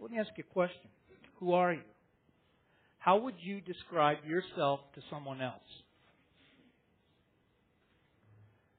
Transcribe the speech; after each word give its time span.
Let 0.00 0.10
me 0.10 0.18
ask 0.18 0.30
you 0.38 0.44
a 0.48 0.52
question. 0.52 0.88
Who 1.40 1.52
are 1.52 1.74
you? 1.74 1.82
How 2.98 3.18
would 3.18 3.34
you 3.38 3.60
describe 3.60 4.18
yourself 4.26 4.80
to 4.94 5.02
someone 5.10 5.42
else? 5.42 5.60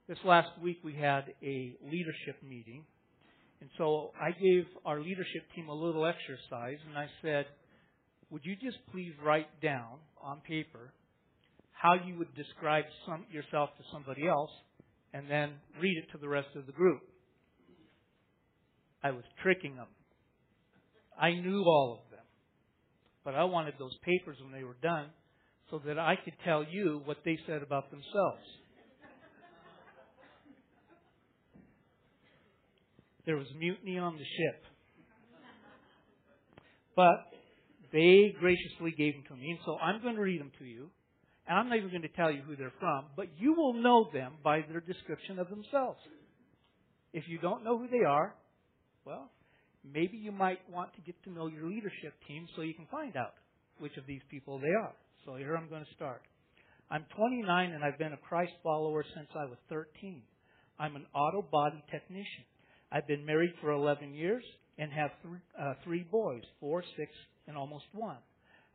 This 0.07 0.17
last 0.25 0.49
week 0.61 0.79
we 0.83 0.93
had 0.93 1.33
a 1.43 1.75
leadership 1.83 2.41
meeting, 2.47 2.85
and 3.61 3.69
so 3.77 4.11
I 4.19 4.31
gave 4.31 4.65
our 4.83 4.99
leadership 4.99 5.43
team 5.55 5.69
a 5.69 5.73
little 5.73 6.07
exercise, 6.07 6.79
and 6.89 6.97
I 6.97 7.05
said, 7.21 7.45
would 8.31 8.41
you 8.43 8.55
just 8.55 8.77
please 8.91 9.13
write 9.23 9.61
down 9.61 9.99
on 10.21 10.39
paper 10.47 10.91
how 11.71 11.93
you 12.05 12.17
would 12.17 12.33
describe 12.35 12.85
some, 13.05 13.25
yourself 13.31 13.69
to 13.77 13.83
somebody 13.93 14.27
else, 14.27 14.51
and 15.13 15.29
then 15.29 15.51
read 15.79 15.97
it 15.97 16.11
to 16.13 16.17
the 16.17 16.27
rest 16.27 16.49
of 16.55 16.65
the 16.65 16.71
group? 16.71 17.01
I 19.03 19.11
was 19.11 19.23
tricking 19.43 19.75
them. 19.75 19.87
I 21.21 21.33
knew 21.33 21.63
all 21.63 22.01
of 22.03 22.11
them. 22.11 22.25
But 23.23 23.35
I 23.35 23.43
wanted 23.43 23.75
those 23.77 23.95
papers 24.03 24.37
when 24.41 24.51
they 24.51 24.63
were 24.63 24.77
done 24.81 25.07
so 25.69 25.79
that 25.85 25.99
I 25.99 26.15
could 26.15 26.33
tell 26.43 26.65
you 26.69 27.01
what 27.05 27.17
they 27.23 27.37
said 27.45 27.61
about 27.61 27.91
themselves. 27.91 28.41
There 33.25 33.37
was 33.37 33.45
mutiny 33.57 33.99
on 33.99 34.13
the 34.17 34.23
ship. 34.23 34.63
But 36.95 37.27
they 37.93 38.33
graciously 38.39 38.91
gave 38.97 39.13
them 39.13 39.23
to 39.29 39.35
me, 39.35 39.51
and 39.51 39.59
so 39.63 39.77
I'm 39.77 40.01
going 40.01 40.15
to 40.15 40.21
read 40.21 40.41
them 40.41 40.51
to 40.57 40.65
you. 40.65 40.89
And 41.47 41.57
I'm 41.57 41.69
not 41.69 41.77
even 41.77 41.89
going 41.89 42.01
to 42.01 42.07
tell 42.09 42.31
you 42.31 42.41
who 42.41 42.55
they're 42.55 42.73
from, 42.79 43.05
but 43.15 43.27
you 43.37 43.53
will 43.53 43.73
know 43.73 44.09
them 44.11 44.33
by 44.43 44.61
their 44.69 44.81
description 44.81 45.39
of 45.39 45.49
themselves. 45.49 45.99
If 47.13 47.25
you 47.27 47.37
don't 47.37 47.63
know 47.63 47.77
who 47.77 47.87
they 47.87 48.05
are, 48.05 48.33
well, 49.05 49.29
maybe 49.83 50.17
you 50.17 50.31
might 50.31 50.59
want 50.69 50.93
to 50.95 51.01
get 51.01 51.15
to 51.23 51.31
know 51.31 51.47
your 51.47 51.65
leadership 51.67 52.13
team 52.27 52.47
so 52.55 52.61
you 52.61 52.73
can 52.73 52.87
find 52.91 53.15
out 53.15 53.33
which 53.79 53.97
of 53.97 54.05
these 54.05 54.21
people 54.29 54.59
they 54.59 54.73
are. 54.73 54.93
So 55.25 55.35
here 55.35 55.55
I'm 55.55 55.69
going 55.69 55.85
to 55.85 55.95
start. 55.95 56.21
I'm 56.89 57.05
29 57.15 57.71
and 57.71 57.83
I've 57.83 57.97
been 57.97 58.13
a 58.13 58.17
Christ 58.17 58.51
follower 58.63 59.03
since 59.15 59.29
I 59.35 59.45
was 59.45 59.57
13. 59.69 60.21
I'm 60.79 60.95
an 60.95 61.05
auto 61.13 61.41
body 61.41 61.83
technician. 61.91 62.43
I've 62.91 63.07
been 63.07 63.25
married 63.25 63.53
for 63.61 63.71
11 63.71 64.13
years 64.13 64.43
and 64.77 64.91
have 64.91 65.11
three, 65.21 65.39
uh, 65.59 65.73
three 65.83 66.05
boys, 66.11 66.41
four, 66.59 66.83
six, 66.97 67.11
and 67.47 67.55
almost 67.55 67.85
one. 67.93 68.17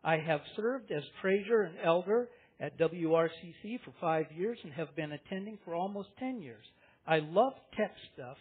I 0.02 0.19
have 0.19 0.41
served 0.56 0.91
as 0.92 1.02
treasurer 1.20 1.64
and 1.64 1.77
elder 1.84 2.28
at 2.61 2.78
WRCC 2.78 3.80
for 3.84 3.92
five 4.00 4.27
years 4.34 4.58
and 4.62 4.73
have 4.73 4.95
been 4.97 5.12
attending 5.12 5.58
for 5.64 5.75
almost 5.75 6.08
10 6.19 6.41
years. 6.41 6.64
I 7.06 7.19
love 7.19 7.52
tech 7.77 7.92
stuff 8.14 8.36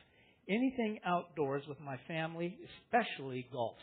anything 0.49 0.99
outdoors 1.05 1.63
with 1.67 1.79
my 1.79 1.97
family, 2.07 2.57
especially 2.85 3.47
golf. 3.51 3.77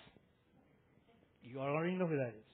You 1.42 1.58
already 1.58 1.94
know 1.94 2.06
who 2.06 2.16
that 2.16 2.28
is. 2.28 2.44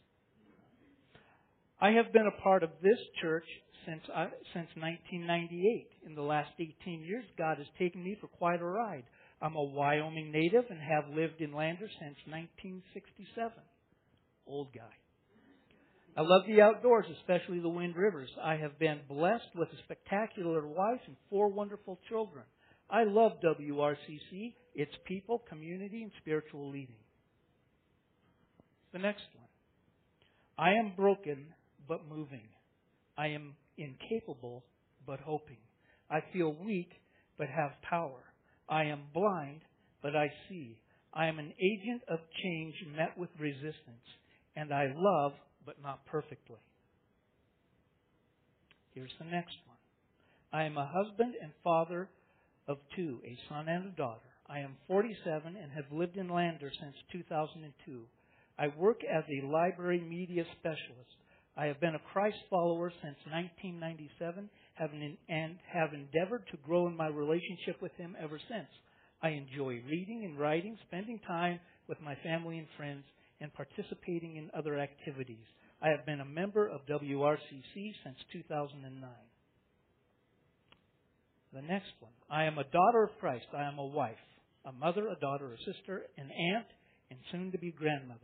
I 1.81 1.91
have 1.91 2.13
been 2.13 2.27
a 2.27 2.43
part 2.43 2.63
of 2.63 2.71
this 2.83 2.99
church 3.23 3.45
since 3.87 4.03
I, 4.15 4.25
since 4.53 4.69
1998. 4.75 5.89
In 6.07 6.15
the 6.15 6.23
last 6.23 6.51
18 6.59 7.03
years, 7.03 7.25
God 7.37 7.59
has 7.59 7.67
taken 7.79 8.03
me 8.03 8.17
for 8.21 8.27
quite 8.27 8.61
a 8.61 8.65
ride. 8.65 9.05
I'm 9.41 9.55
a 9.55 9.63
Wyoming 9.63 10.33
native 10.33 10.65
and 10.71 10.81
have 10.81 11.15
lived 11.15 11.41
in 11.41 11.55
Lander 11.55 11.89
since 12.01 12.17
1967. 12.27 13.53
Old 14.47 14.75
guy. 14.75 14.91
I 16.17 16.23
love 16.23 16.43
the 16.49 16.61
outdoors, 16.61 17.07
especially 17.21 17.61
the 17.61 17.69
Wind 17.69 17.95
Rivers. 17.95 18.31
I 18.43 18.57
have 18.57 18.77
been 18.81 18.99
blessed 19.09 19.55
with 19.55 19.69
a 19.69 19.83
spectacular 19.85 20.67
wife 20.67 21.01
and 21.07 21.15
four 21.31 21.49
wonderful 21.49 22.01
children. 22.09 22.45
I 22.91 23.05
love 23.05 23.33
WRCC, 23.45 24.55
its 24.75 24.93
people, 25.07 25.43
community, 25.49 26.03
and 26.03 26.13
spiritual 26.21 26.71
leading. 26.71 26.97
The 28.93 28.99
next 28.99 29.25
one. 29.35 29.49
I 30.59 30.79
am 30.79 30.93
broken 30.97 31.47
but 31.87 32.09
moving. 32.09 32.49
I 33.17 33.29
am 33.29 33.55
incapable 33.77 34.65
but 35.07 35.21
hoping. 35.21 35.59
I 36.11 36.21
feel 36.33 36.55
weak 36.65 36.91
but 37.37 37.49
have 37.49 37.73
power. 37.89 38.21
I 38.69 38.85
am 38.85 39.03
blind 39.15 39.61
but 40.03 40.17
I 40.17 40.33
see. 40.49 40.79
I 41.13 41.27
am 41.27 41.39
an 41.39 41.53
agent 41.61 42.03
of 42.09 42.19
change 42.43 42.75
met 42.97 43.17
with 43.19 43.31
resistance. 43.39 44.07
And 44.57 44.73
I 44.73 44.93
love 44.95 45.33
but 45.65 45.77
not 45.83 46.05
perfectly. 46.07 46.57
Here's 48.95 49.13
the 49.19 49.27
next 49.27 49.57
one. 49.67 49.77
I 50.53 50.65
am 50.65 50.77
a 50.77 50.91
husband 50.93 51.35
and 51.41 51.53
father 51.63 52.09
of 52.69 52.79
two, 52.95 53.19
a 53.25 53.37
son 53.49 53.69
and 53.69 53.87
a 53.87 53.97
daughter. 53.97 54.21
I 54.49 54.61
am 54.61 54.77
47 54.87 55.57
and 55.57 55.73
have 55.73 55.91
lived 55.91 56.17
in 56.17 56.29
Lander 56.29 56.71
since 56.81 56.95
2002. 57.13 58.03
I 58.59 58.69
work 58.79 59.01
as 59.05 59.25
a 59.29 59.47
library 59.47 60.01
media 60.01 60.45
specialist. 60.59 61.17
I 61.57 61.67
have 61.67 61.81
been 61.81 61.95
a 61.95 62.13
Christ 62.13 62.37
follower 62.49 62.91
since 63.03 63.17
1997 63.31 64.49
and 65.29 65.57
have 65.73 65.93
endeavored 65.93 66.45
to 66.51 66.57
grow 66.65 66.87
in 66.87 66.97
my 66.97 67.09
relationship 67.09 67.83
with 67.83 67.93
Him 67.97 68.15
ever 68.23 68.39
since. 68.49 68.69
I 69.23 69.31
enjoy 69.31 69.83
reading 69.89 70.25
and 70.25 70.39
writing, 70.39 70.79
spending 70.87 71.19
time 71.27 71.59
with 71.89 72.01
my 72.01 72.15
family 72.23 72.59
and 72.59 72.69
friends, 72.77 73.05
and 73.41 73.53
participating 73.55 74.37
in 74.37 74.51
other 74.57 74.79
activities. 74.79 75.45
I 75.83 75.89
have 75.89 76.07
been 76.07 76.21
a 76.21 76.25
member 76.25 76.69
of 76.69 76.87
WRCC 76.87 77.95
since 78.05 78.17
2009. 78.33 79.09
The 81.55 81.63
next 81.63 81.93
one. 82.01 82.13
I 82.31 82.45
am 82.45 82.59
a 82.59 82.65
daughter 82.65 83.05
of 83.05 83.19
Christ. 83.21 83.47
I 83.57 83.65
am 83.65 83.79
a 83.79 83.87
wife, 83.87 84.21
a 84.67 84.73
mother, 84.73 85.09
a 85.09 85.19
daughter, 85.19 85.53
a 85.53 85.73
sister, 85.73 86.03
an 86.17 86.31
aunt, 86.55 86.67
and 87.11 87.19
soon 87.33 87.53
to 87.53 87.59
be 87.59 87.73
grandmother. 87.73 88.21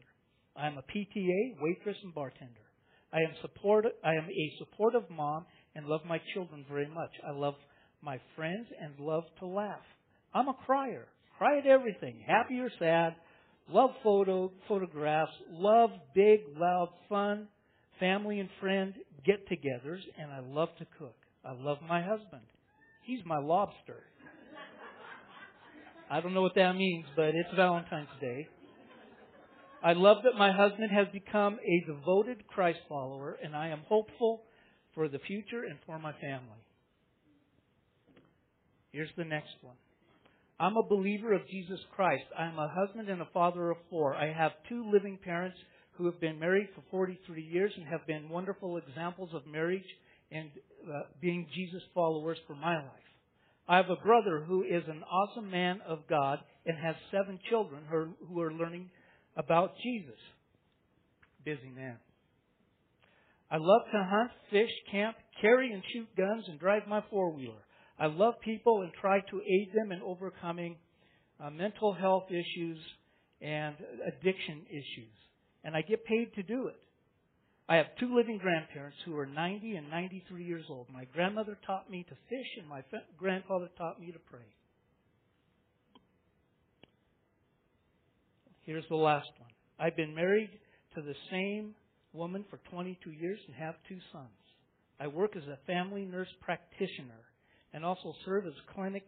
I 0.57 0.67
am 0.67 0.79
a 0.79 0.83
PTA, 0.83 1.57
waitress, 1.61 1.97
and 2.03 2.15
bartender. 2.15 2.61
I 3.13 3.19
am 3.19 3.35
support 3.43 3.87
I 4.05 4.15
am 4.15 4.25
a 4.25 4.53
supportive 4.59 5.09
mom 5.11 5.47
and 5.75 5.87
love 5.87 6.01
my 6.07 6.21
children 6.35 6.65
very 6.69 6.89
much. 6.89 7.11
I 7.27 7.33
love 7.33 7.55
my 8.03 8.21
friends 8.37 8.67
and 8.81 8.99
love 8.99 9.25
to 9.41 9.47
laugh. 9.47 9.85
I'm 10.35 10.49
a 10.49 10.55
crier. 10.67 11.07
Cry 11.39 11.59
at 11.59 11.67
everything, 11.67 12.23
happy 12.27 12.61
or 12.61 12.71
sad. 12.79 13.15
Love 13.69 13.91
photo 14.03 14.53
photographs. 14.69 15.33
Love 15.51 15.91
big, 16.15 16.41
loud, 16.59 16.91
fun, 17.09 17.49
family 17.99 18.41
and 18.41 18.51
friend 18.61 18.95
get-togethers, 19.25 20.01
and 20.19 20.31
I 20.31 20.41
love 20.41 20.69
to 20.79 20.87
cook. 20.99 21.17
I 21.45 21.53
love 21.53 21.79
my 21.89 22.03
husband. 22.03 22.43
He's 23.05 23.21
my 23.25 23.39
lobster. 23.39 24.03
I 26.11 26.21
don't 26.21 26.35
know 26.35 26.43
what 26.43 26.55
that 26.55 26.75
means, 26.75 27.07
but 27.17 27.35
it's 27.35 27.49
Valentine's 27.57 28.09
Day. 28.21 28.49
I 29.83 29.93
love 29.93 30.19
that 30.25 30.39
my 30.39 30.51
husband 30.53 30.91
has 30.91 31.09
become 31.13 31.59
a 31.63 31.87
devoted 31.87 32.47
Christ 32.47 32.79
follower, 32.89 33.37
and 33.43 33.55
I 33.55 33.69
am 33.69 33.83
hopeful 33.89 34.43
for 34.95 35.09
the 35.09 35.19
future 35.19 35.65
and 35.65 35.79
for 35.85 35.99
my 35.99 36.13
family. 36.13 36.65
Here's 38.93 39.11
the 39.19 39.25
next 39.25 39.55
one. 39.61 39.77
I'm 40.59 40.77
a 40.77 40.89
believer 40.89 41.35
of 41.35 41.47
Jesus 41.49 41.81
Christ. 41.95 42.25
I 42.39 42.47
am 42.47 42.59
a 42.59 42.73
husband 42.73 43.09
and 43.09 43.21
a 43.21 43.29
father 43.35 43.71
of 43.71 43.77
four. 43.91 44.15
I 44.15 44.33
have 44.33 44.53
two 44.69 44.91
living 44.91 45.19
parents 45.23 45.59
who 45.99 46.07
have 46.07 46.21
been 46.21 46.39
married 46.39 46.69
for 46.75 46.83
43 46.91 47.43
years 47.43 47.73
and 47.77 47.87
have 47.87 48.07
been 48.07 48.29
wonderful 48.29 48.79
examples 48.79 49.31
of 49.35 49.47
marriage 49.47 49.85
and 50.35 50.51
uh, 50.93 51.03
being 51.21 51.47
Jesus 51.55 51.83
followers 51.95 52.39
for 52.47 52.55
my 52.55 52.77
life. 52.77 53.05
I 53.69 53.77
have 53.77 53.89
a 53.89 54.05
brother 54.05 54.45
who 54.47 54.63
is 54.63 54.83
an 54.89 55.03
awesome 55.05 55.51
man 55.51 55.81
of 55.87 56.01
God 56.09 56.39
and 56.67 56.77
has 56.77 56.97
seven 57.11 57.39
children 57.49 57.83
who 57.89 58.41
are 58.41 58.53
learning 58.53 58.91
about 59.37 59.75
Jesus. 59.83 60.19
Busy 61.45 61.71
man. 61.75 61.97
I 63.51 63.57
love 63.59 63.83
to 63.93 64.07
hunt, 64.11 64.31
fish, 64.51 64.71
camp, 64.91 65.17
carry 65.41 65.73
and 65.73 65.83
shoot 65.93 66.09
guns, 66.17 66.45
and 66.49 66.59
drive 66.59 66.83
my 66.89 67.03
four 67.11 67.31
wheeler. 67.31 67.63
I 67.99 68.07
love 68.07 68.35
people 68.45 68.83
and 68.83 68.93
try 69.01 69.21
to 69.21 69.41
aid 69.41 69.71
them 69.75 69.93
in 69.93 70.03
overcoming 70.03 70.77
uh, 71.43 71.51
mental 71.51 71.93
health 71.93 72.25
issues 72.31 72.79
and 73.41 73.77
addiction 74.07 74.63
issues. 74.69 75.15
And 75.63 75.77
I 75.77 75.83
get 75.83 76.05
paid 76.05 76.35
to 76.35 76.43
do 76.43 76.67
it. 76.67 76.84
I 77.67 77.77
have 77.77 77.87
two 77.99 78.15
living 78.15 78.37
grandparents 78.39 78.99
who 79.07 79.17
are 79.17 79.25
90 79.25 79.77
and 79.77 79.89
93 79.89 80.45
years 80.45 80.67
old. 80.69 80.87
My 80.93 81.07
grandmother 81.15 81.57
taught 81.67 81.91
me 81.91 82.05
to 82.09 82.15
fish, 82.29 82.47
and 82.59 82.69
my 82.69 82.83
grandfather 83.19 83.71
taught 83.79 83.99
me 83.99 84.13
to 84.13 84.19
pray. 84.19 84.47
Here's 88.67 88.85
the 88.91 88.97
last 88.97 89.29
one. 89.39 89.51
I've 89.79 89.97
been 89.97 90.15
married 90.15 90.51
to 90.95 91.03
the 91.03 91.15
same 91.31 91.75
woman 92.13 92.45
for 92.51 92.61
22 92.71 93.11
years 93.11 93.39
and 93.47 93.57
have 93.57 93.75
two 93.89 93.99
sons. 94.13 94.29
I 95.01 95.07
work 95.07 95.35
as 95.35 95.43
a 95.45 95.59
family 95.67 96.05
nurse 96.05 96.29
practitioner 96.43 97.21
and 97.73 97.85
also 97.85 98.15
serve 98.25 98.47
as 98.47 98.53
clinic, 98.75 99.05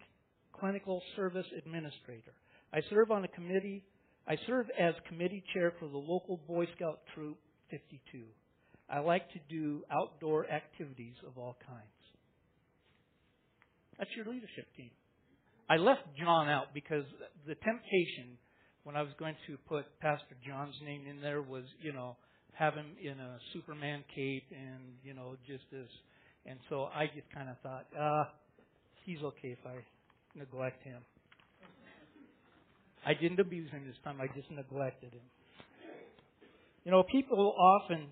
clinical 0.59 1.03
service 1.15 1.47
administrator. 1.59 2.33
I 2.73 2.81
serve 2.91 3.11
on 3.11 3.25
a 3.25 3.29
committee. 3.29 3.85
I 4.27 4.37
serve 4.47 4.67
as 4.79 4.95
committee 5.09 5.45
chair 5.55 5.73
for 5.79 5.89
the 5.89 5.97
local 5.97 6.41
Boy 6.49 6.67
Scout 6.75 7.01
troop 7.15 7.37
52. 7.71 8.25
I 8.89 9.01
like 9.01 9.31
to 9.33 9.41
do 9.49 9.83
outdoor 9.91 10.47
activities 10.49 11.15
of 11.27 11.39
all 11.39 11.57
kinds. 11.67 11.83
That's 13.99 14.11
your 14.17 14.27
leadership 14.27 14.67
team. 14.77 14.91
I 15.69 15.77
left 15.77 16.03
John 16.19 16.49
out 16.49 16.67
because 16.75 17.05
the 17.47 17.55
temptation 17.55 18.39
when 18.85 18.95
I 18.95 19.03
was 19.03 19.11
going 19.19 19.35
to 19.49 19.57
put 19.69 19.85
Pastor 20.01 20.37
John's 20.47 20.77
name 20.85 21.07
in 21.11 21.21
there 21.21 21.43
was, 21.43 21.65
you 21.83 21.93
know, 21.93 22.17
have 22.53 22.75
him 22.75 22.87
in 23.03 23.19
a 23.19 23.39
Superman 23.53 24.05
cape 24.15 24.45
and, 24.53 24.95
you 25.03 25.13
know, 25.13 25.35
just 25.45 25.65
this. 25.73 25.89
And 26.47 26.59
so 26.69 26.85
I 26.95 27.07
just 27.07 27.27
kind 27.35 27.49
of 27.49 27.57
thought, 27.65 27.87
uh, 27.99 28.31
he's 29.05 29.19
okay 29.23 29.59
if 29.59 29.67
I 29.67 29.75
neglect 30.39 30.85
him. 30.85 31.03
I 33.05 33.15
didn't 33.15 33.41
abuse 33.41 33.71
him 33.73 33.85
this 33.87 33.97
time, 34.05 34.21
I 34.21 34.29
just 34.39 34.51
neglected 34.53 35.13
him. 35.13 35.27
You 36.85 36.93
know, 36.93 37.03
people 37.11 37.55
often 37.59 38.07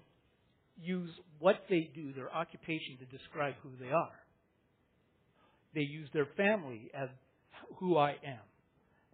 use 0.80 1.10
what 1.38 1.56
they 1.68 1.90
do, 1.94 2.12
their 2.12 2.32
occupation, 2.32 2.98
to 2.98 3.16
describe 3.16 3.54
who 3.62 3.70
they 3.80 3.90
are. 3.90 4.18
They 5.74 5.82
use 5.82 6.08
their 6.12 6.28
family 6.36 6.90
as 6.94 7.08
who 7.78 7.96
I 7.96 8.10
am. 8.10 8.40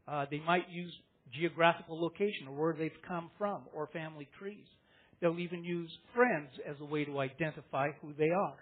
Uh, 0.07 0.27
they 0.31 0.41
might 0.41 0.69
use 0.71 0.93
geographical 1.33 2.01
location 2.01 2.49
or 2.49 2.55
where 2.55 2.75
they've 2.75 2.91
come 3.07 3.31
from 3.39 3.63
or 3.73 3.89
family 3.89 4.29
trees. 4.39 4.67
They'll 5.21 5.39
even 5.39 5.65
use 5.65 5.91
friends 6.15 6.49
as 6.69 6.77
a 6.81 6.85
way 6.85 7.05
to 7.05 7.19
identify 7.21 7.91
who 8.01 8.13
they 8.19 8.31
are. 8.31 8.57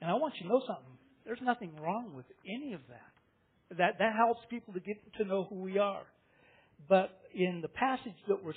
And 0.00 0.10
I 0.10 0.14
want 0.14 0.34
you 0.36 0.46
to 0.46 0.48
know 0.48 0.62
something. 0.66 0.98
There's 1.24 1.40
nothing 1.42 1.72
wrong 1.80 2.12
with 2.14 2.26
any 2.46 2.74
of 2.74 2.80
that. 2.88 3.78
That 3.78 3.98
that 3.98 4.12
helps 4.14 4.40
people 4.50 4.74
to 4.74 4.80
get 4.80 4.96
to 5.18 5.24
know 5.24 5.46
who 5.48 5.56
we 5.56 5.78
are. 5.78 6.02
But 6.88 7.10
in 7.34 7.60
the 7.62 7.68
passage 7.68 8.16
that 8.28 8.44
we're 8.44 8.52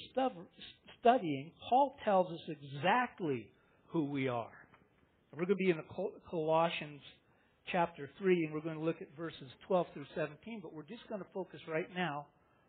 studying, 1.02 1.52
Paul 1.70 1.96
tells 2.04 2.28
us 2.32 2.40
exactly 2.50 3.48
who 3.96 4.04
we 4.04 4.28
are. 4.28 4.52
And 5.32 5.40
We're 5.40 5.46
going 5.46 5.58
to 5.58 5.64
be 5.64 5.70
in 5.70 5.80
Colossians 6.30 7.00
chapter 7.72 8.10
3, 8.20 8.44
and 8.44 8.54
we're 8.54 8.60
going 8.60 8.76
to 8.76 8.84
look 8.84 9.02
at 9.02 9.08
verses 9.18 9.48
12 9.68 9.88
through 9.94 10.06
17, 10.16 10.60
but 10.62 10.74
we're 10.74 10.84
just 10.84 11.08
going 11.08 11.22
to 11.22 11.28
focus 11.34 11.62
right 11.66 11.88
now 11.96 12.26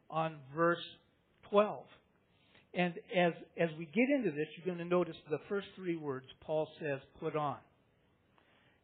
on 0.08 0.36
verse 0.54 0.78
12. 1.50 1.82
And 2.74 2.94
as, 3.18 3.32
as 3.58 3.70
we 3.76 3.86
get 3.86 4.08
into 4.08 4.30
this, 4.30 4.46
you're 4.56 4.72
going 4.72 4.78
to 4.78 4.88
notice 4.88 5.16
the 5.28 5.40
first 5.48 5.66
three 5.74 5.96
words 5.96 6.26
Paul 6.42 6.68
says, 6.78 7.00
put 7.18 7.34
on. 7.34 7.56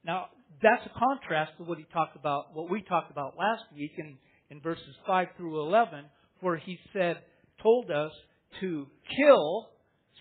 Now, 0.05 0.27
that's 0.61 0.85
a 0.85 0.99
contrast 0.99 1.53
to 1.59 1.63
what 1.63 1.79
he 1.79 1.87
talked 1.93 2.17
about, 2.17 2.57
what 2.57 2.69
we 2.69 2.83
talked 2.83 3.13
about 3.13 3.35
last 3.39 3.63
week 3.73 3.93
in, 3.99 4.17
in 4.51 4.61
verses 4.61 4.97
5 5.07 5.29
through 5.37 5.61
11, 5.61 6.07
where 6.41 6.57
he 6.57 6.77
said, 6.93 7.19
told 7.63 7.89
us 7.93 8.11
to 8.61 8.89
kill 9.17 9.69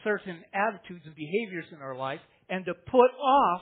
certain 0.04 0.44
attitudes 0.54 1.06
and 1.06 1.16
behaviors 1.16 1.66
in 1.72 1.82
our 1.82 1.96
life 1.96 2.20
and 2.50 2.66
to 2.66 2.74
put 2.74 3.12
off 3.22 3.62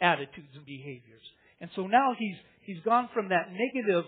attitudes 0.00 0.54
and 0.54 0.64
behaviors. 0.64 1.22
And 1.60 1.70
so 1.76 1.86
now 1.86 2.14
he's, 2.18 2.36
he's 2.62 2.82
gone 2.84 3.08
from 3.14 3.28
that 3.28 3.48
negative 3.50 4.04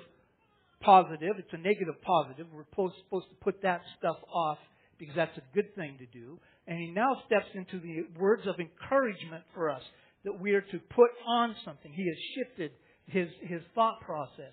positive, 0.80 1.36
it's 1.38 1.52
a 1.52 1.58
negative 1.58 1.94
positive, 2.02 2.46
we're 2.52 2.64
supposed, 2.70 3.28
to 3.30 3.36
put 3.40 3.62
that 3.62 3.80
stuff 3.98 4.16
off 4.32 4.58
because 4.98 5.14
that's 5.16 5.36
a 5.38 5.54
good 5.54 5.74
thing 5.74 5.96
to 5.98 6.06
do. 6.06 6.38
And 6.66 6.78
he 6.78 6.90
now 6.90 7.16
steps 7.26 7.46
into 7.54 7.80
the 7.80 8.06
words 8.18 8.42
of 8.46 8.56
encouragement 8.60 9.44
for 9.54 9.70
us 9.70 9.82
that 10.24 10.40
we 10.40 10.52
are 10.52 10.60
to 10.60 10.78
put 10.94 11.10
on 11.26 11.54
something. 11.64 11.92
He 11.92 12.06
has 12.06 12.16
shifted 12.34 12.70
his, 13.06 13.28
his 13.42 13.60
thought 13.74 14.00
process. 14.00 14.52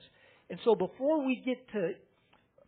And 0.49 0.59
so 0.65 0.75
before 0.75 1.25
we 1.25 1.41
get 1.45 1.57
to 1.73 1.91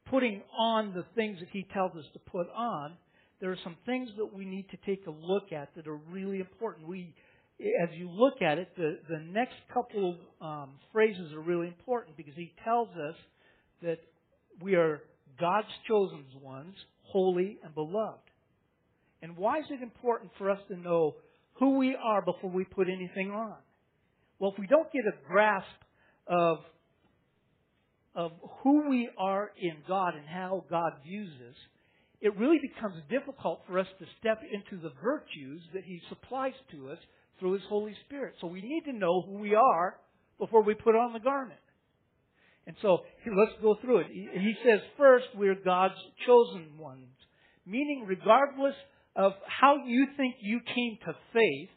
putting 0.10 0.42
on 0.58 0.94
the 0.94 1.04
things 1.16 1.40
that 1.40 1.50
he 1.52 1.66
tells 1.74 1.92
us 1.92 2.06
to 2.14 2.20
put 2.20 2.48
on, 2.56 2.94
there 3.44 3.52
are 3.52 3.60
some 3.62 3.76
things 3.86 4.08
that 4.16 4.34
we 4.34 4.46
need 4.46 4.70
to 4.70 4.78
take 4.86 5.06
a 5.06 5.12
look 5.12 5.52
at 5.52 5.68
that 5.76 5.86
are 5.86 6.00
really 6.10 6.40
important. 6.40 6.88
We, 6.88 7.14
as 7.60 7.90
you 7.94 8.10
look 8.10 8.42
at 8.42 8.58
it, 8.58 8.70
the, 8.78 9.00
the 9.10 9.20
next 9.20 9.56
couple 9.74 10.16
of 10.42 10.46
um, 10.48 10.70
phrases 10.94 11.34
are 11.34 11.42
really 11.42 11.68
important 11.68 12.16
because 12.16 12.36
he 12.38 12.54
tells 12.64 12.88
us 12.92 13.16
that 13.82 13.98
we 14.62 14.76
are 14.76 15.02
God's 15.38 15.68
chosen 15.90 16.24
ones, 16.42 16.74
holy 17.02 17.58
and 17.66 17.76
beloved. 17.76 18.22
And 19.22 19.36
why 19.36 19.60
is 19.60 19.66
it 19.72 19.84
important 19.84 20.32
for 20.38 20.50
us 20.50 20.60
to 20.70 20.78
know 20.78 21.16
who 21.56 21.78
we 21.78 21.98
are 22.02 22.22
before 22.22 22.50
we 22.50 22.64
put 22.64 22.88
anything 22.88 23.32
on? 23.32 23.56
Well, 24.40 24.54
if 24.54 24.58
we 24.58 24.68
don't 24.68 24.90
get 24.94 25.04
a 25.06 25.28
grasp 25.28 25.68
of, 26.28 26.60
of 28.16 28.32
who 28.62 28.90
we 28.90 29.10
are 29.18 29.52
in 29.62 29.80
God 29.86 30.16
and 30.16 30.26
how 30.26 30.64
God 30.70 30.94
views 31.06 31.34
us, 31.50 31.56
it 32.24 32.38
really 32.38 32.58
becomes 32.58 32.96
difficult 33.10 33.60
for 33.68 33.78
us 33.78 33.88
to 34.00 34.06
step 34.20 34.40
into 34.50 34.82
the 34.82 34.94
virtues 35.04 35.62
that 35.74 35.84
He 35.84 36.02
supplies 36.08 36.54
to 36.72 36.90
us 36.90 36.98
through 37.38 37.54
His 37.54 37.64
Holy 37.68 37.94
Spirit. 38.08 38.36
So 38.40 38.48
we 38.48 38.62
need 38.62 38.86
to 38.86 38.94
know 38.94 39.22
who 39.22 39.40
we 39.40 39.54
are 39.54 39.98
before 40.40 40.64
we 40.64 40.74
put 40.74 40.96
on 40.96 41.12
the 41.12 41.20
garment. 41.20 41.60
And 42.66 42.78
so 42.82 43.00
let's 43.28 43.52
go 43.62 43.76
through 43.82 44.00
it. 44.00 44.08
He 44.10 44.54
says, 44.64 44.80
first, 44.98 45.26
we're 45.36 45.58
God's 45.66 46.00
chosen 46.26 46.78
ones. 46.80 47.12
Meaning, 47.66 48.06
regardless 48.08 48.76
of 49.18 49.34
how 49.46 49.76
you 49.86 50.08
think 50.16 50.36
you 50.40 50.62
came 50.66 50.98
to 51.06 51.14
faith, 51.34 51.70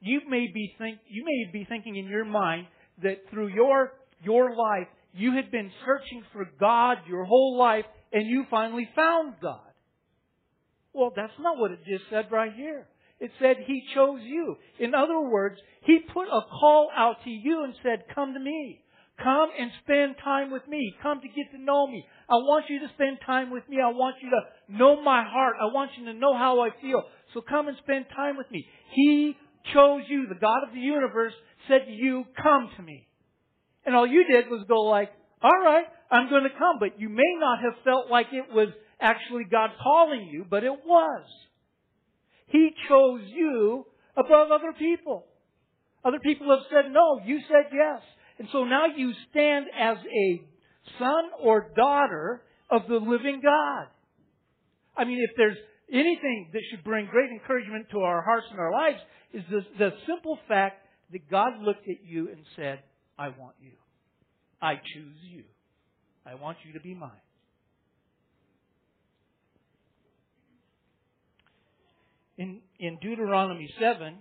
you 0.00 0.20
may 0.28 0.46
be 0.52 0.74
think 0.76 0.98
you 1.08 1.24
may 1.24 1.50
be 1.50 1.64
thinking 1.64 1.96
in 1.96 2.06
your 2.06 2.26
mind 2.26 2.66
that 3.02 3.22
through 3.30 3.48
your 3.48 3.92
your 4.22 4.54
life 4.54 4.86
you 5.14 5.34
had 5.34 5.50
been 5.50 5.70
searching 5.86 6.22
for 6.32 6.44
God 6.60 6.98
your 7.08 7.24
whole 7.24 7.58
life 7.58 7.84
and 8.12 8.26
you 8.26 8.44
finally 8.50 8.88
found 8.94 9.34
God. 9.40 9.73
Well, 10.94 11.12
that's 11.14 11.32
not 11.40 11.58
what 11.58 11.72
it 11.72 11.80
just 11.86 12.04
said 12.08 12.30
right 12.30 12.52
here. 12.54 12.86
It 13.20 13.30
said 13.40 13.56
He 13.66 13.82
chose 13.94 14.20
you. 14.22 14.56
In 14.78 14.94
other 14.94 15.20
words, 15.20 15.56
He 15.82 15.98
put 16.12 16.28
a 16.28 16.40
call 16.42 16.90
out 16.96 17.16
to 17.24 17.30
you 17.30 17.64
and 17.64 17.74
said, 17.82 18.04
Come 18.14 18.34
to 18.34 18.40
me. 18.40 18.80
Come 19.22 19.48
and 19.58 19.70
spend 19.84 20.16
time 20.24 20.50
with 20.50 20.66
me. 20.66 20.94
Come 21.00 21.20
to 21.20 21.28
get 21.28 21.50
to 21.52 21.58
know 21.58 21.86
me. 21.86 22.04
I 22.28 22.34
want 22.34 22.64
you 22.68 22.80
to 22.80 22.88
spend 22.94 23.18
time 23.24 23.50
with 23.50 23.62
me. 23.68 23.78
I 23.80 23.88
want 23.88 24.16
you 24.20 24.30
to 24.30 24.76
know 24.76 25.00
my 25.02 25.22
heart. 25.22 25.54
I 25.60 25.66
want 25.66 25.92
you 25.96 26.06
to 26.06 26.14
know 26.14 26.36
how 26.36 26.60
I 26.60 26.70
feel. 26.80 27.04
So 27.32 27.40
come 27.40 27.68
and 27.68 27.76
spend 27.78 28.06
time 28.14 28.36
with 28.36 28.50
me. 28.50 28.66
He 28.90 29.36
chose 29.72 30.02
you. 30.08 30.26
The 30.26 30.34
God 30.34 30.66
of 30.66 30.74
the 30.74 30.80
universe 30.80 31.32
said 31.68 31.86
to 31.86 31.92
you, 31.92 32.24
come 32.42 32.70
to 32.76 32.82
me. 32.82 33.06
And 33.86 33.94
all 33.94 34.06
you 34.06 34.24
did 34.26 34.48
was 34.48 34.64
go 34.66 34.80
like, 34.82 35.10
all 35.42 35.60
right, 35.62 35.84
I'm 36.10 36.28
going 36.28 36.44
to 36.44 36.58
come. 36.58 36.78
But 36.80 37.00
you 37.00 37.08
may 37.08 37.36
not 37.38 37.60
have 37.62 37.74
felt 37.84 38.10
like 38.10 38.26
it 38.32 38.52
was 38.52 38.68
actually 39.04 39.44
God 39.50 39.70
calling 39.82 40.28
you, 40.32 40.46
but 40.48 40.64
it 40.64 40.72
was. 40.86 41.24
He 42.46 42.70
chose 42.88 43.20
you 43.26 43.84
above 44.16 44.50
other 44.50 44.72
people. 44.78 45.26
Other 46.04 46.18
people 46.20 46.48
have 46.50 46.66
said 46.70 46.90
no. 46.90 47.20
You 47.24 47.40
said 47.48 47.70
yes. 47.72 48.00
And 48.38 48.48
so 48.50 48.64
now 48.64 48.86
you 48.96 49.12
stand 49.30 49.66
as 49.78 49.98
a 49.98 50.42
son 50.98 51.24
or 51.40 51.70
daughter 51.76 52.42
of 52.70 52.82
the 52.88 52.96
living 52.96 53.40
God. 53.42 53.86
I 54.96 55.04
mean, 55.04 55.18
if 55.28 55.36
there's 55.36 55.56
anything 55.92 56.50
that 56.52 56.62
should 56.70 56.84
bring 56.84 57.06
great 57.06 57.30
encouragement 57.30 57.86
to 57.92 58.00
our 58.00 58.22
hearts 58.22 58.46
and 58.50 58.58
our 58.58 58.72
lives 58.72 58.98
is 59.32 59.42
the, 59.50 59.60
the 59.78 59.90
simple 60.06 60.38
fact 60.48 60.86
that 61.12 61.30
God 61.30 61.60
looked 61.60 61.88
at 61.88 62.04
you 62.04 62.28
and 62.28 62.38
said, 62.56 62.80
I 63.18 63.28
want 63.28 63.54
you. 63.60 63.72
I 64.60 64.74
choose 64.76 65.18
you. 65.22 65.44
I 66.26 66.34
want 66.34 66.58
you 66.64 66.72
to 66.72 66.80
be 66.80 66.94
mine. 66.94 67.10
In, 72.36 72.60
in 72.78 72.98
Deuteronomy 73.00 73.72
7, 73.78 74.16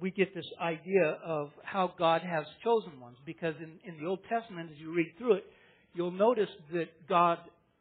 we 0.00 0.10
get 0.10 0.34
this 0.34 0.46
idea 0.60 1.18
of 1.24 1.50
how 1.62 1.92
God 1.98 2.22
has 2.22 2.44
chosen 2.62 3.00
ones. 3.00 3.16
Because 3.24 3.54
in, 3.58 3.78
in 3.84 4.00
the 4.00 4.08
Old 4.08 4.20
Testament, 4.28 4.70
as 4.72 4.78
you 4.78 4.92
read 4.94 5.12
through 5.18 5.34
it, 5.34 5.44
you'll 5.94 6.10
notice 6.10 6.48
that 6.72 6.88
God 7.08 7.38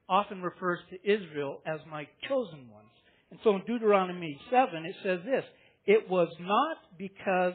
often 0.10 0.41
refers 0.41 0.79
to 0.89 1.12
Israel 1.12 1.60
as 1.65 1.79
my 1.89 2.08
chosen 2.27 2.70
ones. 2.72 2.89
And 3.32 3.39
so 3.43 3.55
in 3.55 3.62
Deuteronomy 3.65 4.39
7, 4.51 4.86
it 4.86 4.96
says 5.03 5.20
this 5.25 5.43
It 5.86 6.10
was 6.10 6.29
not 6.39 6.77
because 6.98 7.53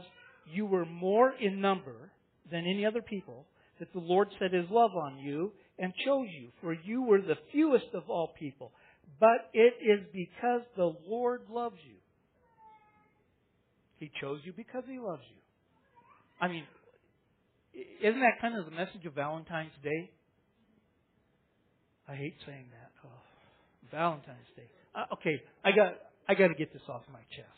you 0.53 0.67
were 0.67 0.87
more 0.87 1.33
in 1.41 1.61
number 1.61 2.11
than 2.51 2.67
any 2.67 2.85
other 2.85 3.03
people 3.03 3.47
that 3.79 3.93
the 3.93 4.01
Lord 4.01 4.29
set 4.39 4.53
his 4.53 4.69
love 4.71 4.97
on 4.97 5.19
you 5.19 5.53
and 5.79 5.93
chose 6.05 6.27
you, 6.41 6.49
for 6.61 6.73
you 6.73 7.03
were 7.03 7.21
the 7.21 7.39
fewest 7.53 7.95
of 7.95 8.09
all 8.09 8.33
people. 8.39 8.73
But 9.21 9.51
it 9.53 9.75
is 9.83 10.07
because 10.13 10.63
the 10.77 10.95
Lord 11.07 11.43
loves 11.51 11.77
you 11.85 11.99
he 13.99 14.11
chose 14.21 14.41
you 14.45 14.53
because 14.57 14.85
He 14.89 14.99
loves 14.99 15.23
you. 15.29 15.37
I 16.41 16.49
mean, 16.49 16.65
isn't 18.03 18.21
that 18.21 18.41
kind 18.41 18.57
of 18.57 18.65
the 18.65 18.71
message 18.71 19.05
of 19.07 19.15
Valentine's 19.15 19.73
Day? 19.83 20.11
I 22.09 22.15
hate 22.15 22.37
saying 22.47 22.67
that. 22.71 22.91
Oh, 23.05 23.11
Valentine's 23.91 24.39
Day. 24.57 24.71
Uh, 24.95 25.15
okay, 25.15 25.43
I 25.65 25.73
got 25.73 25.95
I 26.29 26.35
got 26.35 26.49
to 26.49 26.55
get 26.55 26.73
this 26.73 26.83
off 26.89 27.03
my 27.13 27.21
chest. 27.37 27.49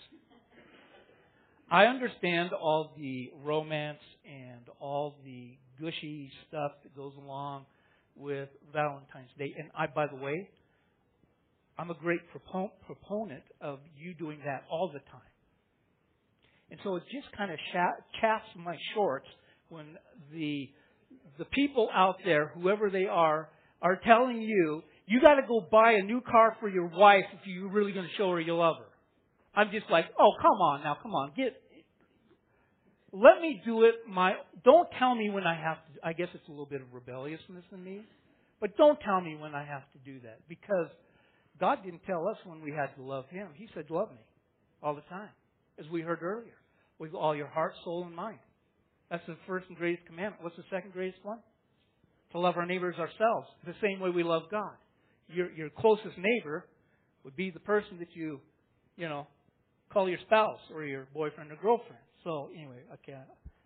I 1.70 1.84
understand 1.84 2.50
all 2.52 2.92
the 2.96 3.30
romance 3.44 4.02
and 4.24 4.62
all 4.80 5.14
the 5.24 5.56
gushy 5.78 6.30
stuff 6.48 6.72
that 6.82 6.96
goes 6.96 7.12
along 7.16 7.66
with 8.16 8.48
Valentine's 8.72 9.30
Day. 9.38 9.54
And 9.56 9.70
I, 9.78 9.86
by 9.86 10.06
the 10.08 10.16
way, 10.16 10.48
I'm 11.80 11.90
a 11.90 11.94
great 11.94 12.20
proponent 12.30 13.42
of 13.62 13.78
you 13.96 14.12
doing 14.12 14.40
that 14.44 14.64
all 14.70 14.88
the 14.88 14.98
time. 14.98 15.30
And 16.70 16.78
so 16.84 16.96
it 16.96 17.04
just 17.10 17.34
kind 17.34 17.50
of 17.50 17.58
chaps 18.20 18.44
my 18.54 18.76
shorts 18.94 19.26
when 19.70 19.96
the 20.30 20.68
the 21.38 21.46
people 21.46 21.88
out 21.94 22.16
there, 22.24 22.52
whoever 22.54 22.90
they 22.90 23.06
are, 23.06 23.48
are 23.80 23.98
telling 24.04 24.42
you 24.42 24.82
you 25.06 25.22
got 25.22 25.36
to 25.36 25.42
go 25.48 25.66
buy 25.72 25.92
a 25.92 26.02
new 26.02 26.20
car 26.20 26.54
for 26.60 26.68
your 26.68 26.86
wife 26.86 27.24
if 27.32 27.40
you're 27.46 27.70
really 27.70 27.92
going 27.92 28.06
to 28.06 28.16
show 28.18 28.30
her 28.30 28.40
you 28.40 28.54
love 28.54 28.76
her. 28.76 28.84
I'm 29.54 29.70
just 29.72 29.90
like, 29.90 30.04
oh, 30.20 30.32
come 30.40 30.52
on 30.52 30.82
now, 30.84 30.98
come 31.02 31.14
on, 31.14 31.32
get. 31.34 31.56
Let 33.10 33.40
me 33.40 33.62
do 33.64 33.84
it. 33.84 33.94
My 34.06 34.34
don't 34.64 34.88
tell 34.98 35.14
me 35.14 35.30
when 35.30 35.44
I 35.44 35.54
have 35.54 35.78
to. 35.78 36.06
I 36.06 36.12
guess 36.12 36.28
it's 36.34 36.46
a 36.46 36.50
little 36.50 36.66
bit 36.66 36.82
of 36.82 36.92
rebelliousness 36.92 37.64
in 37.72 37.82
me, 37.82 38.02
but 38.60 38.76
don't 38.76 39.00
tell 39.00 39.22
me 39.22 39.34
when 39.34 39.54
I 39.54 39.64
have 39.64 39.82
to 39.92 39.98
do 40.04 40.20
that 40.20 40.40
because 40.46 40.88
God 41.60 41.78
didn't 41.84 42.02
tell 42.06 42.26
us 42.26 42.36
when 42.44 42.62
we 42.62 42.72
had 42.72 42.94
to 42.96 43.02
love 43.02 43.28
Him. 43.28 43.48
He 43.54 43.68
said, 43.74 43.90
"Love 43.90 44.10
me," 44.12 44.24
all 44.82 44.94
the 44.94 45.02
time, 45.02 45.30
as 45.78 45.86
we 45.92 46.00
heard 46.00 46.22
earlier, 46.22 46.56
with 46.98 47.14
all 47.14 47.36
your 47.36 47.46
heart, 47.46 47.74
soul, 47.84 48.04
and 48.06 48.16
mind. 48.16 48.38
That's 49.10 49.26
the 49.26 49.36
first 49.46 49.66
and 49.68 49.76
greatest 49.76 50.06
commandment. 50.06 50.42
What's 50.42 50.56
the 50.56 50.64
second 50.70 50.92
greatest 50.92 51.22
one? 51.24 51.38
To 52.32 52.38
love 52.38 52.56
our 52.56 52.66
neighbors 52.66 52.94
ourselves, 52.96 53.48
the 53.66 53.74
same 53.82 54.00
way 54.00 54.10
we 54.10 54.22
love 54.22 54.44
God. 54.50 54.72
Your 55.28 55.50
your 55.52 55.70
closest 55.70 56.16
neighbor 56.16 56.64
would 57.24 57.36
be 57.36 57.50
the 57.50 57.60
person 57.60 57.98
that 57.98 58.08
you, 58.14 58.40
you 58.96 59.08
know, 59.08 59.26
call 59.92 60.08
your 60.08 60.18
spouse 60.26 60.60
or 60.72 60.84
your 60.84 61.06
boyfriend 61.12 61.52
or 61.52 61.56
girlfriend. 61.56 62.00
So 62.24 62.48
anyway, 62.56 62.82
okay, 62.94 63.18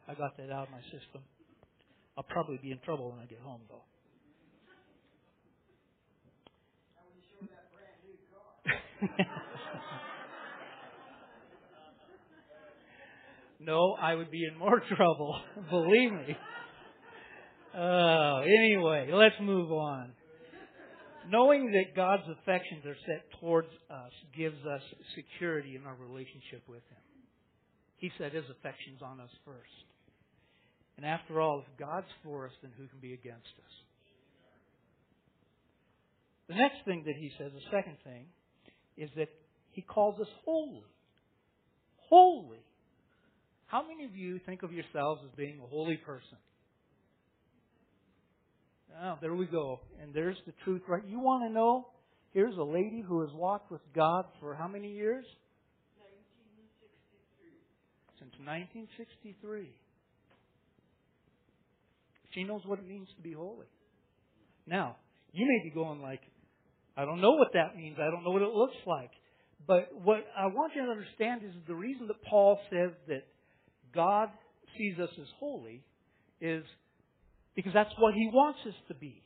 I 0.08 0.14
got 0.14 0.36
that 0.36 0.50
out 0.50 0.66
of 0.66 0.72
my 0.72 0.82
system. 0.84 1.22
I'll 2.16 2.24
probably 2.24 2.58
be 2.62 2.70
in 2.70 2.78
trouble 2.84 3.10
when 3.10 3.20
I 3.20 3.26
get 3.26 3.40
home, 3.40 3.60
though. 3.68 3.82
no, 13.60 13.94
I 14.00 14.14
would 14.14 14.30
be 14.30 14.44
in 14.44 14.56
more 14.58 14.80
trouble. 14.96 15.38
Believe 15.70 16.12
me. 16.12 16.36
Uh, 17.76 18.42
anyway, 18.42 19.10
let's 19.12 19.34
move 19.40 19.72
on. 19.72 20.12
Knowing 21.28 21.72
that 21.72 21.96
God's 21.96 22.28
affections 22.28 22.84
are 22.84 22.96
set 23.06 23.24
towards 23.40 23.68
us 23.90 24.12
gives 24.36 24.64
us 24.66 24.82
security 25.14 25.74
in 25.74 25.86
our 25.86 25.96
relationship 25.96 26.62
with 26.68 26.82
Him. 26.90 27.00
He 27.96 28.12
set 28.18 28.32
His 28.32 28.44
affections 28.50 29.00
on 29.02 29.20
us 29.20 29.30
first. 29.44 29.72
And 30.96 31.06
after 31.06 31.40
all, 31.40 31.64
if 31.66 31.78
God's 31.78 32.06
for 32.22 32.46
us, 32.46 32.52
then 32.62 32.70
who 32.76 32.86
can 32.86 33.00
be 33.00 33.14
against 33.14 33.50
us? 33.58 33.72
The 36.48 36.54
next 36.54 36.84
thing 36.84 37.02
that 37.06 37.16
He 37.16 37.32
says, 37.38 37.50
the 37.52 37.70
second 37.72 37.96
thing, 38.04 38.26
is 38.96 39.10
that 39.16 39.28
He 39.72 39.82
calls 39.82 40.20
us 40.20 40.28
holy. 40.44 40.84
Holy. 42.08 42.58
How 43.66 43.82
many 43.86 44.04
of 44.04 44.14
you 44.14 44.38
think 44.46 44.62
of 44.62 44.72
yourselves 44.72 45.22
as 45.24 45.30
being 45.36 45.58
a 45.62 45.66
holy 45.66 45.96
person? 45.96 46.38
Oh, 49.02 49.16
there 49.20 49.34
we 49.34 49.46
go. 49.46 49.80
And 50.00 50.14
there's 50.14 50.36
the 50.46 50.52
truth, 50.64 50.82
right? 50.86 51.02
You 51.08 51.18
want 51.18 51.48
to 51.48 51.52
know? 51.52 51.88
Here's 52.32 52.56
a 52.56 52.62
lady 52.62 53.02
who 53.06 53.20
has 53.22 53.30
walked 53.32 53.70
with 53.70 53.80
God 53.94 54.26
for 54.40 54.54
how 54.54 54.68
many 54.68 54.92
years? 54.92 55.24
1963. 55.98 57.50
Since 58.18 58.32
1963. 58.38 59.70
She 62.34 62.44
knows 62.44 62.62
what 62.66 62.78
it 62.78 62.88
means 62.88 63.08
to 63.16 63.22
be 63.22 63.32
holy. 63.32 63.66
Now, 64.66 64.96
you 65.32 65.46
may 65.46 65.68
be 65.68 65.70
going 65.74 66.02
like, 66.02 66.20
I 66.96 67.04
don't 67.04 67.20
know 67.20 67.32
what 67.32 67.48
that 67.54 67.76
means. 67.76 67.96
I 68.00 68.10
don't 68.10 68.24
know 68.24 68.30
what 68.30 68.42
it 68.42 68.52
looks 68.52 68.76
like. 68.86 69.10
But 69.66 69.88
what 70.02 70.18
I 70.36 70.46
want 70.46 70.72
you 70.74 70.84
to 70.84 70.90
understand 70.90 71.42
is 71.42 71.54
the 71.66 71.74
reason 71.74 72.06
that 72.08 72.22
Paul 72.28 72.58
says 72.70 72.90
that 73.08 73.24
God 73.94 74.28
sees 74.76 74.98
us 74.98 75.10
as 75.20 75.26
holy 75.38 75.82
is 76.40 76.64
because 77.56 77.72
that's 77.72 77.92
what 77.98 78.14
He 78.14 78.28
wants 78.32 78.60
us 78.66 78.74
to 78.88 78.94
be. 78.94 79.22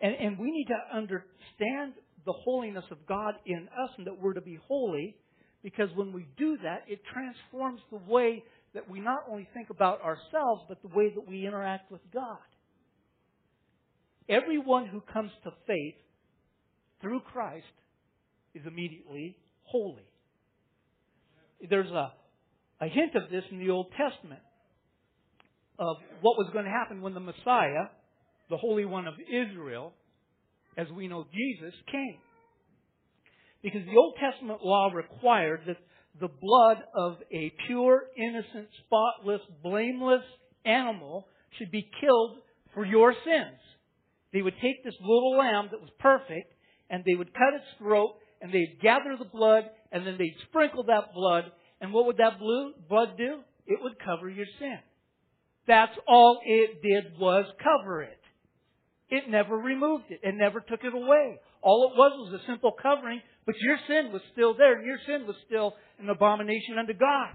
And, 0.00 0.14
and 0.14 0.38
we 0.38 0.50
need 0.50 0.66
to 0.66 0.96
understand 0.96 1.94
the 2.24 2.32
holiness 2.32 2.84
of 2.90 2.98
God 3.06 3.34
in 3.46 3.68
us 3.82 3.90
and 3.96 4.06
that 4.06 4.20
we're 4.20 4.34
to 4.34 4.40
be 4.40 4.58
holy 4.68 5.16
because 5.62 5.88
when 5.94 6.12
we 6.12 6.26
do 6.36 6.58
that, 6.62 6.84
it 6.86 7.00
transforms 7.12 7.80
the 7.90 8.00
way 8.12 8.44
that 8.74 8.88
we 8.88 9.00
not 9.00 9.20
only 9.28 9.48
think 9.54 9.70
about 9.70 10.02
ourselves, 10.02 10.62
but 10.68 10.80
the 10.82 10.88
way 10.88 11.10
that 11.14 11.26
we 11.26 11.46
interact 11.46 11.90
with 11.90 12.02
God. 12.12 12.38
Everyone 14.28 14.86
who 14.86 15.00
comes 15.00 15.30
to 15.44 15.50
faith 15.66 15.94
through 17.06 17.20
Christ 17.32 17.64
is 18.54 18.62
immediately 18.66 19.36
holy. 19.62 20.02
There's 21.70 21.90
a, 21.90 22.12
a 22.80 22.88
hint 22.88 23.14
of 23.14 23.30
this 23.30 23.44
in 23.52 23.60
the 23.60 23.70
Old 23.70 23.86
Testament 23.90 24.40
of 25.78 25.96
what 26.20 26.36
was 26.36 26.50
going 26.52 26.64
to 26.64 26.70
happen 26.70 27.02
when 27.02 27.14
the 27.14 27.20
Messiah, 27.20 27.86
the 28.50 28.56
Holy 28.56 28.84
One 28.84 29.06
of 29.06 29.14
Israel, 29.20 29.92
as 30.76 30.88
we 30.96 31.06
know 31.06 31.26
Jesus, 31.32 31.74
came. 31.92 32.16
Because 33.62 33.82
the 33.84 33.96
Old 33.96 34.14
Testament 34.18 34.64
law 34.64 34.90
required 34.92 35.60
that 35.68 35.76
the 36.20 36.28
blood 36.28 36.78
of 36.96 37.18
a 37.32 37.52
pure, 37.68 38.02
innocent, 38.16 38.66
spotless, 38.84 39.42
blameless 39.62 40.24
animal 40.64 41.28
should 41.56 41.70
be 41.70 41.88
killed 42.00 42.38
for 42.74 42.84
your 42.84 43.12
sins. 43.12 43.60
They 44.32 44.42
would 44.42 44.54
take 44.60 44.82
this 44.82 44.94
little 45.00 45.38
lamb 45.38 45.68
that 45.70 45.80
was 45.80 45.90
perfect 46.00 46.52
and 46.90 47.04
they 47.04 47.14
would 47.14 47.32
cut 47.32 47.54
its 47.54 47.64
throat 47.78 48.16
and 48.40 48.52
they'd 48.52 48.78
gather 48.80 49.16
the 49.18 49.24
blood 49.24 49.64
and 49.92 50.06
then 50.06 50.16
they'd 50.18 50.36
sprinkle 50.48 50.84
that 50.84 51.14
blood 51.14 51.44
and 51.80 51.92
what 51.92 52.06
would 52.06 52.18
that 52.18 52.38
blood 52.38 53.18
do? 53.18 53.40
It 53.66 53.78
would 53.82 53.98
cover 53.98 54.28
your 54.28 54.46
sin. 54.58 54.78
That's 55.66 55.92
all 56.06 56.40
it 56.44 56.82
did 56.82 57.18
was 57.18 57.44
cover 57.62 58.02
it. 58.02 58.20
It 59.08 59.28
never 59.28 59.56
removed 59.56 60.04
it. 60.10 60.20
It 60.22 60.34
never 60.36 60.60
took 60.60 60.82
it 60.82 60.94
away. 60.94 61.38
All 61.62 61.90
it 61.90 61.96
was 61.96 62.30
was 62.30 62.40
a 62.40 62.46
simple 62.46 62.72
covering, 62.80 63.20
but 63.44 63.54
your 63.60 63.76
sin 63.86 64.12
was 64.12 64.22
still 64.32 64.56
there. 64.56 64.78
and 64.78 64.86
Your 64.86 64.98
sin 65.06 65.26
was 65.26 65.36
still 65.46 65.74
an 65.98 66.08
abomination 66.08 66.78
unto 66.78 66.92
God. 66.92 67.34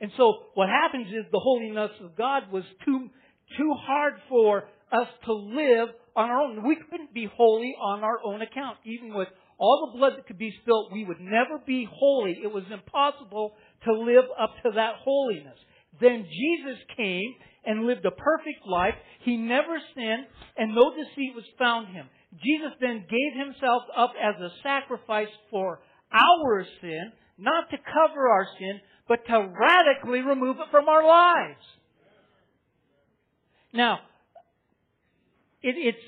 And 0.00 0.10
so 0.16 0.34
what 0.54 0.68
happens 0.68 1.08
is 1.08 1.24
the 1.30 1.38
holiness 1.38 1.90
of 2.02 2.16
God 2.16 2.50
was 2.50 2.64
too, 2.84 3.08
too 3.56 3.74
hard 3.78 4.14
for 4.28 4.64
us 4.90 5.08
to 5.26 5.32
live 5.32 5.88
on 6.16 6.30
our 6.30 6.40
own. 6.40 6.66
We 6.66 6.76
couldn't 6.90 7.14
be 7.14 7.28
holy 7.36 7.74
on 7.80 8.04
our 8.04 8.18
own 8.24 8.42
account. 8.42 8.78
Even 8.84 9.14
with 9.14 9.28
all 9.58 9.90
the 9.92 9.98
blood 9.98 10.14
that 10.16 10.26
could 10.26 10.38
be 10.38 10.52
spilled, 10.62 10.92
we 10.92 11.04
would 11.04 11.20
never 11.20 11.58
be 11.66 11.88
holy. 11.90 12.38
It 12.42 12.52
was 12.52 12.64
impossible 12.70 13.54
to 13.84 13.92
live 13.92 14.24
up 14.40 14.50
to 14.64 14.70
that 14.74 14.94
holiness. 15.04 15.58
Then 16.00 16.24
Jesus 16.24 16.78
came 16.96 17.34
and 17.64 17.86
lived 17.86 18.04
a 18.04 18.10
perfect 18.10 18.66
life. 18.66 18.94
He 19.24 19.36
never 19.36 19.78
sinned, 19.94 20.26
and 20.56 20.74
no 20.74 20.90
deceit 20.90 21.34
was 21.34 21.44
found 21.58 21.88
him. 21.88 22.06
Jesus 22.42 22.72
then 22.80 23.04
gave 23.08 23.46
himself 23.46 23.82
up 23.96 24.12
as 24.20 24.40
a 24.40 24.50
sacrifice 24.62 25.32
for 25.50 25.80
our 26.12 26.66
sin, 26.80 27.12
not 27.38 27.70
to 27.70 27.76
cover 27.76 28.28
our 28.28 28.46
sin, 28.58 28.80
but 29.08 29.24
to 29.26 29.52
radically 29.58 30.20
remove 30.20 30.56
it 30.56 30.70
from 30.70 30.88
our 30.88 31.06
lives. 31.06 31.64
Now, 33.72 34.00
it, 35.62 35.74
it's 35.78 36.06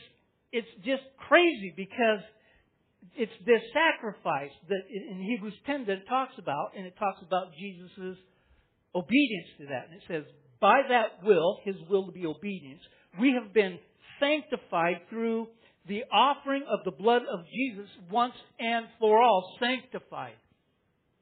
it's 0.52 0.74
just 0.84 1.02
crazy 1.28 1.74
because 1.76 2.22
it's 3.16 3.32
this 3.44 3.60
sacrifice 3.72 4.54
that 4.68 4.82
in 4.88 5.20
Hebrews 5.20 5.54
10 5.66 5.86
that 5.86 6.04
it 6.04 6.08
talks 6.08 6.34
about, 6.38 6.72
and 6.76 6.86
it 6.86 6.94
talks 6.98 7.18
about 7.26 7.52
Jesus' 7.58 8.16
obedience 8.94 9.48
to 9.58 9.66
that. 9.66 9.90
And 9.90 9.94
it 9.98 10.02
says, 10.08 10.24
by 10.60 10.82
that 10.88 11.26
will, 11.26 11.58
his 11.64 11.74
will 11.90 12.06
to 12.06 12.12
be 12.12 12.24
obedience, 12.24 12.80
we 13.20 13.34
have 13.34 13.52
been 13.52 13.78
sanctified 14.20 15.02
through 15.10 15.48
the 15.86 16.04
offering 16.10 16.64
of 16.70 16.80
the 16.84 16.92
blood 16.92 17.22
of 17.30 17.40
Jesus 17.52 17.90
once 18.10 18.34
and 18.58 18.86
for 18.98 19.20
all. 19.20 19.56
Sanctified. 19.60 20.38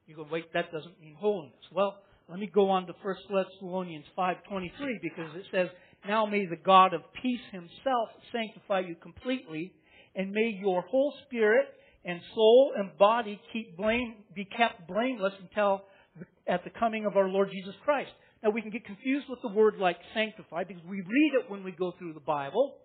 You 0.05 0.15
go, 0.15 0.27
wait, 0.31 0.53
that 0.53 0.71
doesn't 0.71 0.99
mean 1.01 1.15
holiness. 1.19 1.59
Well, 1.71 1.97
let 2.29 2.39
me 2.39 2.47
go 2.47 2.69
on 2.69 2.87
to 2.87 2.93
1 3.01 3.15
Thessalonians 3.29 4.05
5.23 4.17 4.71
because 5.01 5.35
it 5.35 5.45
says, 5.51 5.67
Now 6.07 6.25
may 6.25 6.45
the 6.45 6.57
God 6.57 6.93
of 6.93 7.01
peace 7.21 7.41
himself 7.51 8.09
sanctify 8.31 8.81
you 8.81 8.95
completely, 9.01 9.73
and 10.15 10.31
may 10.31 10.57
your 10.59 10.81
whole 10.81 11.13
spirit 11.25 11.65
and 12.05 12.19
soul 12.35 12.73
and 12.77 12.97
body 12.97 13.39
keep 13.53 13.77
blame, 13.77 14.15
be 14.35 14.45
kept 14.45 14.87
blameless 14.87 15.33
until 15.41 15.83
at 16.47 16.63
the 16.63 16.69
coming 16.69 17.05
of 17.05 17.15
our 17.15 17.29
Lord 17.29 17.49
Jesus 17.51 17.73
Christ. 17.85 18.11
Now 18.43 18.49
we 18.49 18.61
can 18.61 18.71
get 18.71 18.85
confused 18.85 19.27
with 19.29 19.39
the 19.41 19.47
word 19.47 19.75
like 19.79 19.97
sanctify 20.13 20.65
because 20.65 20.83
we 20.83 20.97
read 20.97 21.31
it 21.39 21.49
when 21.49 21.63
we 21.63 21.71
go 21.71 21.93
through 21.97 22.13
the 22.13 22.19
Bible. 22.19 22.75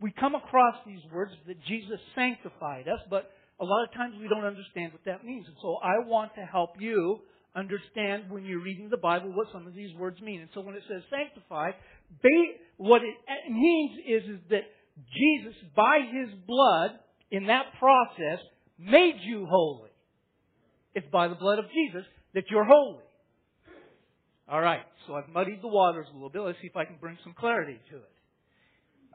We 0.00 0.12
come 0.18 0.34
across 0.34 0.74
these 0.84 1.00
words 1.12 1.30
that 1.46 1.62
Jesus 1.64 2.00
sanctified 2.14 2.88
us, 2.88 3.00
but 3.08 3.30
a 3.60 3.64
lot 3.64 3.84
of 3.84 3.94
times 3.94 4.14
we 4.20 4.28
don't 4.28 4.44
understand 4.44 4.92
what 4.92 5.04
that 5.06 5.24
means. 5.24 5.46
And 5.46 5.56
so 5.62 5.78
I 5.82 6.04
want 6.04 6.34
to 6.34 6.42
help 6.42 6.70
you 6.78 7.20
understand 7.54 8.28
when 8.28 8.44
you're 8.44 8.60
reading 8.60 8.90
the 8.90 8.98
Bible 8.98 9.32
what 9.32 9.46
some 9.52 9.66
of 9.66 9.74
these 9.74 9.94
words 9.96 10.20
mean. 10.20 10.40
And 10.40 10.50
so 10.52 10.60
when 10.60 10.74
it 10.74 10.82
says 10.88 11.02
sanctify, 11.08 11.70
what 12.76 13.02
it 13.02 13.50
means 13.50 13.98
is, 14.06 14.22
is 14.36 14.40
that 14.50 14.62
Jesus, 15.12 15.54
by 15.74 16.00
His 16.12 16.28
blood, 16.46 16.90
in 17.30 17.46
that 17.46 17.66
process, 17.78 18.40
made 18.78 19.16
you 19.22 19.46
holy. 19.48 19.90
It's 20.94 21.06
by 21.12 21.28
the 21.28 21.34
blood 21.34 21.58
of 21.58 21.66
Jesus 21.66 22.06
that 22.34 22.44
you're 22.50 22.64
holy. 22.64 23.02
All 24.48 24.60
right, 24.60 24.82
so 25.06 25.14
I've 25.14 25.28
muddied 25.28 25.60
the 25.60 25.68
waters 25.68 26.06
a 26.10 26.14
little 26.14 26.30
bit. 26.30 26.40
Let's 26.40 26.58
see 26.60 26.68
if 26.68 26.76
I 26.76 26.84
can 26.84 26.96
bring 27.00 27.18
some 27.24 27.34
clarity 27.38 27.80
to 27.90 27.96
it. 27.96 28.02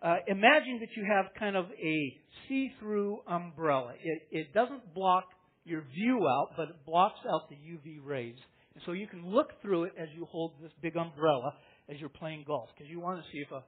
uh, 0.01 0.15
imagine 0.27 0.79
that 0.79 0.89
you 0.97 1.05
have 1.07 1.25
kind 1.37 1.55
of 1.55 1.65
a 1.81 2.17
see-through 2.47 3.19
umbrella. 3.27 3.93
It, 4.03 4.21
it 4.31 4.53
doesn't 4.53 4.93
block 4.93 5.25
your 5.63 5.83
view 5.93 6.27
out, 6.27 6.49
but 6.57 6.69
it 6.69 6.85
blocks 6.85 7.19
out 7.31 7.49
the 7.49 7.55
UV 7.55 7.99
rays. 8.03 8.35
And 8.73 8.83
so 8.85 8.93
you 8.93 9.07
can 9.07 9.25
look 9.27 9.49
through 9.61 9.83
it 9.83 9.93
as 9.97 10.07
you 10.15 10.25
hold 10.25 10.53
this 10.61 10.71
big 10.81 10.97
umbrella 10.97 11.53
as 11.91 11.99
you're 11.99 12.09
playing 12.09 12.45
golf, 12.47 12.69
because 12.73 12.89
you 12.89 12.99
want 12.99 13.19
to 13.19 13.25
see 13.31 13.39
if 13.39 13.51
a 13.51 13.63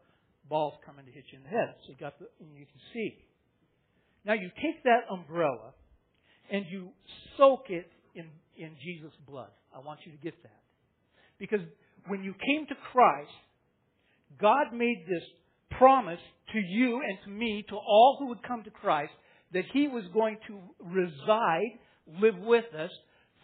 ball's 0.50 0.76
coming 0.86 1.06
to 1.06 1.12
hit 1.12 1.26
you 1.32 1.38
in 1.38 1.44
the 1.44 1.50
head. 1.50 1.76
So 1.84 1.92
you 1.92 1.98
got 2.00 2.18
the, 2.20 2.26
and 2.40 2.58
you 2.58 2.66
can 2.66 2.82
see. 2.94 3.18
Now 4.26 4.34
you 4.34 4.50
take 4.62 4.84
that 4.84 5.02
umbrella 5.12 5.74
and 6.50 6.66
you 6.70 6.90
soak 7.38 7.66
it 7.70 7.92
in, 8.16 8.26
in 8.58 8.72
Jesus' 8.84 9.14
blood. 9.28 9.50
I 9.76 9.80
want 9.80 10.00
you 10.06 10.12
to 10.12 10.18
get 10.18 10.42
that. 10.44 10.62
Because 11.40 11.60
when 12.08 12.24
you 12.24 12.34
came 12.34 12.66
to 12.68 12.76
Christ, 12.92 13.32
God 14.40 14.74
made 14.74 15.06
this 15.08 15.24
promise 15.78 16.20
to 16.54 16.60
you 16.60 17.02
and 17.08 17.18
to 17.26 17.30
me, 17.30 17.66
to 17.70 17.76
all 17.76 18.18
who 18.20 18.28
would 18.28 18.44
come 18.44 18.64
to 18.64 18.70
Christ, 18.70 19.12
that 19.54 19.64
He 19.74 19.88
was 19.88 20.04
going 20.14 20.38
to 20.48 20.60
reside, 20.80 21.80
live 22.22 22.38
with 22.38 22.66
us 22.74 22.92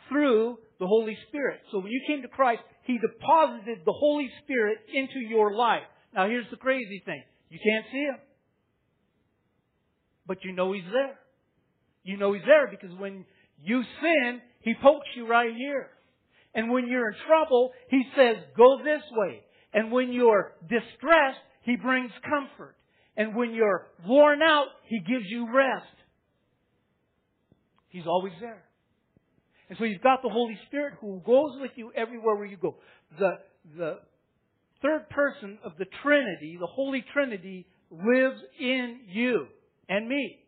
through 0.07 0.57
the 0.79 0.87
Holy 0.87 1.17
Spirit. 1.27 1.59
So 1.71 1.79
when 1.79 1.91
you 1.91 2.01
came 2.07 2.21
to 2.21 2.27
Christ, 2.27 2.61
He 2.83 2.97
deposited 2.97 3.79
the 3.85 3.93
Holy 3.93 4.29
Spirit 4.43 4.79
into 4.93 5.19
your 5.19 5.53
life. 5.53 5.83
Now 6.13 6.27
here's 6.27 6.49
the 6.49 6.57
crazy 6.57 7.01
thing. 7.05 7.21
You 7.49 7.59
can't 7.63 7.85
see 7.91 7.99
Him. 7.99 8.17
But 10.25 10.43
you 10.43 10.53
know 10.53 10.71
He's 10.71 10.83
there. 10.91 11.19
You 12.03 12.17
know 12.17 12.33
He's 12.33 12.45
there 12.45 12.67
because 12.67 12.97
when 12.97 13.25
you 13.61 13.83
sin, 14.01 14.41
He 14.61 14.73
pokes 14.81 15.07
you 15.15 15.27
right 15.27 15.53
here. 15.55 15.89
And 16.55 16.71
when 16.71 16.87
you're 16.87 17.09
in 17.09 17.15
trouble, 17.27 17.71
He 17.89 18.03
says, 18.15 18.37
go 18.57 18.77
this 18.77 19.03
way. 19.11 19.41
And 19.73 19.91
when 19.91 20.13
you're 20.13 20.53
distressed, 20.61 21.39
He 21.63 21.75
brings 21.75 22.11
comfort. 22.23 22.75
And 23.17 23.35
when 23.35 23.53
you're 23.53 23.87
worn 24.07 24.41
out, 24.41 24.67
He 24.85 24.99
gives 24.99 25.25
you 25.27 25.53
rest. 25.53 25.85
He's 27.89 28.07
always 28.07 28.33
there. 28.39 28.63
And 29.69 29.77
so 29.77 29.83
you've 29.83 30.01
got 30.01 30.21
the 30.21 30.29
Holy 30.29 30.57
Spirit 30.67 30.95
who 30.99 31.21
goes 31.25 31.51
with 31.61 31.71
you 31.75 31.91
everywhere 31.95 32.35
where 32.35 32.45
you 32.45 32.57
go. 32.57 32.75
The, 33.19 33.37
the 33.77 33.99
third 34.81 35.09
person 35.09 35.59
of 35.63 35.73
the 35.77 35.85
Trinity, 36.01 36.57
the 36.59 36.67
Holy 36.67 37.05
Trinity, 37.13 37.67
lives 37.91 38.39
in 38.59 38.99
you 39.07 39.45
and 39.87 40.07
me. 40.07 40.39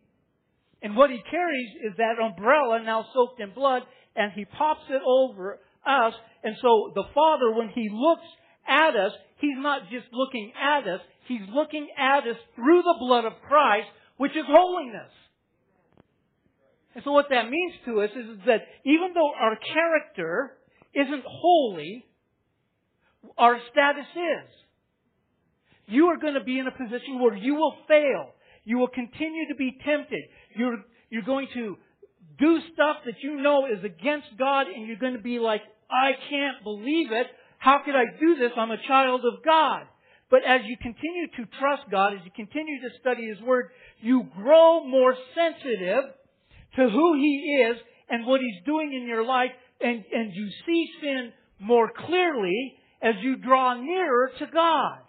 And 0.82 0.96
what 0.96 1.12
he 1.12 1.20
carries 1.30 1.70
is 1.86 1.98
that 1.98 2.16
umbrella 2.20 2.82
now 2.84 3.06
soaked 3.14 3.40
in 3.40 3.54
blood, 3.54 3.84
and 4.16 4.32
he 4.34 4.46
pops 4.46 4.86
it 4.90 5.02
over 5.06 5.60
us. 5.86 6.14
And 6.44 6.56
so 6.60 6.92
the 6.96 7.04
Father, 7.14 7.52
when 7.52 7.70
he 7.70 7.90
looks 7.92 8.26
at 8.68 8.96
us, 8.96 9.12
he's 9.40 9.58
not 9.58 9.84
just 9.92 10.08
looking 10.12 10.52
at 10.60 10.88
us, 10.88 11.02
he's 11.28 11.48
looking 11.54 11.88
at 11.98 12.28
us 12.28 12.38
through 12.56 12.82
the 12.82 12.96
blood 13.00 13.26
of 13.26 13.34
Christ, 13.48 13.88
which 14.18 14.32
is 14.32 14.46
holiness. 14.48 15.12
And 16.96 17.04
so 17.04 17.12
what 17.12 17.28
that 17.30 17.50
means 17.50 17.74
to 17.86 18.02
us 18.02 18.10
is 18.12 18.40
that 18.46 18.62
even 18.84 19.14
though 19.14 19.32
our 19.40 19.58
character 19.74 20.54
isn't 20.94 21.24
holy, 21.26 22.06
our 23.38 23.60
status 23.72 24.08
is. 24.16 24.50
You 25.88 26.08
are 26.08 26.18
going 26.18 26.36
to 26.36 26.44
be 26.44 26.60
in 26.60 26.68
a 26.68 26.72
position 26.72 27.20
where 27.20 27.36
you 27.36 27.56
will 27.56 27.76
fail. 27.88 28.34
You 28.64 28.78
will 28.78 28.88
continue 28.88 29.48
to 29.50 29.56
be 29.56 29.78
tempted. 29.86 30.24
You're, 30.56 30.78
you're 31.10 31.24
going 31.24 31.48
to 31.54 31.78
do 32.40 32.60
stuff 32.74 32.98
that 33.06 33.16
you 33.22 33.42
know 33.42 33.66
is 33.66 33.84
against 33.84 34.28
God 34.38 34.68
and 34.68 34.88
you're 34.88 34.98
going 34.98 35.16
to 35.16 35.22
be 35.22 35.40
like, 35.40 35.62
I 35.90 36.12
can't 36.30 36.64
believe 36.64 37.12
it. 37.12 37.28
How 37.58 37.82
could 37.84 37.96
I 37.96 38.06
do 38.20 38.36
this? 38.36 38.52
I'm 38.58 38.72
a 38.72 38.82
child 38.88 39.22
of 39.26 39.44
God. 39.44 39.84
But 40.30 40.44
as 40.48 40.62
you 40.66 40.78
continue 40.78 41.28
to 41.28 41.46
trust 41.60 41.84
God, 41.92 42.14
as 42.14 42.20
you 42.24 42.32
continue 42.34 42.80
to 42.82 42.90
study 43.02 43.28
His 43.28 43.42
Word, 43.42 43.70
you 44.00 44.28
grow 44.36 44.84
more 44.86 45.14
sensitive 45.36 46.06
to 46.76 46.90
who 46.90 47.16
He 47.16 47.66
is 47.70 47.78
and 48.10 48.26
what 48.26 48.42
He's 48.42 48.64
doing 48.66 48.94
in 48.94 49.08
your 49.08 49.26
life, 49.26 49.52
and, 49.80 50.04
and 50.14 50.34
you 50.34 50.50
see 50.66 50.88
sin 51.02 51.34
more 51.60 51.92
clearly 52.06 52.76
as 53.02 53.16
you 53.22 53.38
draw 53.38 53.74
nearer 53.74 54.32
to 54.40 54.46
God. 54.48 55.00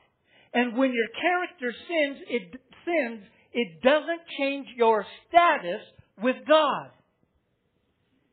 And 0.54 0.76
when 0.76 0.92
your 0.92 1.08
character 1.20 1.74
sins, 1.88 2.18
it 2.28 2.60
sins, 2.84 3.22
it 3.52 3.82
doesn't 3.82 4.22
change 4.38 4.66
your 4.76 5.04
status 5.28 5.82
with 6.22 6.36
God. 6.46 6.90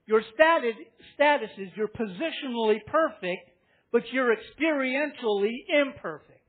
Your 0.06 0.22
status, 0.34 0.76
status 1.14 1.50
is 1.58 1.70
you're 1.76 1.88
positionally 1.88 2.80
perfect, 2.88 3.52
but 3.92 4.04
you're 4.12 4.36
experientially 4.36 5.56
imperfect. 5.70 6.40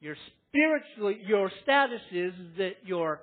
Your 0.00 0.16
spiritually, 0.48 1.20
your 1.24 1.50
status 1.62 2.00
is 2.10 2.32
that 2.58 2.72
your, 2.84 3.20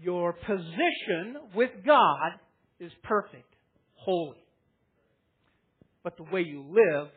your 0.00 0.32
position 0.32 1.36
with 1.54 1.70
God 1.86 2.32
is 2.80 2.92
perfect, 3.02 3.54
holy. 3.94 4.38
But 6.02 6.16
the 6.16 6.24
way 6.24 6.42
you 6.42 6.64
live 6.68 7.08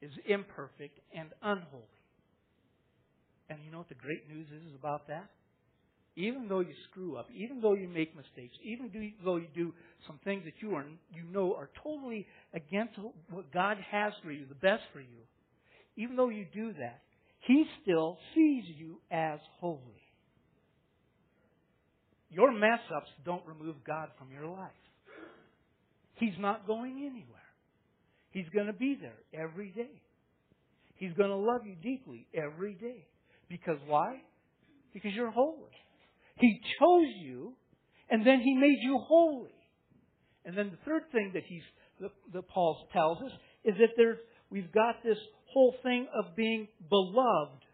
is 0.00 0.10
imperfect 0.26 0.98
and 1.16 1.28
unholy. 1.42 1.82
And 3.50 3.58
you 3.64 3.70
know 3.70 3.78
what 3.78 3.88
the 3.88 3.94
great 3.94 4.28
news 4.28 4.46
is 4.48 4.74
about 4.78 5.08
that? 5.08 5.28
Even 6.16 6.46
though 6.48 6.60
you 6.60 6.74
screw 6.90 7.16
up, 7.16 7.26
even 7.34 7.60
though 7.60 7.74
you 7.74 7.88
make 7.88 8.16
mistakes, 8.16 8.54
even 8.62 8.90
though 9.24 9.36
you 9.36 9.48
do 9.54 9.72
some 10.06 10.20
things 10.24 10.44
that 10.44 10.54
you 10.60 10.74
are 10.74 10.84
you 11.12 11.24
know 11.30 11.54
are 11.54 11.68
totally 11.82 12.26
against 12.54 12.94
what 13.30 13.52
God 13.52 13.78
has 13.90 14.12
for 14.22 14.30
you, 14.30 14.46
the 14.48 14.54
best 14.54 14.82
for 14.92 15.00
you, 15.00 15.26
even 15.96 16.14
though 16.14 16.28
you 16.28 16.46
do 16.54 16.72
that, 16.74 17.02
He 17.40 17.64
still 17.82 18.16
sees 18.34 18.64
you 18.78 19.00
as 19.10 19.40
holy. 19.58 20.03
Your 22.34 22.52
mess 22.52 22.80
ups 22.94 23.08
don't 23.24 23.42
remove 23.46 23.76
God 23.86 24.08
from 24.18 24.28
your 24.32 24.46
life. 24.46 24.70
He's 26.14 26.34
not 26.38 26.66
going 26.66 26.98
anywhere. 26.98 27.40
He's 28.30 28.48
going 28.52 28.66
to 28.66 28.72
be 28.72 28.98
there 29.00 29.18
every 29.32 29.70
day. 29.70 30.02
He's 30.96 31.12
going 31.14 31.30
to 31.30 31.36
love 31.36 31.60
you 31.64 31.76
deeply 31.82 32.26
every 32.34 32.74
day. 32.74 33.06
Because 33.48 33.78
why? 33.86 34.16
Because 34.92 35.12
you're 35.14 35.30
holy. 35.30 35.70
He 36.36 36.60
chose 36.80 37.12
you, 37.22 37.52
and 38.10 38.26
then 38.26 38.40
He 38.40 38.54
made 38.54 38.78
you 38.80 38.98
holy. 39.06 39.54
And 40.44 40.56
then 40.56 40.70
the 40.70 40.78
third 40.84 41.02
thing 41.12 41.30
that 41.34 41.42
he's 41.46 41.62
that, 42.32 42.48
Paul 42.48 42.88
tells 42.92 43.18
us 43.22 43.32
is 43.64 43.74
that 43.78 43.90
there's 43.96 44.18
we've 44.50 44.70
got 44.72 44.96
this 45.02 45.16
whole 45.52 45.74
thing 45.82 46.06
of 46.14 46.36
being 46.36 46.68
beloved. 46.90 47.64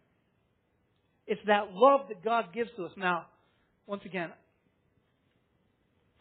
It's 1.27 1.41
that 1.47 1.73
love 1.73 2.09
that 2.09 2.23
God 2.25 2.53
gives 2.55 2.71
to 2.77 2.85
us. 2.85 2.93
Now, 2.97 3.27
once 3.87 4.03
again, 4.05 4.31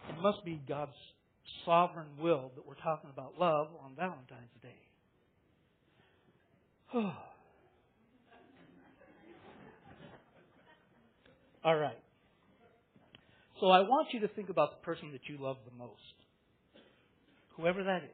it 0.10 0.22
must 0.22 0.44
be 0.44 0.62
God's 0.68 0.92
sovereign 1.66 2.08
will 2.20 2.52
that 2.56 2.66
we're 2.68 2.76
talking 2.76 3.10
about 3.12 3.40
love 3.40 3.68
on 3.84 3.96
Valentine's 3.96 4.50
Day. 4.62 4.70
All 11.64 11.78
right. 11.78 12.00
So 13.60 13.68
I 13.68 13.82
want 13.82 14.08
you 14.14 14.22
to 14.22 14.28
think 14.30 14.50
about 14.50 14.80
the 14.80 14.86
person 14.86 15.12
that 15.12 15.22
you 15.28 15.38
love 15.40 15.58
the 15.70 15.76
most, 15.78 16.00
whoever 17.58 17.84
that 17.84 18.04
is. 18.04 18.10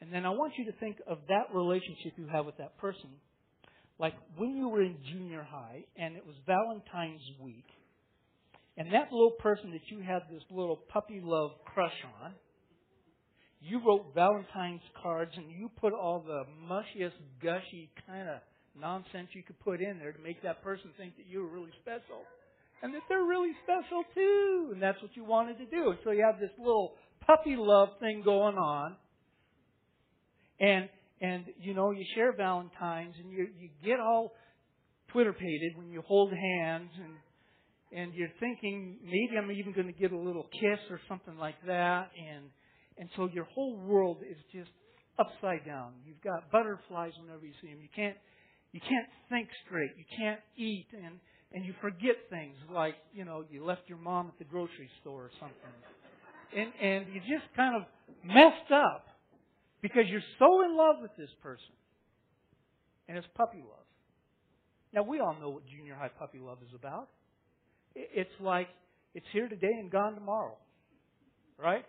And 0.00 0.12
then 0.12 0.24
I 0.24 0.30
want 0.30 0.54
you 0.56 0.64
to 0.66 0.72
think 0.78 0.96
of 1.06 1.18
that 1.28 1.52
relationship 1.54 2.12
you 2.16 2.26
have 2.32 2.46
with 2.46 2.56
that 2.58 2.78
person, 2.78 3.10
like 3.98 4.14
when 4.36 4.56
you 4.56 4.68
were 4.68 4.82
in 4.82 4.96
junior 5.12 5.46
high 5.48 5.84
and 5.96 6.16
it 6.16 6.24
was 6.24 6.36
Valentine's 6.46 7.20
week, 7.42 7.66
and 8.80 8.88
that 8.94 9.12
little 9.12 9.32
person 9.32 9.72
that 9.72 9.82
you 9.90 10.00
had 10.00 10.22
this 10.32 10.42
little 10.50 10.80
puppy 10.88 11.20
love 11.22 11.50
crush 11.66 11.92
on, 12.24 12.32
you 13.60 13.78
wrote 13.86 14.14
Valentine's 14.14 14.80
cards 15.02 15.32
and 15.36 15.50
you 15.50 15.70
put 15.78 15.92
all 15.92 16.24
the 16.26 16.44
mushiest, 16.66 17.12
gushy 17.42 17.90
kind 18.06 18.26
of 18.26 18.36
nonsense 18.80 19.28
you 19.34 19.42
could 19.42 19.60
put 19.60 19.82
in 19.82 19.98
there 19.98 20.12
to 20.12 20.18
make 20.20 20.42
that 20.44 20.62
person 20.62 20.92
think 20.96 21.14
that 21.18 21.26
you 21.28 21.42
were 21.42 21.48
really 21.48 21.72
special. 21.82 22.24
And 22.82 22.94
that 22.94 23.02
they're 23.10 23.22
really 23.22 23.52
special 23.64 24.02
too. 24.14 24.70
And 24.72 24.82
that's 24.82 24.96
what 25.02 25.10
you 25.14 25.24
wanted 25.24 25.58
to 25.58 25.66
do. 25.66 25.90
And 25.90 25.98
so 26.02 26.12
you 26.12 26.24
have 26.24 26.40
this 26.40 26.56
little 26.58 26.94
puppy 27.26 27.56
love 27.58 27.90
thing 28.00 28.22
going 28.24 28.56
on. 28.56 28.96
And 30.58 30.88
and 31.20 31.44
you 31.60 31.74
know, 31.74 31.90
you 31.90 32.06
share 32.14 32.32
Valentine's 32.34 33.14
and 33.22 33.30
you 33.30 33.48
you 33.60 33.68
get 33.84 34.00
all 34.00 34.32
Twitter 35.12 35.34
pated 35.34 35.76
when 35.76 35.90
you 35.90 36.00
hold 36.00 36.32
hands 36.32 36.88
and 36.96 37.12
and 37.92 38.14
you're 38.14 38.32
thinking 38.40 38.98
maybe 39.04 39.38
I'm 39.38 39.50
even 39.50 39.72
going 39.72 39.86
to 39.86 39.98
get 39.98 40.12
a 40.12 40.18
little 40.18 40.46
kiss 40.52 40.80
or 40.90 41.00
something 41.08 41.36
like 41.38 41.56
that, 41.66 42.10
and 42.18 42.46
and 42.98 43.08
so 43.16 43.28
your 43.32 43.44
whole 43.44 43.76
world 43.76 44.18
is 44.28 44.38
just 44.52 44.70
upside 45.18 45.64
down. 45.66 45.92
You've 46.06 46.22
got 46.22 46.50
butterflies 46.50 47.12
whenever 47.22 47.46
you 47.46 47.52
see 47.62 47.68
them. 47.68 47.78
You 47.82 47.88
can't 47.94 48.16
you 48.72 48.80
can't 48.80 49.08
think 49.28 49.48
straight. 49.66 49.90
You 49.96 50.04
can't 50.18 50.40
eat, 50.56 50.86
and 50.92 51.18
and 51.52 51.64
you 51.64 51.74
forget 51.80 52.16
things 52.30 52.56
like 52.72 52.94
you 53.12 53.24
know 53.24 53.44
you 53.50 53.64
left 53.64 53.82
your 53.88 53.98
mom 53.98 54.28
at 54.28 54.38
the 54.38 54.44
grocery 54.44 54.90
store 55.00 55.24
or 55.24 55.30
something, 55.40 55.74
and 56.56 56.72
and 56.80 57.14
you 57.14 57.20
just 57.20 57.46
kind 57.56 57.76
of 57.76 57.82
messed 58.24 58.72
up 58.72 59.06
because 59.82 60.04
you're 60.08 60.22
so 60.38 60.62
in 60.64 60.76
love 60.76 60.96
with 61.02 61.12
this 61.16 61.30
person. 61.42 61.74
and 63.08 63.18
it's 63.18 63.26
puppy 63.36 63.58
love. 63.58 63.86
Now, 64.92 65.02
we 65.02 65.20
all 65.20 65.36
know 65.40 65.50
what 65.50 65.62
junior 65.66 65.94
high 65.94 66.10
puppy 66.10 66.38
love 66.38 66.58
is 66.66 66.74
about. 66.74 67.08
It's 67.94 68.30
like 68.40 68.68
it's 69.14 69.26
here 69.32 69.48
today 69.48 69.72
and 69.78 69.90
gone 69.90 70.14
tomorrow. 70.14 70.56
Right? 71.58 71.84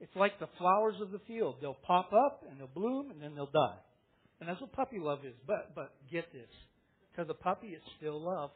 It's 0.00 0.14
like 0.16 0.38
the 0.40 0.48
flowers 0.58 0.96
of 1.00 1.12
the 1.12 1.20
field. 1.26 1.56
They'll 1.60 1.78
pop 1.86 2.10
up 2.12 2.42
and 2.50 2.58
they'll 2.58 2.66
bloom 2.66 3.10
and 3.10 3.22
then 3.22 3.34
they'll 3.34 3.46
die. 3.46 3.78
And 4.40 4.48
that's 4.48 4.60
what 4.60 4.72
puppy 4.72 4.98
love 4.98 5.20
is. 5.24 5.34
But 5.46 5.74
but 5.74 5.92
get 6.10 6.32
this. 6.32 6.48
To 7.16 7.24
the 7.24 7.34
puppy 7.34 7.68
it's 7.68 7.84
still 7.98 8.20
love. 8.22 8.50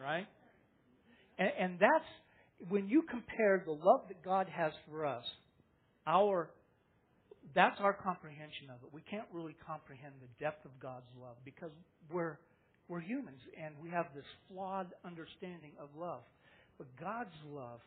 Right? 0.00 0.26
And, 1.38 1.50
and 1.58 1.78
that's 1.78 2.68
when 2.68 2.88
you 2.88 3.02
compare 3.02 3.62
the 3.64 3.72
love 3.72 4.08
that 4.08 4.22
God 4.24 4.48
has 4.48 4.72
for 4.88 5.04
us, 5.06 5.24
our 6.06 6.50
that's 7.54 7.76
our 7.80 7.92
comprehension 7.92 8.70
of 8.70 8.82
it. 8.82 8.92
We 8.92 9.02
can't 9.02 9.26
really 9.32 9.56
comprehend 9.66 10.14
the 10.20 10.44
depth 10.44 10.64
of 10.64 10.72
God's 10.80 11.06
love 11.20 11.36
because 11.44 11.70
we're 12.10 12.38
we're 12.88 13.00
humans 13.00 13.40
and 13.62 13.74
we 13.82 13.90
have 13.90 14.06
this 14.14 14.24
flawed 14.48 14.88
understanding 15.04 15.72
of 15.80 15.88
love. 15.98 16.22
But 16.78 16.86
God's 17.00 17.34
love, 17.50 17.80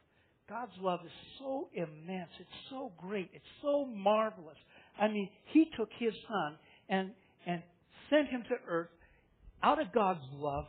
God's 0.49 0.73
love 0.81 0.99
is 1.05 1.11
so 1.39 1.69
immense. 1.73 2.29
It's 2.39 2.49
so 2.69 2.91
great. 2.97 3.29
It's 3.33 3.45
so 3.61 3.85
marvelous. 3.85 4.57
I 4.99 5.07
mean, 5.07 5.29
He 5.53 5.69
took 5.77 5.89
His 5.99 6.13
Son 6.27 6.57
and 6.89 7.11
and 7.45 7.61
sent 8.09 8.27
Him 8.29 8.43
to 8.49 8.55
earth 8.67 8.89
out 9.63 9.81
of 9.81 9.93
God's 9.93 10.25
love 10.33 10.65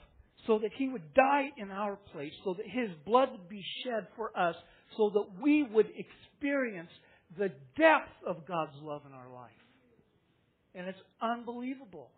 so 0.47 0.59
that 0.59 0.71
He 0.77 0.89
would 0.89 1.15
die 1.15 1.49
in 1.57 1.71
our 1.71 1.97
place, 2.13 2.33
so 2.45 2.55
that 2.55 2.67
His 2.67 2.91
blood 3.07 3.31
would 3.33 3.49
be 3.49 3.65
shed 3.85 4.07
for 4.17 4.37
us, 4.39 4.55
so 4.97 5.11
that 5.15 5.43
we 5.43 5.63
would 5.63 5.87
experience 5.97 6.91
the 7.39 7.49
depth 7.77 8.13
of 8.27 8.47
God's 8.47 8.77
love 8.83 9.03
in 9.07 9.13
our 9.13 9.29
life. 9.33 9.51
And 10.75 10.87
it's 10.87 10.99
unbelievable. 11.21 12.11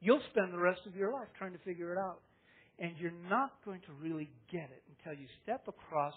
You'll 0.00 0.20
spend 0.30 0.52
the 0.52 0.58
rest 0.58 0.80
of 0.86 0.94
your 0.94 1.12
life 1.12 1.28
trying 1.38 1.52
to 1.52 1.58
figure 1.58 1.92
it 1.92 1.98
out. 1.98 2.20
And 2.78 2.92
you're 2.98 3.12
not 3.30 3.52
going 3.64 3.80
to 3.86 3.92
really 4.02 4.30
get 4.52 4.68
it 4.70 4.82
until 4.98 5.18
you 5.18 5.26
step 5.42 5.66
across 5.66 6.14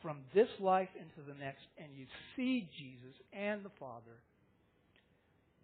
from 0.00 0.18
this 0.34 0.48
life 0.58 0.88
into 0.96 1.26
the 1.26 1.38
next 1.38 1.62
and 1.78 1.88
you 1.96 2.06
see 2.36 2.68
Jesus 2.78 3.14
and 3.32 3.64
the 3.64 3.70
Father 3.78 4.16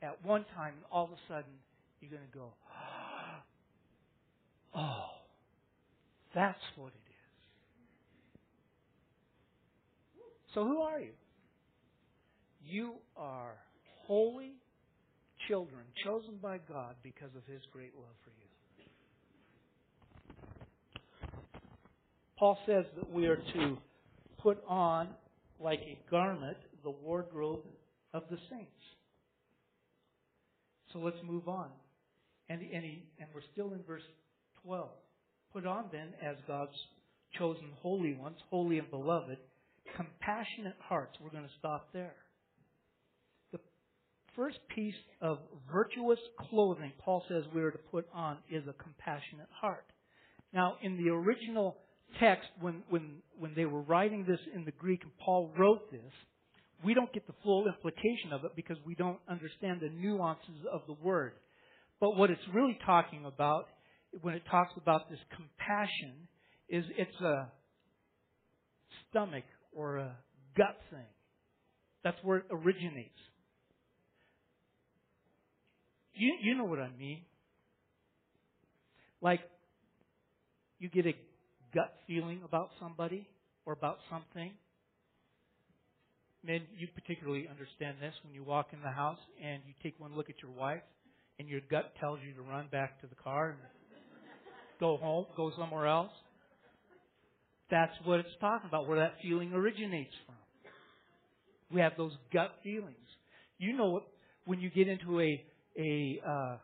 at 0.02 0.24
one 0.24 0.44
time, 0.56 0.74
and 0.76 0.84
all 0.90 1.04
of 1.04 1.10
a 1.10 1.18
sudden, 1.28 1.52
you're 2.00 2.10
going 2.10 2.22
to 2.32 2.38
go, 2.38 2.52
oh, 4.74 5.10
that's 6.34 6.58
what 6.76 6.88
it 6.88 7.10
is. 7.10 7.14
So, 10.54 10.64
who 10.64 10.80
are 10.80 11.00
you? 11.00 11.12
You 12.64 12.94
are 13.16 13.52
holy 14.06 14.52
children 15.50 15.82
chosen 16.04 16.36
by 16.40 16.58
God 16.68 16.94
because 17.02 17.34
of 17.36 17.42
His 17.52 17.60
great 17.72 17.92
love 17.96 18.14
for 18.22 18.30
you. 18.30 18.46
Paul 22.38 22.56
says 22.66 22.84
that 22.96 23.10
we 23.12 23.26
are 23.26 23.36
to 23.36 23.76
put 24.38 24.62
on, 24.68 25.08
like 25.58 25.80
a 25.80 25.98
garment, 26.10 26.56
the 26.84 26.90
wardrobe 26.90 27.64
of 28.14 28.22
the 28.30 28.38
saints. 28.48 28.70
So 30.92 31.00
let's 31.00 31.18
move 31.24 31.48
on. 31.48 31.68
And, 32.48 32.62
and, 32.62 32.84
he, 32.84 33.02
and 33.18 33.28
we're 33.34 33.42
still 33.52 33.72
in 33.74 33.82
verse 33.86 34.02
12. 34.64 34.88
Put 35.52 35.66
on 35.66 35.86
then, 35.92 36.08
as 36.24 36.36
God's 36.46 36.72
chosen 37.38 37.66
holy 37.82 38.14
ones, 38.14 38.36
holy 38.50 38.78
and 38.78 38.90
beloved, 38.90 39.38
compassionate 39.96 40.76
hearts. 40.78 41.16
We're 41.20 41.30
going 41.30 41.44
to 41.44 41.58
stop 41.58 41.88
there 41.92 42.14
first 44.36 44.58
piece 44.74 44.94
of 45.20 45.38
virtuous 45.72 46.18
clothing 46.48 46.92
Paul 46.98 47.22
says 47.28 47.44
we 47.54 47.62
are 47.62 47.70
to 47.70 47.78
put 47.78 48.06
on 48.12 48.38
is 48.50 48.64
a 48.68 48.74
compassionate 48.82 49.48
heart. 49.60 49.84
Now, 50.52 50.74
in 50.82 50.96
the 50.96 51.10
original 51.10 51.76
text, 52.18 52.48
when, 52.60 52.82
when, 52.88 53.18
when 53.38 53.52
they 53.54 53.64
were 53.64 53.82
writing 53.82 54.24
this 54.26 54.40
in 54.54 54.64
the 54.64 54.72
Greek 54.72 55.02
and 55.02 55.12
Paul 55.24 55.52
wrote 55.56 55.90
this, 55.90 56.12
we 56.84 56.94
don't 56.94 57.12
get 57.12 57.26
the 57.26 57.34
full 57.44 57.66
implication 57.66 58.32
of 58.32 58.44
it 58.44 58.52
because 58.56 58.78
we 58.86 58.94
don't 58.94 59.18
understand 59.28 59.80
the 59.80 59.90
nuances 59.90 60.64
of 60.72 60.82
the 60.86 60.94
word. 60.94 61.32
But 62.00 62.16
what 62.16 62.30
it's 62.30 62.40
really 62.54 62.78
talking 62.86 63.26
about, 63.26 63.66
when 64.22 64.34
it 64.34 64.42
talks 64.50 64.72
about 64.76 65.10
this 65.10 65.18
compassion, 65.36 66.26
is 66.68 66.84
it's 66.96 67.20
a 67.20 67.52
stomach 69.10 69.44
or 69.72 69.98
a 69.98 70.16
gut 70.56 70.78
thing. 70.90 71.06
That's 72.02 72.16
where 72.22 72.38
it 72.38 72.46
originates. 72.50 73.18
You, 76.14 76.34
you 76.42 76.54
know 76.56 76.64
what 76.64 76.78
I 76.78 76.90
mean. 76.98 77.20
Like, 79.22 79.40
you 80.78 80.88
get 80.88 81.06
a 81.06 81.14
gut 81.74 81.92
feeling 82.06 82.40
about 82.44 82.70
somebody 82.80 83.28
or 83.66 83.72
about 83.72 83.98
something. 84.10 84.52
Men, 86.42 86.62
you 86.78 86.88
particularly 86.94 87.46
understand 87.50 87.96
this 88.00 88.14
when 88.24 88.32
you 88.32 88.42
walk 88.42 88.68
in 88.72 88.80
the 88.80 88.90
house 88.90 89.18
and 89.44 89.60
you 89.66 89.74
take 89.82 90.00
one 90.00 90.16
look 90.16 90.30
at 90.30 90.36
your 90.42 90.50
wife 90.52 90.82
and 91.38 91.48
your 91.48 91.60
gut 91.70 91.92
tells 92.00 92.18
you 92.26 92.32
to 92.34 92.42
run 92.42 92.68
back 92.72 93.00
to 93.02 93.06
the 93.06 93.14
car 93.14 93.50
and 93.50 93.58
go 94.80 94.96
home, 94.96 95.26
go 95.36 95.52
somewhere 95.58 95.86
else. 95.86 96.12
That's 97.70 97.92
what 98.04 98.20
it's 98.20 98.28
talking 98.40 98.68
about, 98.68 98.88
where 98.88 98.98
that 98.98 99.14
feeling 99.22 99.52
originates 99.52 100.14
from. 100.26 100.34
We 101.72 101.80
have 101.82 101.92
those 101.96 102.12
gut 102.32 102.52
feelings. 102.64 102.96
You 103.58 103.76
know 103.76 104.02
when 104.46 104.60
you 104.60 104.70
get 104.70 104.88
into 104.88 105.20
a 105.20 105.44
a 105.78 106.20
uh, 106.26 106.56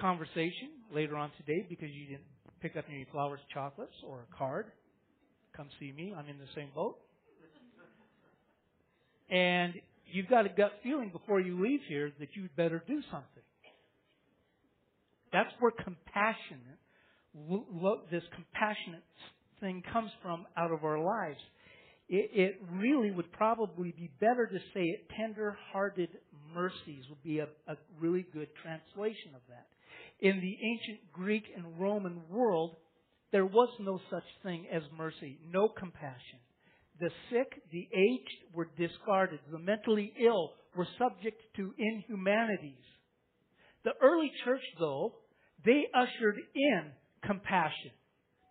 conversation 0.00 0.70
later 0.92 1.16
on 1.16 1.30
today 1.36 1.66
because 1.68 1.88
you 1.90 2.06
didn't 2.06 2.24
pick 2.60 2.76
up 2.76 2.84
any 2.88 3.06
flowers, 3.12 3.40
chocolates, 3.52 3.94
or 4.06 4.20
a 4.30 4.36
card. 4.36 4.66
Come 5.56 5.68
see 5.78 5.92
me. 5.92 6.14
I'm 6.16 6.28
in 6.28 6.38
the 6.38 6.48
same 6.54 6.68
boat. 6.74 6.96
And 9.30 9.74
you've 10.12 10.28
got 10.28 10.46
a 10.46 10.48
gut 10.48 10.72
feeling 10.82 11.10
before 11.10 11.40
you 11.40 11.62
leave 11.62 11.80
here 11.88 12.12
that 12.18 12.28
you'd 12.34 12.54
better 12.56 12.82
do 12.86 13.00
something. 13.10 13.42
That's 15.32 15.50
where 15.60 15.70
compassion, 15.70 16.60
this 18.10 18.22
compassionate 18.34 19.04
thing 19.60 19.82
comes 19.92 20.10
from 20.22 20.46
out 20.56 20.72
of 20.72 20.84
our 20.84 20.98
lives. 20.98 21.38
It, 22.08 22.30
it 22.34 22.62
really 22.72 23.12
would 23.12 23.30
probably 23.32 23.92
be 23.96 24.10
better 24.18 24.46
to 24.46 24.58
say 24.74 24.80
it 24.80 25.08
tender-hearted 25.16 26.08
mercies 26.54 27.04
would 27.08 27.22
be 27.22 27.38
a, 27.38 27.48
a 27.66 27.76
really 27.98 28.26
good 28.32 28.48
translation 28.62 29.34
of 29.34 29.40
that. 29.48 29.66
In 30.20 30.40
the 30.40 30.56
ancient 30.62 31.12
Greek 31.12 31.44
and 31.56 31.80
Roman 31.80 32.20
world, 32.28 32.76
there 33.32 33.46
was 33.46 33.68
no 33.80 34.00
such 34.10 34.24
thing 34.42 34.66
as 34.72 34.82
mercy, 34.96 35.38
no 35.50 35.68
compassion. 35.68 36.40
The 37.00 37.10
sick, 37.30 37.62
the 37.72 37.88
aged 37.96 38.54
were 38.54 38.68
discarded. 38.76 39.40
The 39.50 39.58
mentally 39.58 40.12
ill 40.20 40.52
were 40.76 40.86
subject 40.98 41.40
to 41.56 41.72
inhumanities. 41.78 42.84
The 43.84 43.92
early 44.02 44.30
church, 44.44 44.60
though, 44.78 45.14
they 45.64 45.86
ushered 45.94 46.36
in 46.54 46.90
compassion 47.24 47.92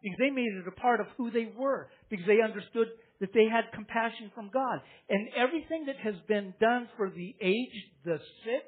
because 0.01 0.17
they 0.19 0.31
made 0.31 0.53
it 0.53 0.67
a 0.67 0.79
part 0.79 0.99
of 0.99 1.07
who 1.17 1.29
they 1.29 1.51
were 1.55 1.89
because 2.09 2.25
they 2.25 2.41
understood 2.41 2.87
that 3.19 3.33
they 3.33 3.45
had 3.45 3.71
compassion 3.73 4.31
from 4.33 4.49
God. 4.53 4.79
And 5.09 5.29
everything 5.35 5.85
that 5.87 5.97
has 6.03 6.15
been 6.27 6.53
done 6.59 6.87
for 6.97 7.09
the 7.09 7.35
aged, 7.41 7.85
the 8.05 8.19
sick, 8.43 8.63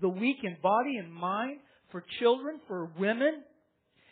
the 0.00 0.08
weak 0.08 0.38
in 0.42 0.56
body 0.62 0.96
and 0.96 1.12
mind, 1.12 1.58
for 1.90 2.04
children, 2.20 2.60
for 2.68 2.90
women, 2.98 3.42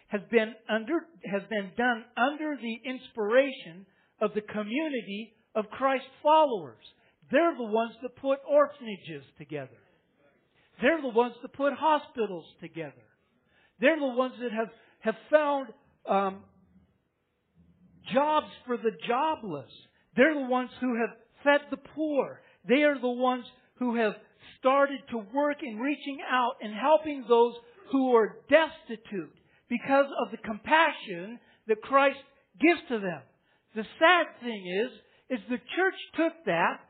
has 0.09 0.21
been 0.31 0.55
under 0.69 1.07
has 1.25 1.43
been 1.51 1.71
done 1.77 2.05
under 2.17 2.57
the 2.57 2.79
inspiration 2.89 3.87
of 4.21 4.33
the 4.35 4.41
community 4.41 5.33
of 5.55 5.65
Christ 5.71 6.05
followers. 6.23 6.83
They're 7.31 7.57
the 7.57 7.65
ones 7.65 7.95
that 8.03 8.17
put 8.17 8.39
orphanages 8.49 9.25
together. 9.39 9.79
They're 10.81 11.01
the 11.01 11.09
ones 11.09 11.35
that 11.43 11.53
put 11.53 11.73
hospitals 11.73 12.45
together. 12.61 12.93
They're 13.81 13.99
the 13.99 14.07
ones 14.07 14.35
that 14.41 14.53
have, 14.53 14.69
have 15.01 15.15
found 15.31 15.69
um, 16.09 16.41
jobs 18.12 18.47
for 18.67 18.77
the 18.77 18.93
jobless. 19.07 19.71
They're 20.17 20.35
the 20.35 20.49
ones 20.49 20.71
who 20.81 20.97
have 21.01 21.11
fed 21.43 21.61
the 21.71 21.77
poor. 21.95 22.40
They 22.69 22.83
are 22.83 22.99
the 22.99 23.09
ones 23.09 23.45
who 23.79 23.97
have 23.97 24.14
started 24.59 25.01
to 25.11 25.19
work 25.35 25.59
in 25.62 25.79
reaching 25.79 26.19
out 26.31 26.55
and 26.61 26.73
helping 26.75 27.25
those 27.29 27.55
who 27.93 28.14
are 28.14 28.37
destitute 28.49 29.33
because 29.69 30.07
of 30.25 30.31
the 30.31 30.38
compassion 30.38 31.38
that 31.69 31.83
Christ 31.83 32.19
gives 32.61 32.81
to 32.88 33.01
them. 33.01 33.21
The 33.75 33.85
sad 33.99 34.27
thing 34.43 34.67
is, 34.67 35.38
is 35.38 35.45
the 35.49 35.59
church 35.59 35.95
took 36.17 36.33
that 36.47 36.81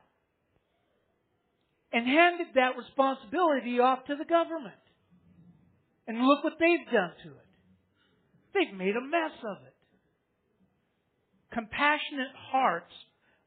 and 1.93 2.07
handed 2.07 2.49
that 2.55 2.77
responsibility 2.77 3.79
off 3.79 4.05
to 4.07 4.17
the 4.17 4.25
government. 4.25 4.75
And 6.07 6.19
look 6.27 6.45
what 6.45 6.55
they've 6.59 6.93
done 6.93 7.13
to 7.25 7.31
it. 7.31 7.51
They've 8.53 8.77
made 8.77 8.97
a 8.97 9.01
mess 9.01 9.33
of 9.43 9.57
it. 9.67 9.74
Compassionate 11.55 12.35
hearts 12.51 12.93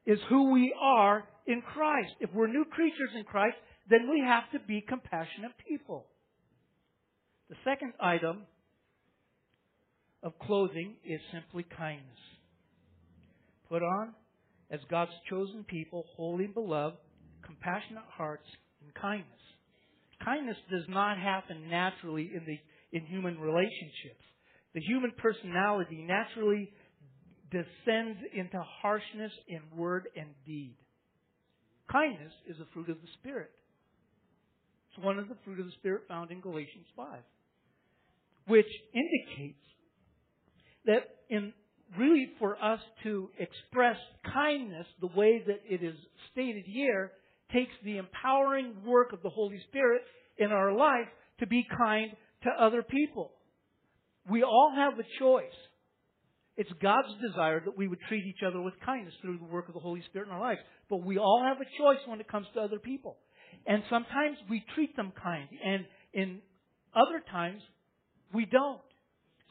is 0.06 0.18
who 0.30 0.52
we 0.52 0.74
are 0.80 1.26
in 1.46 1.62
Christ. 1.62 2.14
If 2.22 2.30
we're 2.34 2.48
new 2.48 2.66
creatures 2.72 3.10
in 3.18 3.26
Christ, 3.26 3.58
then 3.90 4.10
we 4.10 4.22
have 4.26 4.50
to 4.54 4.66
be 4.66 4.82
compassionate 4.82 5.52
people. 5.68 6.08
The 7.50 7.56
second 7.64 7.94
item 8.00 8.44
of 10.24 10.40
clothing 10.40 10.96
is 11.06 11.20
simply 11.34 11.66
kindness. 11.78 12.06
Put 13.70 13.84
on, 13.84 14.14
as 14.72 14.80
God's 14.90 15.12
chosen 15.30 15.66
people, 15.66 16.06
holy 16.16 16.46
and 16.46 16.54
beloved, 16.54 16.98
compassionate 17.46 18.04
hearts 18.10 18.48
and 18.82 18.94
kindness. 18.96 19.28
Kindness 20.24 20.58
does 20.72 20.84
not 20.88 21.18
happen 21.18 21.70
naturally 21.70 22.32
in 22.34 22.44
the 22.46 22.58
in 22.98 23.06
human 23.06 23.38
relationships. 23.38 24.24
The 24.74 24.82
human 24.82 25.12
personality 25.18 26.06
naturally 26.08 26.72
descends 27.52 28.20
into 28.34 28.62
harshness 28.82 29.32
in 29.48 29.62
word 29.76 30.08
and 30.16 30.30
deed. 30.46 30.76
Kindness 31.92 32.34
is 32.48 32.58
a 32.60 32.68
fruit 32.74 32.90
of 32.90 32.98
the 33.02 33.08
Spirit. 33.20 33.52
It's 34.90 35.04
one 35.04 35.18
of 35.20 35.30
the 35.30 35.38
fruit 35.46 35.60
of 35.60 35.66
the 35.66 35.72
Spirit 35.80 36.04
found 36.08 36.32
in 36.32 36.42
Galatians 36.42 36.86
5, 36.96 37.20
which 38.48 38.68
indicates 38.94 39.64
that 40.86 41.04
in 41.30 41.54
really 41.98 42.32
for 42.40 42.62
us 42.62 42.80
to 43.04 43.30
express 43.38 43.98
kindness 44.34 44.86
the 45.00 45.08
way 45.08 45.42
that 45.46 45.62
it 45.70 45.82
is 45.84 45.96
stated 46.32 46.66
here 46.66 47.12
takes 47.54 47.72
the 47.84 47.98
empowering 47.98 48.74
work 48.86 49.14
of 49.14 49.22
the 49.22 49.30
Holy 49.30 49.60
Spirit 49.70 50.02
in 50.38 50.52
our 50.52 50.74
life 50.74 51.08
to 51.40 51.48
be 51.48 51.66
kind 51.78 52.12
to 52.44 52.50
other 52.50 52.84
people. 52.84 53.32
We 54.30 54.44
all 54.44 54.74
have 54.76 55.00
a 55.00 55.04
choice. 55.20 55.46
It's 56.58 56.72
God's 56.82 57.10
desire 57.22 57.62
that 57.64 57.78
we 57.78 57.88
would 57.88 58.00
treat 58.10 58.26
each 58.26 58.42
other 58.46 58.60
with 58.60 58.74
kindness 58.84 59.14
through 59.22 59.38
the 59.38 59.46
work 59.46 59.68
of 59.68 59.76
the 59.76 59.80
Holy 59.80 60.02
Spirit 60.10 60.28
in 60.28 60.34
our 60.34 60.42
lives. 60.42 60.60
But 60.90 61.06
we 61.06 61.20
all 61.20 61.44
have 61.44 61.58
a 61.62 61.70
choice 61.78 62.00
when 62.08 62.20
it 62.20 62.28
comes 62.28 62.48
to 62.56 62.62
other 62.62 62.80
people. 62.80 63.18
And 63.68 63.84
sometimes 63.90 64.38
we 64.50 64.64
treat 64.74 64.96
them 64.96 65.14
kind, 65.22 65.48
and 65.64 65.86
in 66.14 66.40
other 66.96 67.22
times 67.32 67.62
we 68.34 68.46
don't. 68.46 68.82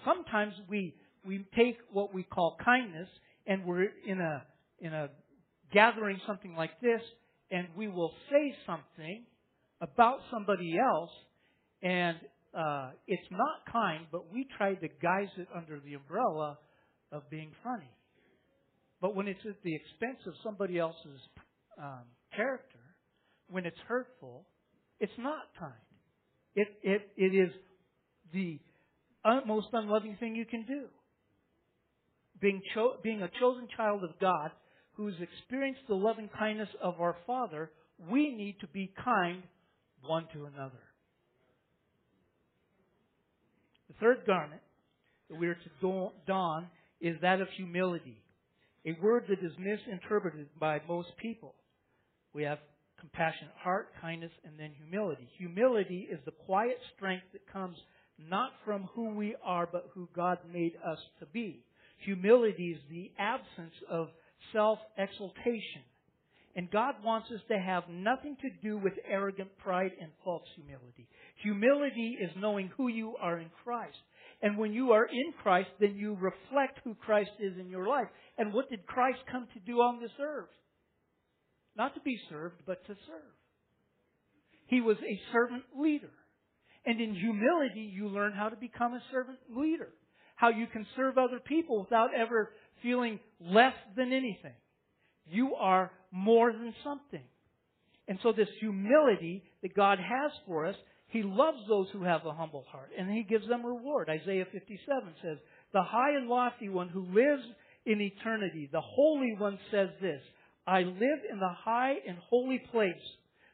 Sometimes 0.05 0.55
we 0.69 0.95
we 1.27 1.45
take 1.57 1.77
what 1.93 2.15
we 2.15 2.23
call 2.23 2.57
kindness, 2.65 3.09
and 3.47 3.65
we're 3.65 3.89
in 4.07 4.21
a 4.21 4.43
in 4.81 4.93
a 4.93 5.11
gathering 5.73 6.19
something 6.27 6.57
like 6.57 6.81
this, 6.81 7.01
and 7.51 7.69
we 7.77 7.89
will 7.89 8.13
say 8.31 8.55
something 8.67 9.25
about 9.81 10.19
somebody 10.31 10.77
else, 10.79 11.11
and 11.83 12.17
uh, 12.57 12.91
it's 13.07 13.31
not 13.31 13.71
kind, 13.71 14.07
but 14.11 14.33
we 14.33 14.47
try 14.57 14.75
to 14.75 14.89
guise 15.03 15.29
it 15.37 15.49
under 15.55 15.79
the 15.81 15.95
umbrella 15.95 16.59
of 17.13 17.29
being 17.31 17.51
funny. 17.63 17.91
But 19.01 19.15
when 19.15 19.29
it's 19.29 19.41
at 19.49 19.63
the 19.63 19.75
expense 19.75 20.19
of 20.27 20.35
somebody 20.43 20.79
else's 20.79 21.21
um, 21.79 22.05
character, 22.35 22.79
when 23.49 23.67
it's 23.67 23.79
hurtful, 23.87 24.47
it's 24.99 25.13
not 25.19 25.43
kind. 25.59 25.73
It, 26.55 26.69
it, 26.83 27.03
it 27.17 27.35
is 27.35 27.53
the 28.33 28.59
most 29.47 29.69
unloving 29.73 30.17
thing 30.19 30.35
you 30.35 30.47
can 30.47 30.65
do. 30.67 30.85
Being, 32.41 32.63
cho- 32.75 32.97
being 33.03 33.23
a 33.23 33.31
chosen 33.41 33.69
child 33.77 34.05
of 34.05 34.11
God 34.21 34.51
who's 34.93 35.15
experienced 35.21 35.83
the 35.89 35.95
loving 35.95 36.31
kindness 36.39 36.69
of 36.83 37.01
our 37.01 37.17
Father, 37.27 37.71
we 38.11 38.35
need 38.35 38.57
to 38.61 38.67
be 38.69 38.93
kind 39.05 39.43
one 40.03 40.27
to 40.33 40.47
another. 40.47 40.83
The 43.89 43.95
third 44.01 44.19
garment 44.27 44.63
that 45.31 45.39
we 45.39 45.49
are 45.49 45.55
to 45.55 46.13
don 46.27 46.67
is 47.01 47.17
that 47.23 47.41
of 47.41 47.49
humility, 47.57 48.23
a 48.85 48.97
word 49.03 49.25
that 49.29 49.45
is 49.45 49.53
misinterpreted 49.59 50.49
by 50.59 50.81
most 50.89 51.09
people. 51.21 51.55
We 52.33 52.45
have 52.45 52.59
compassionate 53.01 53.55
heart, 53.59 53.89
kindness, 54.01 54.33
and 54.45 54.59
then 54.59 54.71
humility. 54.77 55.29
Humility 55.39 56.09
is 56.11 56.19
the 56.25 56.33
quiet 56.33 56.79
strength 56.97 57.25
that 57.33 57.51
comes 57.53 57.77
not 58.19 58.51
from 58.65 58.89
who 58.95 59.11
we 59.11 59.37
are, 59.45 59.69
but 59.71 59.91
who 59.95 60.09
God 60.15 60.39
made 60.53 60.73
us 60.87 60.99
to 61.21 61.27
be. 61.27 61.63
Humility 62.05 62.77
is 62.77 62.81
the 62.91 63.11
absence 63.19 63.75
of 63.91 64.09
self 64.53 64.79
exaltation. 64.97 65.83
And 66.55 66.71
God 66.71 66.95
wants 67.05 67.29
us 67.35 67.41
to 67.49 67.59
have 67.59 67.85
nothing 67.91 68.37
to 68.41 68.49
do 68.67 68.79
with 68.79 68.95
arrogant 69.07 69.51
pride 69.59 69.93
and 70.01 70.11
false 70.25 70.45
humility. 70.55 71.07
Humility 71.43 72.17
is 72.19 72.31
knowing 72.39 72.71
who 72.79 72.89
you 72.89 73.15
are 73.21 73.39
in 73.39 73.51
Christ. 73.63 73.99
And 74.43 74.59
when 74.59 74.73
you 74.73 74.93
are 74.93 75.07
in 75.07 75.33
Christ, 75.43 75.71
then 75.81 75.97
you 75.97 76.15
reflect 76.15 76.81
who 76.85 76.95
Christ 76.95 77.31
is 77.41 77.55
in 77.59 77.71
your 77.71 77.87
life. 77.87 78.09
And 78.37 78.53
what 78.53 78.69
did 78.69 78.87
Christ 78.87 79.19
come 79.31 79.47
to 79.55 79.61
do 79.61 79.79
on 79.79 80.01
this 80.01 80.11
earth? 80.21 80.51
Not 81.77 81.95
to 81.95 82.01
be 82.01 82.19
served, 82.29 82.63
but 82.67 82.85
to 82.87 82.95
serve. 83.07 83.35
He 84.67 84.81
was 84.81 84.97
a 84.99 85.21
servant 85.33 85.63
leader. 85.79 86.11
And 86.85 87.01
in 87.01 87.15
humility, 87.15 87.91
you 87.93 88.09
learn 88.09 88.33
how 88.33 88.49
to 88.49 88.57
become 88.57 88.95
a 88.95 89.03
servant 89.11 89.39
leader. 89.55 89.89
How 90.37 90.51
you 90.51 90.67
can 90.67 90.87
serve 90.97 91.19
other 91.19 91.41
people 91.41 91.81
without 91.81 92.11
ever 92.15 92.53
feeling 92.83 93.19
less 93.41 93.75
than 93.97 94.13
anything. 94.13 94.55
You 95.27 95.55
are 95.55 95.91
more 96.13 96.53
than 96.53 96.75
something. 96.85 97.25
And 98.07 98.19
so 98.23 98.33
this 98.33 98.49
humility 98.61 99.43
that 99.63 99.75
God 99.75 99.99
has 99.99 100.31
for 100.47 100.67
us, 100.67 100.77
He 101.09 101.23
loves 101.23 101.59
those 101.69 101.87
who 101.93 102.03
have 102.03 102.27
a 102.27 102.33
humble 102.33 102.65
heart, 102.71 102.91
and 102.99 103.11
He 103.11 103.23
gives 103.23 103.47
them 103.49 103.65
reward. 103.65 104.09
Isaiah 104.09 104.47
57 104.51 105.15
says, 105.23 105.39
The 105.73 105.83
high 105.83 106.17
and 106.17 106.29
lofty 106.29 106.69
one 106.69 106.89
who 106.89 107.03
lives 107.03 107.43
in 107.85 108.01
eternity, 108.01 108.69
the 108.71 108.81
Holy 108.81 109.35
One 109.39 109.59
says 109.71 109.89
this, 110.01 110.21
I 110.67 110.81
live 110.81 111.21
in 111.31 111.39
the 111.39 111.55
high 111.65 111.95
and 112.07 112.19
holy 112.29 112.61
place 112.73 112.95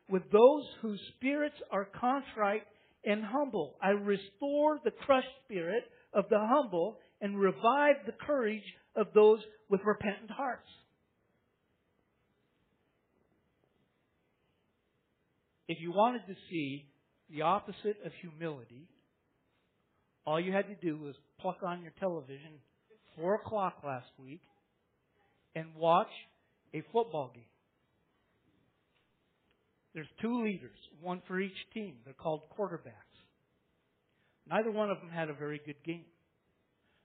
with 0.08 0.22
those 0.32 0.64
whose 0.80 1.00
spirits 1.16 1.56
are 1.70 1.84
contrite 1.84 2.62
and 3.04 3.22
humble. 3.22 3.74
I 3.82 3.90
restore 3.90 4.80
the 4.82 4.90
crushed 4.90 5.28
spirit 5.44 5.84
of 6.14 6.24
the 6.30 6.38
humble 6.38 6.98
and 7.20 7.38
revive 7.38 7.96
the 8.06 8.14
courage 8.26 8.62
of 8.96 9.08
those 9.14 9.40
with 9.68 9.80
repentant 9.84 10.30
hearts. 10.30 10.68
If 15.68 15.78
you 15.80 15.92
wanted 15.92 16.22
to 16.26 16.34
see 16.50 16.86
the 17.32 17.42
opposite 17.42 17.96
of 18.04 18.12
humility, 18.20 18.88
all 20.26 20.38
you 20.38 20.52
had 20.52 20.68
to 20.68 20.74
do 20.74 20.98
was 20.98 21.14
pluck 21.40 21.58
on 21.62 21.82
your 21.82 21.92
television 21.98 22.60
four 23.16 23.34
o'clock 23.36 23.78
last 23.84 24.10
week 24.22 24.42
and 25.54 25.74
watch 25.76 26.10
a 26.74 26.82
football 26.92 27.30
game. 27.34 27.44
There's 29.94 30.08
two 30.20 30.44
leaders, 30.44 30.76
one 31.02 31.20
for 31.26 31.40
each 31.40 31.52
team. 31.74 31.96
They're 32.04 32.14
called 32.14 32.42
quarterbacks. 32.58 32.92
Neither 34.48 34.70
one 34.70 34.90
of 34.90 34.98
them 34.98 35.10
had 35.10 35.28
a 35.28 35.34
very 35.34 35.60
good 35.64 35.76
game. 35.84 36.04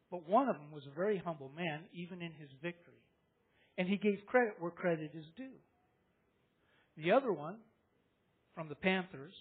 But 0.10 0.28
one 0.28 0.48
of 0.48 0.56
them 0.56 0.72
was 0.72 0.84
a 0.88 0.96
very 0.96 1.22
humble 1.24 1.52
man, 1.56 1.82
even 1.94 2.22
in 2.22 2.32
his 2.40 2.50
victory. 2.62 2.94
And 3.78 3.90
he 3.90 3.98
gave 3.98 4.26
credit 4.26 4.56
where 4.60 4.72
credit 4.72 5.12
is 5.14 5.26
due. 5.36 5.58
The 6.96 7.12
other 7.12 7.34
one, 7.34 7.58
from 8.56 8.70
the 8.70 8.76
Panthers, 8.76 9.34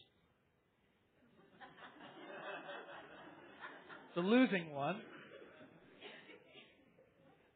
the 4.17 4.23
losing 4.23 4.73
one, 4.75 4.97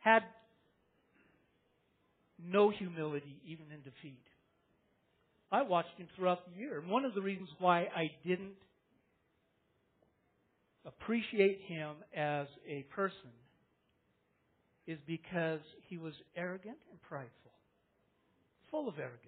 had 0.01 0.23
no 2.39 2.71
humility 2.71 3.41
even 3.47 3.65
in 3.73 3.81
defeat. 3.83 4.23
I 5.51 5.63
watched 5.63 5.97
him 5.97 6.07
throughout 6.15 6.41
the 6.47 6.61
year. 6.61 6.79
And 6.79 6.89
one 6.89 7.05
of 7.05 7.15
the 7.15 7.23
reasons 7.23 7.49
why 7.59 7.89
I 7.97 8.11
didn't 8.27 8.55
appreciate 10.87 11.61
him 11.67 11.97
as 12.15 12.47
a 12.69 12.83
person 12.95 13.31
is 14.87 14.99
because 15.07 15.61
he 15.89 15.97
was 15.97 16.13
arrogant 16.37 16.77
and 16.91 17.01
prideful, 17.03 17.53
full 18.71 18.87
of 18.87 18.99
arrogance. 18.99 19.19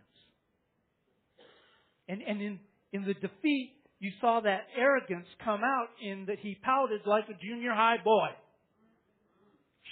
And, 2.09 2.23
and 2.23 2.43
in, 2.43 2.61
in 2.93 3.05
the 3.05 3.15
defeat, 3.15 3.73
you 4.03 4.11
saw 4.21 4.41
that 4.41 4.63
arrogance 4.77 5.29
come 5.45 5.61
out 5.63 5.87
in 6.03 6.27
that 6.27 6.41
he 6.41 6.57
pouted 6.61 7.03
like 7.07 7.23
a 7.29 7.35
junior 7.41 7.71
high 7.73 7.99
boy. 8.03 8.31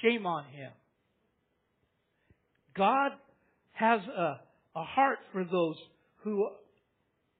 Shame 0.03 0.27
on 0.27 0.43
him. 0.47 0.73
God 2.77 3.13
has 3.71 4.01
a, 4.01 4.41
a 4.75 4.83
heart 4.83 5.19
for 5.31 5.45
those 5.45 5.77
who 6.25 6.45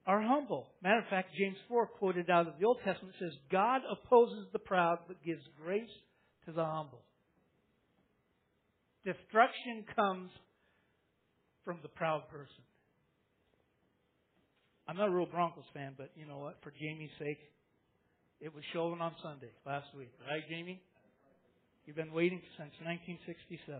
are 0.07 0.21
humble. 0.21 0.67
Matter 0.81 0.99
of 0.99 1.09
fact, 1.09 1.31
James 1.37 1.57
4, 1.67 1.87
quoted 1.87 2.29
out 2.29 2.47
of 2.47 2.53
the 2.57 2.65
Old 2.65 2.77
Testament, 2.85 3.15
says, 3.19 3.33
God 3.51 3.81
opposes 3.91 4.47
the 4.53 4.59
proud 4.59 4.99
but 5.09 5.21
gives 5.25 5.43
grace 5.61 5.91
to 6.45 6.53
the 6.53 6.63
humble. 6.63 7.01
Destruction 9.03 9.83
comes 9.93 10.31
from 11.65 11.79
the 11.81 11.89
proud 11.89 12.29
person. 12.29 12.63
I'm 14.91 14.97
not 14.97 15.07
a 15.07 15.11
real 15.11 15.25
Broncos 15.25 15.63
fan, 15.73 15.93
but 15.97 16.11
you 16.17 16.25
know 16.25 16.39
what? 16.39 16.57
For 16.63 16.73
Jamie's 16.77 17.15
sake, 17.17 17.39
it 18.41 18.53
was 18.53 18.61
showing 18.73 18.99
on 18.99 19.15
Sunday 19.23 19.47
last 19.65 19.87
week, 19.97 20.09
right, 20.29 20.43
Jamie? 20.49 20.81
You've 21.85 21.95
been 21.95 22.11
waiting 22.11 22.41
since 22.57 22.73
1967. 22.83 23.79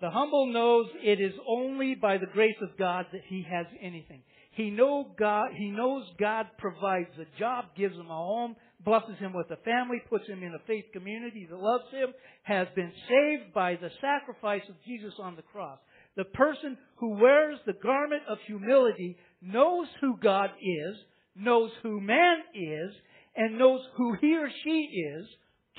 The 0.00 0.10
humble 0.10 0.46
knows 0.52 0.86
it 1.02 1.20
is 1.20 1.32
only 1.48 1.96
by 1.96 2.18
the 2.18 2.30
grace 2.32 2.54
of 2.62 2.78
God 2.78 3.06
that 3.10 3.22
he 3.26 3.44
has 3.50 3.66
anything. 3.82 4.22
He 4.52 4.70
know 4.70 5.12
God, 5.18 5.48
he 5.56 5.72
knows 5.72 6.04
God 6.20 6.46
provides 6.56 7.10
a 7.18 7.26
job, 7.36 7.64
gives 7.76 7.96
him 7.96 8.06
a 8.06 8.14
home, 8.14 8.54
blesses 8.84 9.18
him 9.18 9.32
with 9.32 9.50
a 9.50 9.56
family, 9.64 10.00
puts 10.08 10.28
him 10.28 10.44
in 10.44 10.54
a 10.54 10.66
faith 10.68 10.84
community 10.92 11.48
that 11.50 11.58
loves 11.58 11.90
him, 11.90 12.14
has 12.44 12.68
been 12.76 12.92
saved 13.08 13.52
by 13.52 13.74
the 13.74 13.90
sacrifice 14.00 14.62
of 14.68 14.76
Jesus 14.86 15.14
on 15.18 15.34
the 15.34 15.42
cross. 15.42 15.80
The 16.16 16.24
person 16.24 16.76
who 16.96 17.10
wears 17.10 17.58
the 17.66 17.72
garment 17.72 18.22
of 18.28 18.38
humility 18.46 19.16
knows 19.40 19.86
who 20.00 20.16
God 20.22 20.50
is, 20.60 20.96
knows 21.36 21.70
who 21.82 22.00
man 22.00 22.38
is, 22.54 22.92
and 23.36 23.58
knows 23.58 23.80
who 23.96 24.14
he 24.20 24.36
or 24.36 24.50
she 24.64 24.70
is, 24.70 25.26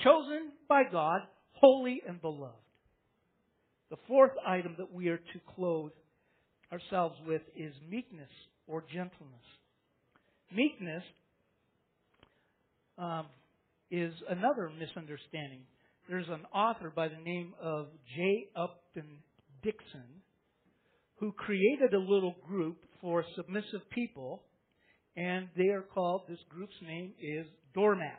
chosen 0.02 0.52
by 0.68 0.82
God, 0.90 1.20
holy 1.52 2.02
and 2.08 2.20
beloved. 2.20 2.56
The 3.90 3.98
fourth 4.08 4.32
item 4.46 4.74
that 4.78 4.92
we 4.92 5.08
are 5.08 5.18
to 5.18 5.40
clothe 5.54 5.92
ourselves 6.72 7.16
with 7.26 7.42
is 7.54 7.74
meekness 7.88 8.30
or 8.66 8.82
gentleness. 8.92 9.44
Meekness 10.50 11.02
um, 12.96 13.26
is 13.90 14.12
another 14.30 14.70
misunderstanding. 14.78 15.60
There's 16.08 16.28
an 16.28 16.46
author 16.54 16.90
by 16.94 17.08
the 17.08 17.22
name 17.22 17.52
of 17.62 17.88
J. 18.16 18.48
Upton 18.56 19.18
Dickson 19.62 20.21
who 21.22 21.30
created 21.30 21.94
a 21.94 21.98
little 22.00 22.34
group 22.48 22.78
for 23.00 23.24
submissive 23.36 23.88
people, 23.92 24.42
and 25.16 25.46
they 25.56 25.68
are 25.68 25.84
called, 25.94 26.22
this 26.28 26.40
group's 26.48 26.74
name 26.82 27.12
is 27.22 27.46
Doormats. 27.76 28.18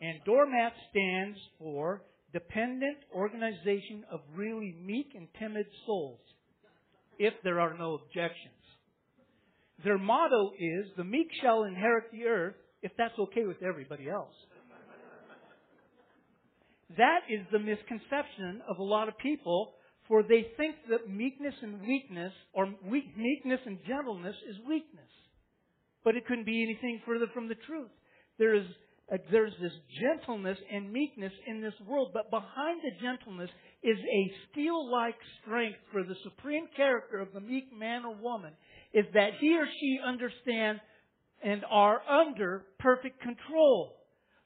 And 0.00 0.18
Doormat 0.24 0.72
stands 0.90 1.38
for 1.60 2.02
Dependent 2.32 2.98
Organization 3.14 4.02
of 4.10 4.18
Really 4.34 4.74
Meek 4.84 5.12
and 5.14 5.28
Timid 5.38 5.66
Souls, 5.86 6.18
if 7.20 7.34
there 7.44 7.60
are 7.60 7.78
no 7.78 7.94
objections. 7.94 8.58
Their 9.84 9.96
motto 9.96 10.50
is, 10.58 10.86
the 10.96 11.04
meek 11.04 11.28
shall 11.40 11.62
inherit 11.62 12.10
the 12.10 12.24
earth, 12.24 12.56
if 12.82 12.90
that's 12.98 13.16
okay 13.16 13.44
with 13.44 13.62
everybody 13.62 14.10
else. 14.10 14.34
That 16.96 17.20
is 17.30 17.46
the 17.52 17.60
misconception 17.60 18.60
of 18.68 18.78
a 18.78 18.82
lot 18.82 19.06
of 19.06 19.16
people, 19.18 19.74
for 20.08 20.22
they 20.22 20.46
think 20.56 20.76
that 20.88 21.08
meekness 21.08 21.54
and 21.62 21.80
weakness, 21.86 22.32
or 22.54 22.72
weak, 22.84 23.16
meekness 23.16 23.60
and 23.66 23.78
gentleness 23.86 24.34
is 24.48 24.56
weakness. 24.66 25.04
But 26.02 26.16
it 26.16 26.26
couldn't 26.26 26.46
be 26.46 26.62
anything 26.62 27.02
further 27.04 27.26
from 27.34 27.48
the 27.48 27.56
truth. 27.66 27.90
There 28.38 28.54
is 28.54 28.64
a, 29.12 29.18
there's 29.30 29.52
this 29.60 29.72
gentleness 30.00 30.58
and 30.72 30.92
meekness 30.92 31.32
in 31.46 31.60
this 31.60 31.74
world, 31.86 32.10
but 32.14 32.30
behind 32.30 32.80
the 32.82 32.92
gentleness 33.02 33.50
is 33.82 33.98
a 33.98 34.32
steel-like 34.50 35.16
strength 35.42 35.78
for 35.92 36.02
the 36.02 36.16
supreme 36.24 36.66
character 36.76 37.18
of 37.18 37.28
the 37.34 37.40
meek 37.40 37.66
man 37.76 38.04
or 38.04 38.14
woman, 38.14 38.52
is 38.94 39.04
that 39.14 39.30
he 39.40 39.56
or 39.56 39.66
she 39.80 39.98
understands 40.04 40.80
and 41.42 41.64
are 41.70 42.00
under 42.08 42.64
perfect 42.78 43.20
control. 43.20 43.96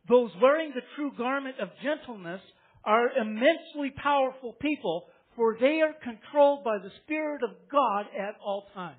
Those 0.09 0.31
wearing 0.43 0.73
the 0.75 0.83
true 0.97 1.13
garment 1.17 1.57
of 1.61 1.69
gentleness 1.83 2.41
are 2.85 3.11
immensely 3.13 3.93
powerful 4.03 4.55
people, 4.61 5.07
for 5.37 5.57
they 5.59 5.81
are 5.81 5.95
controlled 6.03 6.65
by 6.65 6.79
the 6.79 6.91
Spirit 7.05 7.43
of 7.43 7.51
God 7.71 8.07
at 8.19 8.37
all 8.45 8.67
times. 8.75 8.97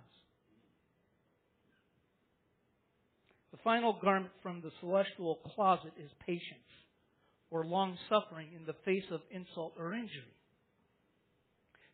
The 3.52 3.60
final 3.64 3.98
garment 4.02 4.34
from 4.42 4.62
the 4.62 4.72
celestial 4.80 5.40
closet 5.56 5.94
is 5.98 6.10
patience, 6.26 6.70
or 7.52 7.66
long 7.66 7.98
suffering 8.10 8.50
in 8.56 8.66
the 8.66 8.76
face 8.84 9.06
of 9.12 9.22
insult 9.32 9.74
or 9.78 9.94
injury. 9.94 10.34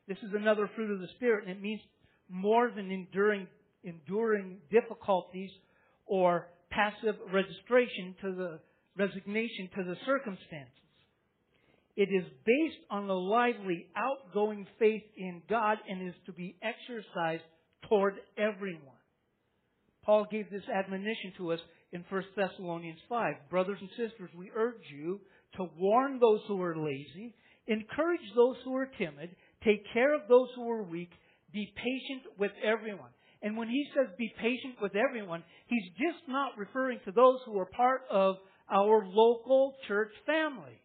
This 0.08 0.18
is 0.20 0.34
another 0.34 0.70
fruit 0.76 0.92
of 0.92 1.00
the 1.00 1.10
Spirit, 1.18 1.48
and 1.48 1.58
it 1.58 1.62
means 1.62 1.82
more 2.30 2.72
than 2.74 2.92
enduring, 2.92 3.48
enduring 3.84 4.58
difficulties 4.72 5.52
or 6.06 6.48
passive 6.72 7.16
registration 7.32 8.16
to 8.22 8.32
the 8.34 8.60
resignation 8.98 9.70
to 9.76 9.84
the 9.84 9.96
circumstances. 10.06 10.74
It 12.00 12.14
is 12.14 12.24
based 12.46 12.80
on 12.90 13.10
a 13.10 13.14
lively, 13.14 13.88
outgoing 13.94 14.66
faith 14.80 15.04
in 15.18 15.42
God 15.50 15.80
and 15.86 16.08
is 16.08 16.16
to 16.28 16.32
be 16.32 16.56
exercised 16.64 17.44
toward 17.90 18.14
everyone. 18.38 19.04
Paul 20.06 20.26
gave 20.32 20.50
this 20.50 20.64
admonition 20.74 21.34
to 21.36 21.52
us 21.52 21.60
in 21.92 22.06
1 22.08 22.24
Thessalonians 22.38 23.02
5. 23.10 23.34
Brothers 23.50 23.80
and 23.82 23.90
sisters, 23.90 24.30
we 24.34 24.50
urge 24.56 24.82
you 24.96 25.20
to 25.58 25.68
warn 25.78 26.20
those 26.22 26.40
who 26.48 26.62
are 26.62 26.78
lazy, 26.78 27.36
encourage 27.68 28.22
those 28.34 28.56
who 28.64 28.78
are 28.78 28.90
timid, 28.98 29.36
take 29.66 29.84
care 29.92 30.16
of 30.16 30.22
those 30.30 30.48
who 30.56 30.72
are 30.72 30.84
weak, 30.84 31.12
be 31.52 31.68
patient 31.76 32.22
with 32.38 32.52
everyone. 32.64 33.12
And 33.42 33.58
when 33.58 33.68
he 33.68 33.86
says 33.94 34.08
be 34.18 34.32
patient 34.40 34.76
with 34.82 34.96
everyone, 34.96 35.44
he's 35.68 35.92
just 36.00 36.30
not 36.30 36.58
referring 36.58 37.02
to 37.04 37.12
those 37.12 37.40
who 37.46 37.60
are 37.60 37.66
part 37.66 38.04
of 38.10 38.38
our 38.72 39.06
local 39.06 39.76
church 39.86 40.14
family. 40.26 40.80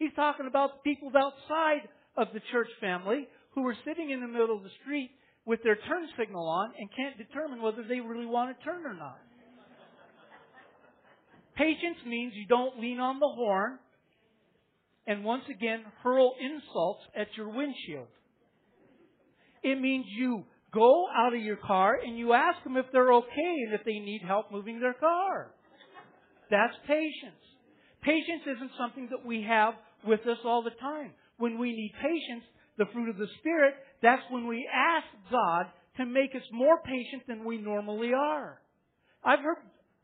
He's 0.00 0.14
talking 0.16 0.46
about 0.46 0.82
people 0.82 1.12
outside 1.14 1.86
of 2.16 2.28
the 2.32 2.40
church 2.50 2.68
family 2.80 3.28
who 3.54 3.66
are 3.66 3.76
sitting 3.84 4.10
in 4.10 4.22
the 4.22 4.26
middle 4.26 4.56
of 4.56 4.62
the 4.62 4.70
street 4.82 5.10
with 5.44 5.62
their 5.62 5.76
turn 5.76 6.08
signal 6.18 6.48
on 6.48 6.72
and 6.78 6.88
can't 6.96 7.18
determine 7.18 7.60
whether 7.60 7.84
they 7.86 8.00
really 8.00 8.24
want 8.24 8.56
to 8.56 8.64
turn 8.64 8.86
or 8.86 8.94
not. 8.94 9.18
Patience 11.54 11.98
means 12.06 12.32
you 12.34 12.46
don't 12.46 12.80
lean 12.80 12.98
on 12.98 13.20
the 13.20 13.28
horn 13.28 13.78
and 15.06 15.22
once 15.22 15.42
again 15.50 15.84
hurl 16.02 16.32
insults 16.40 17.02
at 17.14 17.26
your 17.36 17.50
windshield. 17.50 18.08
It 19.62 19.78
means 19.78 20.06
you 20.16 20.44
go 20.72 21.08
out 21.14 21.34
of 21.34 21.42
your 21.42 21.56
car 21.56 21.98
and 22.02 22.16
you 22.16 22.32
ask 22.32 22.64
them 22.64 22.78
if 22.78 22.86
they're 22.90 23.12
okay 23.12 23.54
and 23.66 23.74
if 23.74 23.84
they 23.84 23.98
need 23.98 24.22
help 24.26 24.50
moving 24.50 24.80
their 24.80 24.94
car. 24.94 25.50
That's 26.50 26.72
patience. 26.86 27.36
Patience 28.00 28.42
isn't 28.56 28.70
something 28.78 29.08
that 29.10 29.26
we 29.26 29.44
have 29.46 29.74
with 30.06 30.20
us 30.20 30.38
all 30.44 30.62
the 30.62 30.76
time. 30.80 31.12
When 31.38 31.58
we 31.58 31.72
need 31.72 31.92
patience, 32.00 32.44
the 32.78 32.86
fruit 32.92 33.08
of 33.08 33.16
the 33.16 33.28
Spirit, 33.40 33.74
that's 34.02 34.22
when 34.30 34.46
we 34.46 34.68
ask 34.72 35.06
God 35.30 35.66
to 35.96 36.06
make 36.06 36.34
us 36.34 36.46
more 36.52 36.78
patient 36.84 37.22
than 37.28 37.44
we 37.44 37.58
normally 37.58 38.12
are. 38.14 38.60
I've 39.24 39.40
heard 39.40 39.58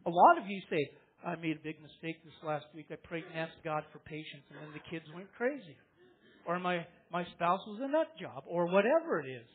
a 0.04 0.11
lot 0.11 0.38
of 0.38 0.44
you 0.46 0.61
say, 0.68 0.90
I 1.24 1.35
made 1.37 1.56
a 1.56 1.64
big 1.64 1.80
mistake 1.80 2.22
this 2.22 2.37
last 2.44 2.66
week. 2.74 2.87
I 2.90 2.96
prayed 2.96 3.24
and 3.32 3.40
asked 3.40 3.64
God 3.64 3.82
for 3.92 3.98
patience 4.00 4.44
and 4.50 4.61
then 4.61 4.70
the 4.72 4.85
kids 4.90 5.06
went 5.14 5.32
crazy. 5.37 5.76
Or 6.46 6.61
my, 6.61 6.87
my 7.11 7.24
spouse 7.35 7.61
was 7.66 7.80
a 7.82 7.88
nut 7.88 8.06
job 8.20 8.44
or 8.46 8.66
whatever 8.66 9.20
it 9.20 9.26
is. 9.26 9.48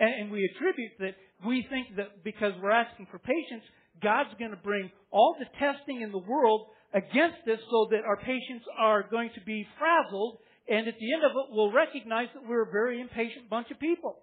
And, 0.00 0.10
and 0.22 0.30
we 0.30 0.48
attribute 0.54 0.92
that 0.98 1.14
we 1.46 1.66
think 1.70 1.96
that 1.96 2.24
because 2.24 2.52
we're 2.62 2.74
asking 2.74 3.06
for 3.10 3.18
patience, 3.18 3.62
God's 4.02 4.30
going 4.38 4.50
to 4.50 4.62
bring 4.62 4.90
all 5.10 5.36
the 5.38 5.46
testing 5.58 6.02
in 6.02 6.10
the 6.10 6.18
world 6.18 6.66
against 6.94 7.44
this 7.44 7.58
so 7.70 7.88
that 7.90 8.04
our 8.06 8.16
patience 8.16 8.64
are 8.78 9.04
going 9.08 9.30
to 9.34 9.40
be 9.42 9.66
frazzled 9.78 10.38
and 10.68 10.86
at 10.86 10.94
the 11.00 11.12
end 11.12 11.24
of 11.24 11.32
it 11.32 11.52
we'll 11.52 11.72
recognize 11.72 12.28
that 12.34 12.46
we're 12.46 12.68
a 12.68 12.70
very 12.70 13.00
impatient 13.00 13.48
bunch 13.48 13.70
of 13.70 13.80
people. 13.80 14.16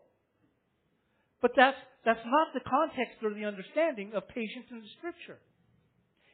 But 1.41 1.51
that's, 1.55 1.77
that's 2.05 2.25
not 2.25 2.53
the 2.53 2.61
context 2.61 3.21
or 3.23 3.33
the 3.33 3.45
understanding 3.45 4.13
of 4.15 4.27
patience 4.29 4.65
in 4.71 4.77
the 4.81 4.91
scripture. 4.97 5.37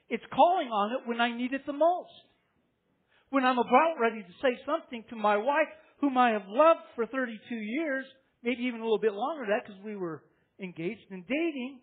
It's 0.09 0.23
calling 0.33 0.67
on 0.67 0.91
it 0.91 1.07
when 1.07 1.21
I 1.21 1.35
need 1.35 1.53
it 1.53 1.65
the 1.65 1.73
most. 1.73 2.11
When 3.29 3.45
I'm 3.45 3.57
about 3.57 3.95
ready 3.99 4.21
to 4.21 4.33
say 4.41 4.59
something 4.65 5.05
to 5.09 5.15
my 5.15 5.37
wife, 5.37 5.71
whom 6.01 6.17
I 6.17 6.31
have 6.31 6.43
loved 6.47 6.81
for 6.95 7.05
32 7.05 7.55
years, 7.55 8.05
maybe 8.43 8.63
even 8.63 8.81
a 8.81 8.83
little 8.83 8.99
bit 8.99 9.13
longer 9.13 9.45
than 9.45 9.55
that 9.55 9.65
because 9.65 9.81
we 9.83 9.95
were 9.95 10.21
engaged 10.61 11.07
and 11.11 11.23
dating. 11.27 11.79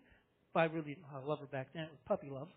But 0.53 0.59
I 0.59 0.65
really 0.65 0.93
didn't 0.93 1.27
love 1.27 1.39
her 1.39 1.47
back 1.47 1.69
then. 1.73 1.83
It 1.83 1.91
was 1.91 1.99
puppy 2.07 2.29
love. 2.29 2.49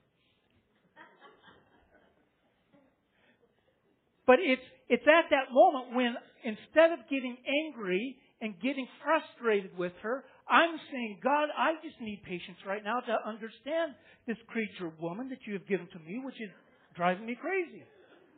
But 4.33 4.41
it's, 4.41 4.65
it's 4.89 5.05
at 5.05 5.29
that 5.29 5.53
moment 5.53 5.93
when 5.93 6.17
instead 6.43 6.89
of 6.97 7.05
getting 7.13 7.37
angry 7.45 8.17
and 8.41 8.55
getting 8.65 8.89
frustrated 9.05 9.77
with 9.77 9.93
her, 10.01 10.25
I'm 10.49 10.73
saying, 10.91 11.21
God, 11.23 11.53
I 11.53 11.77
just 11.85 12.01
need 12.01 12.23
patience 12.25 12.57
right 12.67 12.81
now 12.83 13.01
to 13.01 13.29
understand 13.29 13.93
this 14.27 14.39
creature 14.49 14.91
woman 14.99 15.29
that 15.29 15.45
you 15.45 15.53
have 15.53 15.69
given 15.69 15.87
to 15.93 15.99
me, 15.99 16.19
which 16.25 16.41
is 16.41 16.49
driving 16.97 17.27
me 17.27 17.37
crazy. 17.39 17.85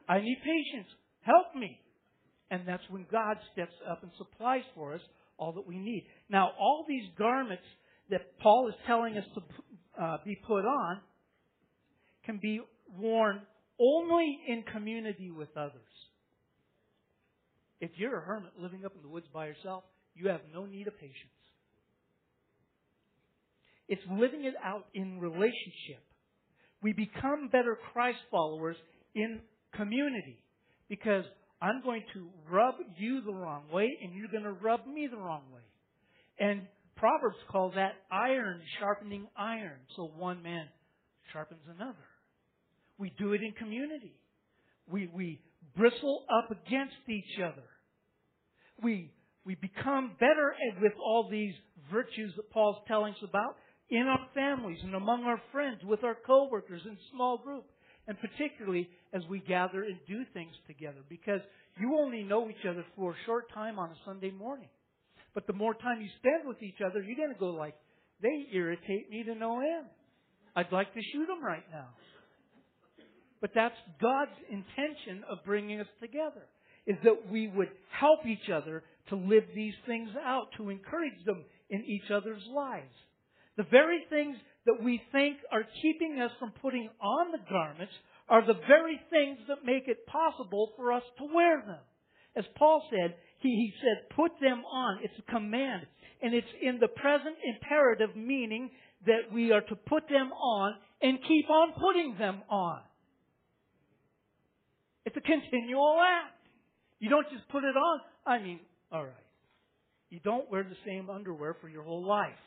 I 0.09 0.18
need 0.18 0.38
patience. 0.42 0.90
Help 1.22 1.55
me. 1.55 1.78
And 2.51 2.66
that's 2.66 2.82
when 2.90 3.07
God 3.07 3.36
steps 3.53 3.78
up 3.88 4.03
and 4.03 4.11
supplies 4.18 4.66
for 4.74 4.95
us 4.95 5.01
all 5.38 5.53
that 5.53 5.64
we 5.64 5.78
need. 5.78 6.09
Now, 6.28 6.55
all 6.59 6.84
these 6.88 7.07
garments 7.16 7.62
that 8.11 8.36
Paul 8.42 8.66
is 8.66 8.74
telling 8.88 9.16
us 9.16 9.24
to 9.36 10.03
uh, 10.03 10.16
be 10.24 10.36
put 10.45 10.66
on 10.66 10.99
can 12.26 12.40
be 12.42 12.61
worn 12.99 13.42
only 13.81 14.39
in 14.47 14.62
community 14.72 15.31
with 15.31 15.49
others. 15.57 15.72
If 17.81 17.91
you're 17.97 18.18
a 18.18 18.25
hermit 18.25 18.53
living 18.59 18.85
up 18.85 18.93
in 18.95 19.03
the 19.03 19.09
woods 19.09 19.27
by 19.33 19.47
yourself, 19.47 19.85
you 20.14 20.29
have 20.29 20.41
no 20.53 20.64
need 20.64 20.87
of 20.87 20.99
patience. 20.99 21.14
It's 23.89 24.03
living 24.11 24.45
it 24.45 24.55
out 24.64 24.87
in 24.95 25.18
relationship. 25.20 26.03
We 26.83 26.93
become 26.93 27.49
better 27.51 27.79
Christ 27.93 28.18
followers 28.31 28.77
in 29.14 29.41
community 29.75 30.39
because 30.89 31.25
I'm 31.61 31.83
going 31.83 32.03
to 32.14 32.29
rub 32.51 32.75
you 32.97 33.22
the 33.22 33.33
wrong 33.33 33.64
way, 33.72 33.89
and 34.03 34.14
you're 34.14 34.29
going 34.29 34.45
to 34.45 34.53
rub 34.53 34.87
me 34.87 35.09
the 35.11 35.16
wrong 35.16 35.43
way. 35.53 35.62
And 36.39 36.62
Proverbs 36.97 37.37
call 37.51 37.72
that 37.75 37.95
iron 38.11 38.61
sharpening 38.79 39.27
iron. 39.37 39.79
So 39.97 40.11
one 40.16 40.43
man 40.43 40.66
sharpens 41.33 41.62
another. 41.66 41.97
We 42.99 43.12
do 43.18 43.32
it 43.32 43.42
in 43.42 43.53
community. 43.53 44.14
We, 44.90 45.09
we 45.12 45.40
bristle 45.76 46.24
up 46.30 46.51
against 46.51 46.95
each 47.09 47.40
other. 47.42 47.66
We, 48.82 49.12
we 49.45 49.55
become 49.57 50.12
better 50.18 50.55
with 50.80 50.92
all 51.05 51.28
these 51.30 51.55
virtues 51.92 52.32
that 52.36 52.51
Paul's 52.51 52.78
telling 52.86 53.14
us 53.14 53.20
about 53.22 53.57
in 53.90 54.03
our 54.03 54.26
families 54.34 54.78
and 54.82 54.95
among 54.95 55.24
our 55.24 55.40
friends, 55.53 55.80
with 55.84 56.05
our 56.05 56.16
coworkers 56.26 56.82
in 56.84 56.97
small 57.12 57.38
group, 57.38 57.64
and 58.09 58.16
particularly 58.20 58.88
as 59.12 59.22
we 59.28 59.40
gather 59.40 59.82
and 59.82 59.99
do 60.09 60.24
things 60.32 60.53
together. 60.66 61.01
Because 61.09 61.40
you 61.78 61.97
only 61.97 62.22
know 62.22 62.49
each 62.49 62.66
other 62.68 62.84
for 62.97 63.12
a 63.12 63.16
short 63.26 63.53
time 63.53 63.78
on 63.78 63.90
a 63.90 63.97
Sunday 64.05 64.30
morning. 64.30 64.68
But 65.34 65.47
the 65.47 65.53
more 65.53 65.74
time 65.74 66.01
you 66.01 66.09
spend 66.18 66.47
with 66.47 66.62
each 66.62 66.80
other, 66.84 67.03
you're 67.03 67.16
going 67.16 67.32
to 67.32 67.38
go 67.38 67.51
like, 67.51 67.74
they 68.22 68.47
irritate 68.53 69.11
me 69.11 69.24
to 69.24 69.34
no 69.34 69.61
end. 69.61 69.86
I'd 70.57 70.72
like 70.72 70.95
to 70.95 71.01
shoot 71.12 71.26
them 71.26 71.45
right 71.45 71.64
now. 71.72 71.88
But 73.45 73.51
that's 73.55 73.76
God's 74.01 74.32
intention 74.49 75.22
of 75.28 75.45
bringing 75.45 75.78
us 75.78 75.86
together, 76.01 76.49
is 76.86 76.97
that 77.05 77.30
we 77.30 77.47
would 77.47 77.68
help 77.90 78.24
each 78.24 78.49
other 78.49 78.82
to 79.11 79.16
live 79.16 79.45
these 79.55 79.74
things 79.86 80.09
out, 80.24 80.47
to 80.57 80.70
encourage 80.70 81.22
them 81.26 81.45
in 81.68 81.84
each 81.84 82.11
other's 82.11 82.40
lives. 82.51 82.95
The 83.59 83.66
very 83.70 84.03
things 84.09 84.38
that 84.64 84.82
we 84.82 84.99
think 85.12 85.36
are 85.53 85.66
keeping 85.82 86.22
us 86.22 86.30
from 86.40 86.53
putting 86.62 86.88
on 87.03 87.32
the 87.32 87.45
garments 87.51 87.92
are 88.30 88.47
the 88.47 88.59
very 88.66 88.99
things 89.11 89.36
that 89.49 89.59
make 89.62 89.88
it 89.88 90.07
possible 90.07 90.72
for 90.74 90.90
us 90.90 91.03
to 91.18 91.26
wear 91.34 91.61
them. 91.66 91.84
As 92.34 92.47
Paul 92.57 92.82
said, 92.88 93.14
he, 93.40 93.51
he 93.51 93.74
said, 93.82 94.16
put 94.16 94.32
them 94.40 94.64
on. 94.64 95.01
It's 95.03 95.18
a 95.18 95.30
command. 95.30 95.82
And 96.22 96.32
it's 96.32 96.47
in 96.62 96.78
the 96.80 96.88
present 96.88 97.36
imperative 97.45 98.16
meaning 98.16 98.70
that 99.05 99.30
we 99.34 99.53
are 99.53 99.61
to 99.61 99.76
put 99.76 100.09
them 100.09 100.32
on 100.32 100.76
and 101.03 101.18
keep 101.28 101.51
on 101.51 101.74
putting 101.78 102.16
them 102.18 102.40
on. 102.49 102.80
It's 105.05 105.16
a 105.16 105.20
continual 105.20 105.98
act. 106.00 106.36
You 106.98 107.11
don't 107.11 107.28
just 107.30 107.48
put 107.48 107.64
it 107.64 107.76
on. 107.76 108.00
I 108.26 108.38
mean, 108.38 108.61
alright. 108.92 109.12
You 110.11 110.20
don't 110.20 110.50
wear 110.50 110.62
the 110.62 110.76
same 110.86 111.11
underwear 111.11 111.57
for 111.61 111.68
your 111.68 111.82
whole 111.82 112.07
life. 112.07 112.38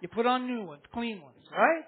You 0.00 0.08
put 0.08 0.26
on 0.26 0.46
new 0.46 0.64
ones, 0.64 0.82
clean 0.92 1.22
ones, 1.22 1.46
right? 1.50 1.84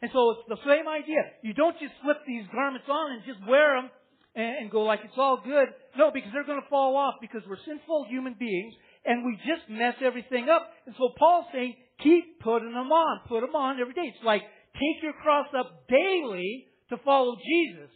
And 0.00 0.10
so 0.12 0.30
it's 0.32 0.48
the 0.48 0.60
same 0.66 0.88
idea. 0.88 1.20
You 1.42 1.54
don't 1.54 1.78
just 1.78 1.92
slip 2.02 2.18
these 2.26 2.44
garments 2.52 2.86
on 2.88 3.12
and 3.12 3.22
just 3.24 3.38
wear 3.48 3.76
them 3.76 3.90
and 4.34 4.70
go 4.70 4.82
like 4.82 5.00
it's 5.04 5.16
all 5.16 5.40
good. 5.44 5.68
No, 5.96 6.10
because 6.10 6.30
they're 6.32 6.44
going 6.44 6.60
to 6.60 6.68
fall 6.68 6.96
off 6.96 7.14
because 7.20 7.42
we're 7.48 7.62
sinful 7.64 8.06
human 8.08 8.34
beings 8.38 8.74
and 9.04 9.24
we 9.24 9.36
just 9.46 9.68
mess 9.68 9.94
everything 10.04 10.48
up. 10.48 10.68
And 10.86 10.94
so 10.98 11.10
Paul's 11.16 11.46
saying, 11.52 11.76
keep 12.02 12.40
putting 12.40 12.72
them 12.72 12.90
on. 12.90 13.20
Put 13.28 13.40
them 13.40 13.54
on 13.54 13.80
every 13.80 13.94
day. 13.94 14.12
It's 14.12 14.24
like, 14.24 14.42
take 14.74 15.02
your 15.02 15.12
cross 15.12 15.46
up 15.56 15.86
daily 15.88 16.66
to 16.90 16.96
follow 17.04 17.36
Jesus. 17.36 17.90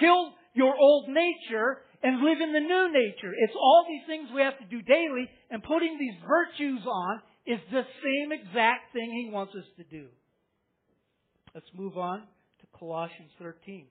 Kill 0.00 0.32
your 0.54 0.74
old 0.76 1.08
nature 1.08 1.78
and 2.02 2.22
live 2.22 2.40
in 2.40 2.52
the 2.52 2.60
new 2.60 2.92
nature. 2.92 3.32
It's 3.36 3.54
all 3.54 3.84
these 3.88 4.06
things 4.06 4.28
we 4.34 4.42
have 4.42 4.58
to 4.58 4.64
do 4.64 4.82
daily, 4.82 5.28
and 5.50 5.62
putting 5.62 5.98
these 5.98 6.14
virtues 6.26 6.86
on 6.86 7.20
is 7.46 7.60
the 7.70 7.82
same 8.02 8.32
exact 8.32 8.92
thing 8.92 9.10
he 9.12 9.30
wants 9.32 9.54
us 9.54 9.64
to 9.76 9.84
do. 9.84 10.06
Let's 11.54 11.66
move 11.74 11.96
on 11.96 12.20
to 12.20 12.66
Colossians 12.78 13.30
13. 13.38 13.86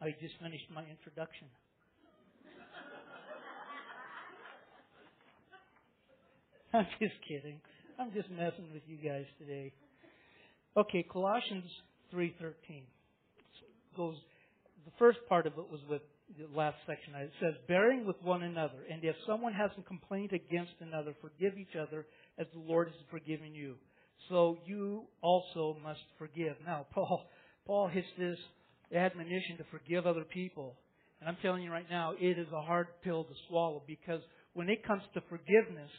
I 0.00 0.10
just 0.20 0.34
finished 0.40 0.70
my 0.72 0.84
introduction. 0.84 1.48
I'm 6.72 6.86
just 7.00 7.14
kidding. 7.26 7.60
I'm 7.98 8.12
just 8.12 8.30
messing 8.30 8.70
with 8.72 8.82
you 8.86 8.96
guys 8.96 9.24
today. 9.38 9.72
Okay, 10.76 11.02
Colossians 11.02 11.64
3:13 12.14 12.84
goes 13.96 14.16
the 14.84 14.92
first 14.98 15.18
part 15.28 15.46
of 15.46 15.54
it 15.54 15.70
was 15.70 15.80
with 15.88 16.02
the 16.38 16.46
last 16.56 16.76
section. 16.86 17.14
It 17.14 17.32
says, 17.40 17.54
bearing 17.66 18.06
with 18.06 18.16
one 18.22 18.42
another, 18.42 18.84
and 18.90 19.02
if 19.02 19.16
someone 19.26 19.52
has 19.52 19.70
a 19.78 19.82
complaint 19.82 20.32
against 20.32 20.72
another, 20.80 21.14
forgive 21.20 21.58
each 21.58 21.76
other 21.80 22.06
as 22.38 22.46
the 22.52 22.60
Lord 22.60 22.88
has 22.88 22.96
forgiven 23.10 23.54
you. 23.54 23.76
So 24.28 24.58
you 24.66 25.04
also 25.22 25.76
must 25.82 26.00
forgive. 26.18 26.54
Now, 26.66 26.86
Paul, 26.94 27.24
Paul 27.66 27.88
hits 27.88 28.08
this 28.18 28.38
admonition 28.94 29.56
to 29.58 29.64
forgive 29.70 30.06
other 30.06 30.24
people. 30.24 30.76
And 31.20 31.28
I'm 31.28 31.36
telling 31.42 31.62
you 31.62 31.72
right 31.72 31.88
now, 31.90 32.12
it 32.18 32.38
is 32.38 32.46
a 32.52 32.62
hard 32.62 32.88
pill 33.02 33.24
to 33.24 33.34
swallow 33.48 33.82
because 33.86 34.20
when 34.52 34.68
it 34.68 34.86
comes 34.86 35.02
to 35.14 35.20
forgiveness 35.28 35.90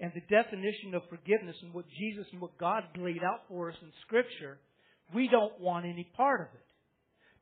and 0.00 0.12
the 0.14 0.22
definition 0.22 0.94
of 0.94 1.02
forgiveness 1.08 1.56
and 1.62 1.72
what 1.72 1.84
Jesus 1.98 2.26
and 2.32 2.40
what 2.40 2.58
God 2.58 2.84
laid 2.98 3.22
out 3.22 3.42
for 3.48 3.70
us 3.70 3.76
in 3.82 3.92
Scripture, 4.06 4.58
we 5.14 5.28
don't 5.28 5.60
want 5.60 5.84
any 5.86 6.08
part 6.16 6.40
of 6.40 6.46
it. 6.54 6.67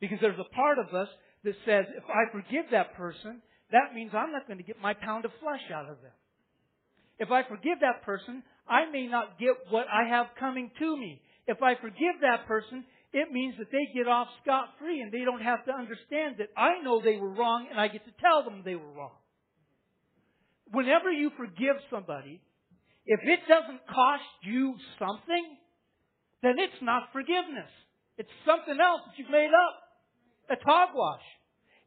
Because 0.01 0.19
there's 0.21 0.39
a 0.39 0.55
part 0.55 0.79
of 0.79 0.95
us 0.95 1.09
that 1.45 1.55
says, 1.65 1.87
if 1.97 2.05
I 2.05 2.31
forgive 2.33 2.67
that 2.73 2.95
person, 2.95 3.41
that 3.73 3.95
means 3.95 4.13
I'm 4.15 4.33
not 4.33 4.47
going 4.47 4.59
to 4.59 4.65
get 4.65 4.81
my 4.81 4.95
pound 4.95 5.25
of 5.25 5.31
flesh 5.41 5.71
out 5.73 5.89
of 5.89 6.01
them. 6.03 6.13
If 7.19 7.31
I 7.31 7.43
forgive 7.43 7.81
that 7.81 8.03
person, 8.05 8.43
I 8.69 8.91
may 8.91 9.07
not 9.07 9.39
get 9.39 9.55
what 9.71 9.87
I 9.93 10.09
have 10.09 10.27
coming 10.39 10.71
to 10.79 10.97
me. 10.97 11.21
If 11.47 11.63
I 11.63 11.75
forgive 11.77 12.21
that 12.21 12.47
person, 12.47 12.85
it 13.13 13.33
means 13.33 13.55
that 13.59 13.71
they 13.73 13.89
get 13.95 14.09
off 14.09 14.29
scot 14.43 14.69
free 14.79 15.01
and 15.01 15.13
they 15.13 15.25
don't 15.25 15.41
have 15.41 15.65
to 15.65 15.73
understand 15.73 16.37
that 16.39 16.51
I 16.57 16.83
know 16.83 17.01
they 17.01 17.17
were 17.17 17.31
wrong 17.31 17.69
and 17.71 17.81
I 17.81 17.89
get 17.89 18.05
to 18.05 18.13
tell 18.21 18.45
them 18.45 18.63
they 18.65 18.75
were 18.75 18.93
wrong. 18.93 19.17
Whenever 20.73 21.11
you 21.11 21.31
forgive 21.37 21.77
somebody, 21.91 22.43
if 23.07 23.21
it 23.23 23.41
doesn't 23.49 23.87
cost 23.87 24.29
you 24.43 24.75
something, 24.99 25.57
then 26.43 26.59
it's 26.59 26.83
not 26.83 27.05
forgiveness. 27.13 27.71
It's 28.19 28.31
something 28.45 28.77
else 28.81 29.03
that 29.07 29.15
you've 29.17 29.31
made 29.31 29.51
up. 29.55 29.86
It's 30.51 30.63
hogwash. 30.65 31.25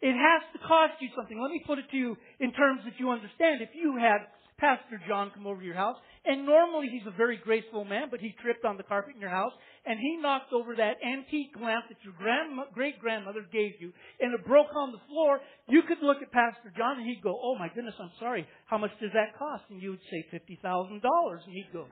It 0.02 0.16
has 0.16 0.42
to 0.54 0.60
cost 0.68 0.94
you 1.02 1.10
something. 1.16 1.40
Let 1.40 1.52
me 1.52 1.64
put 1.66 1.80
it 1.80 1.92
to 1.92 1.98
you 1.98 2.16
in 2.40 2.54
terms 2.54 2.82
that 2.86 3.00
you 3.00 3.10
understand. 3.10 3.62
If 3.62 3.76
you 3.76 3.98
had 4.00 4.28
Pastor 4.58 5.00
John 5.08 5.32
come 5.36 5.48
over 5.48 5.60
to 5.60 5.66
your 5.66 5.76
house, 5.76 5.98
and 6.26 6.46
normally 6.46 6.88
he's 6.92 7.08
a 7.08 7.16
very 7.16 7.38
graceful 7.38 7.86
man, 7.86 8.08
but 8.12 8.20
he 8.20 8.36
tripped 8.42 8.66
on 8.66 8.78
the 8.78 8.84
carpet 8.84 9.16
in 9.16 9.22
your 9.22 9.30
house, 9.30 9.54
and 9.86 9.98
he 10.00 10.18
knocked 10.22 10.52
over 10.52 10.76
that 10.76 11.00
antique 11.04 11.56
lamp 11.60 11.86
that 11.88 11.98
your 12.04 12.14
grandma, 12.18 12.64
great 12.74 13.00
grandmother 13.00 13.46
gave 13.52 13.80
you, 13.80 13.92
and 14.20 14.34
it 14.34 14.46
broke 14.46 14.72
on 14.76 14.92
the 14.92 15.00
floor, 15.08 15.40
you 15.68 15.82
could 15.88 16.00
look 16.02 16.22
at 16.22 16.32
Pastor 16.32 16.72
John 16.78 16.98
and 16.98 17.08
he'd 17.08 17.24
go, 17.24 17.40
Oh 17.42 17.56
my 17.58 17.70
goodness, 17.74 17.96
I'm 18.00 18.12
sorry. 18.20 18.46
How 18.68 18.78
much 18.78 18.92
does 19.02 19.12
that 19.14 19.38
cost? 19.40 19.64
And 19.70 19.82
you 19.82 19.92
would 19.92 20.06
say 20.12 20.26
$50,000. 20.32 20.92
And 20.92 21.54
he'd 21.54 21.70
go, 21.72 21.86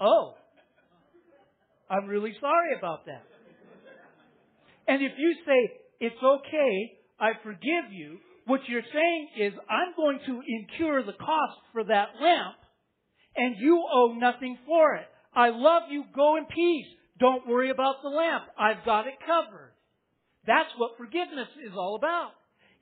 Oh, 0.00 0.34
I'm 1.90 2.06
really 2.06 2.34
sorry 2.40 2.76
about 2.78 3.06
that. 3.06 3.24
And 4.86 5.02
if 5.02 5.12
you 5.16 5.34
say, 5.46 5.72
It's 6.00 6.22
okay, 6.22 6.98
I 7.18 7.32
forgive 7.42 7.92
you, 7.92 8.18
what 8.46 8.60
you're 8.68 8.82
saying 8.92 9.28
is, 9.38 9.52
I'm 9.70 9.94
going 9.96 10.18
to 10.26 10.42
incur 10.46 11.02
the 11.02 11.16
cost 11.16 11.58
for 11.72 11.84
that 11.84 12.08
lamp, 12.20 12.56
and 13.36 13.56
you 13.58 13.82
owe 13.90 14.14
nothing 14.18 14.58
for 14.66 14.96
it. 14.96 15.06
I 15.34 15.48
love 15.48 15.84
you, 15.90 16.04
go 16.14 16.36
in 16.36 16.44
peace. 16.46 16.86
Don't 17.18 17.46
worry 17.46 17.70
about 17.70 18.02
the 18.02 18.10
lamp. 18.10 18.44
I've 18.58 18.84
got 18.84 19.06
it 19.06 19.14
covered. 19.24 19.72
That's 20.46 20.68
what 20.76 20.98
forgiveness 20.98 21.48
is 21.64 21.72
all 21.74 21.96
about. 21.96 22.32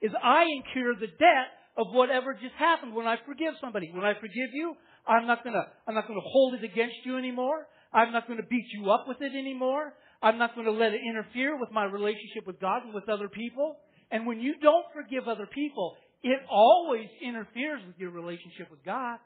Is 0.01 0.11
I 0.21 0.43
incur 0.43 0.95
the 0.99 1.07
debt 1.07 1.49
of 1.77 1.87
whatever 1.91 2.33
just 2.33 2.55
happened 2.59 2.93
when 2.93 3.07
I 3.07 3.15
forgive 3.25 3.53
somebody. 3.61 3.89
When 3.93 4.03
I 4.03 4.13
forgive 4.19 4.51
you, 4.53 4.75
I'm 5.07 5.27
not 5.27 5.43
gonna, 5.43 5.65
I'm 5.87 5.95
not 5.95 6.07
gonna 6.07 6.19
hold 6.23 6.55
it 6.55 6.63
against 6.63 6.97
you 7.05 7.17
anymore. 7.17 7.67
I'm 7.93 8.11
not 8.11 8.27
gonna 8.27 8.45
beat 8.49 8.65
you 8.73 8.91
up 8.91 9.05
with 9.07 9.21
it 9.21 9.31
anymore. 9.33 9.93
I'm 10.23 10.37
not 10.37 10.55
gonna 10.55 10.71
let 10.71 10.93
it 10.93 11.01
interfere 11.07 11.59
with 11.59 11.69
my 11.71 11.83
relationship 11.83 12.47
with 12.47 12.59
God 12.59 12.83
and 12.85 12.93
with 12.93 13.09
other 13.09 13.27
people. 13.27 13.77
And 14.09 14.25
when 14.25 14.39
you 14.39 14.55
don't 14.61 14.85
forgive 14.93 15.27
other 15.27 15.47
people, 15.53 15.95
it 16.23 16.39
always 16.49 17.07
interferes 17.21 17.81
with 17.85 17.97
your 17.97 18.11
relationship 18.11 18.71
with 18.71 18.83
God. 18.85 19.19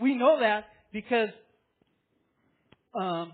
We 0.00 0.14
know 0.14 0.40
that 0.40 0.64
because 0.92 1.28
um, 2.94 3.32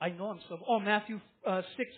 I 0.00 0.08
know 0.10 0.26
I'm 0.26 0.40
so. 0.48 0.58
Oh, 0.68 0.80
Matthew 0.80 1.20
uh, 1.46 1.62
six, 1.76 1.90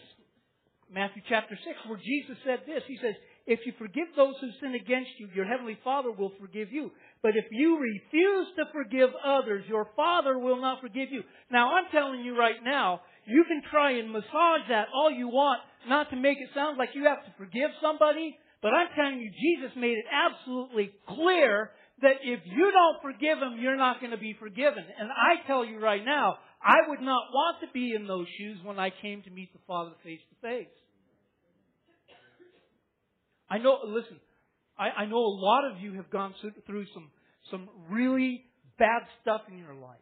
Matthew 0.93 1.23
chapter 1.29 1.59
six, 1.65 1.79
where 1.89 1.99
Jesus 1.99 2.37
said 2.45 2.61
this. 2.67 2.83
He 2.87 2.99
says, 3.01 3.15
"If 3.47 3.67
you 3.67 3.73
forgive 3.73 4.09
those 4.15 4.37
who 4.41 4.51
sin 4.61 4.75
against 4.75 5.11
you, 5.19 5.29
your 5.35 5.45
heavenly 5.45 5.77
Father 5.83 6.11
will 6.11 6.31
forgive 6.41 6.73
you. 6.73 6.93
But 7.23 7.37
if 7.37 7.45
you 7.51 7.79
refuse 7.79 8.49
to 8.57 8.67
forgive 8.73 9.11
others, 9.25 9.65
your 9.69 9.87
Father 9.97 10.39
will 10.39 10.61
not 10.61 10.81
forgive 10.81 11.11
you." 11.11 11.25
Now, 11.51 11.75
I'm 11.75 11.87
telling 11.91 12.21
you 12.25 12.37
right 12.37 12.63
now, 12.63 13.03
you 13.27 13.45
can 13.45 13.63
try 13.71 13.93
and 13.93 14.11
massage 14.11 14.69
that 14.69 14.89
all 14.93 15.11
you 15.11 15.29
want, 15.29 15.63
not 15.87 16.11
to 16.11 16.17
make 16.17 16.39
it 16.41 16.51
sound 16.55 16.79
like 16.79 16.95
you 16.95 17.05
have 17.05 17.25
to 17.25 17.31
forgive 17.33 17.71
somebody, 17.81 18.39
but 18.61 18.75
I'm 18.75 18.89
telling 18.95 19.21
you, 19.21 19.31
Jesus 19.31 19.75
made 19.77 19.99
it 19.99 20.07
absolutely 20.11 20.93
clear 21.07 21.73
that 22.01 22.17
if 22.23 22.41
you 22.47 22.71
don't 22.71 23.03
forgive 23.03 23.39
them, 23.39 23.59
you're 23.59 23.77
not 23.77 24.01
going 24.01 24.13
to 24.13 24.19
be 24.19 24.35
forgiven. 24.35 24.85
And 24.99 25.11
I 25.11 25.47
tell 25.47 25.65
you 25.65 25.79
right 25.79 26.05
now, 26.05 26.39
I 26.63 26.77
would 26.89 27.01
not 27.01 27.33
want 27.33 27.61
to 27.61 27.67
be 27.73 27.93
in 27.95 28.07
those 28.07 28.27
shoes 28.39 28.59
when 28.63 28.79
I 28.79 28.91
came 28.91 29.23
to 29.23 29.31
meet 29.31 29.53
the 29.53 29.59
Father 29.67 29.93
face 30.03 30.21
to 30.31 30.49
face. 30.49 30.82
I 33.53 33.59
know, 33.59 33.81
listen, 33.85 34.17
I, 34.79 35.03
I 35.03 35.05
know 35.05 35.19
a 35.19 35.37
lot 35.37 35.71
of 35.71 35.79
you 35.79 35.93
have 35.97 36.09
gone 36.09 36.35
through 36.67 36.87
some, 36.95 37.11
some 37.51 37.69
really 37.91 38.45
bad 38.79 39.03
stuff 39.21 39.43
in 39.51 39.59
your 39.59 39.75
life. 39.75 40.01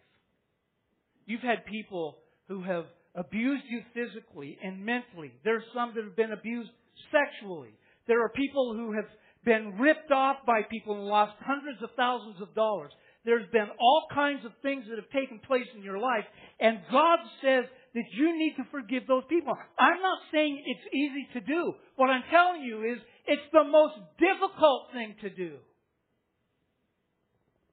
You've 1.26 1.40
had 1.40 1.66
people 1.66 2.18
who 2.46 2.62
have 2.62 2.84
abused 3.16 3.64
you 3.68 3.80
physically 3.92 4.56
and 4.62 4.86
mentally. 4.86 5.32
There's 5.42 5.64
some 5.74 5.94
that 5.96 6.04
have 6.04 6.14
been 6.14 6.30
abused 6.30 6.70
sexually. 7.10 7.70
There 8.06 8.22
are 8.22 8.28
people 8.28 8.72
who 8.72 8.92
have 8.92 9.10
been 9.44 9.76
ripped 9.80 10.12
off 10.12 10.36
by 10.46 10.60
people 10.70 10.94
and 10.94 11.06
lost 11.06 11.32
hundreds 11.40 11.82
of 11.82 11.90
thousands 11.96 12.40
of 12.40 12.54
dollars. 12.54 12.92
There's 13.24 13.50
been 13.50 13.66
all 13.80 14.06
kinds 14.14 14.44
of 14.44 14.52
things 14.62 14.84
that 14.88 14.96
have 14.96 15.10
taken 15.10 15.40
place 15.40 15.66
in 15.74 15.82
your 15.82 15.98
life, 15.98 16.24
and 16.60 16.78
God 16.92 17.18
says 17.42 17.64
that 17.94 18.04
you 18.12 18.38
need 18.38 18.54
to 18.56 18.64
forgive 18.70 19.06
those 19.06 19.24
people. 19.28 19.56
I'm 19.78 20.00
not 20.00 20.18
saying 20.32 20.62
it's 20.64 20.94
easy 20.94 21.26
to 21.34 21.40
do. 21.40 21.74
What 21.96 22.10
I'm 22.10 22.22
telling 22.30 22.62
you 22.62 22.84
is 22.84 22.98
it's 23.26 23.50
the 23.52 23.64
most 23.64 23.94
difficult 24.18 24.92
thing 24.92 25.14
to 25.22 25.30
do. 25.30 25.56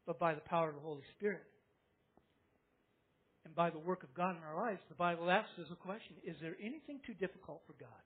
But 0.05 0.19
by 0.19 0.33
the 0.33 0.41
power 0.41 0.69
of 0.69 0.75
the 0.75 0.81
Holy 0.81 1.03
Spirit 1.17 1.43
and 3.45 3.53
by 3.53 3.69
the 3.69 3.79
work 3.79 4.03
of 4.03 4.13
God 4.15 4.35
in 4.37 4.43
our 4.43 4.55
lives, 4.55 4.79
the 4.89 4.95
Bible 4.95 5.29
asks 5.29 5.51
us 5.59 5.67
a 5.71 5.75
question 5.75 6.15
Is 6.25 6.37
there 6.41 6.55
anything 6.59 6.99
too 7.05 7.13
difficult 7.13 7.61
for 7.67 7.73
God? 7.79 8.01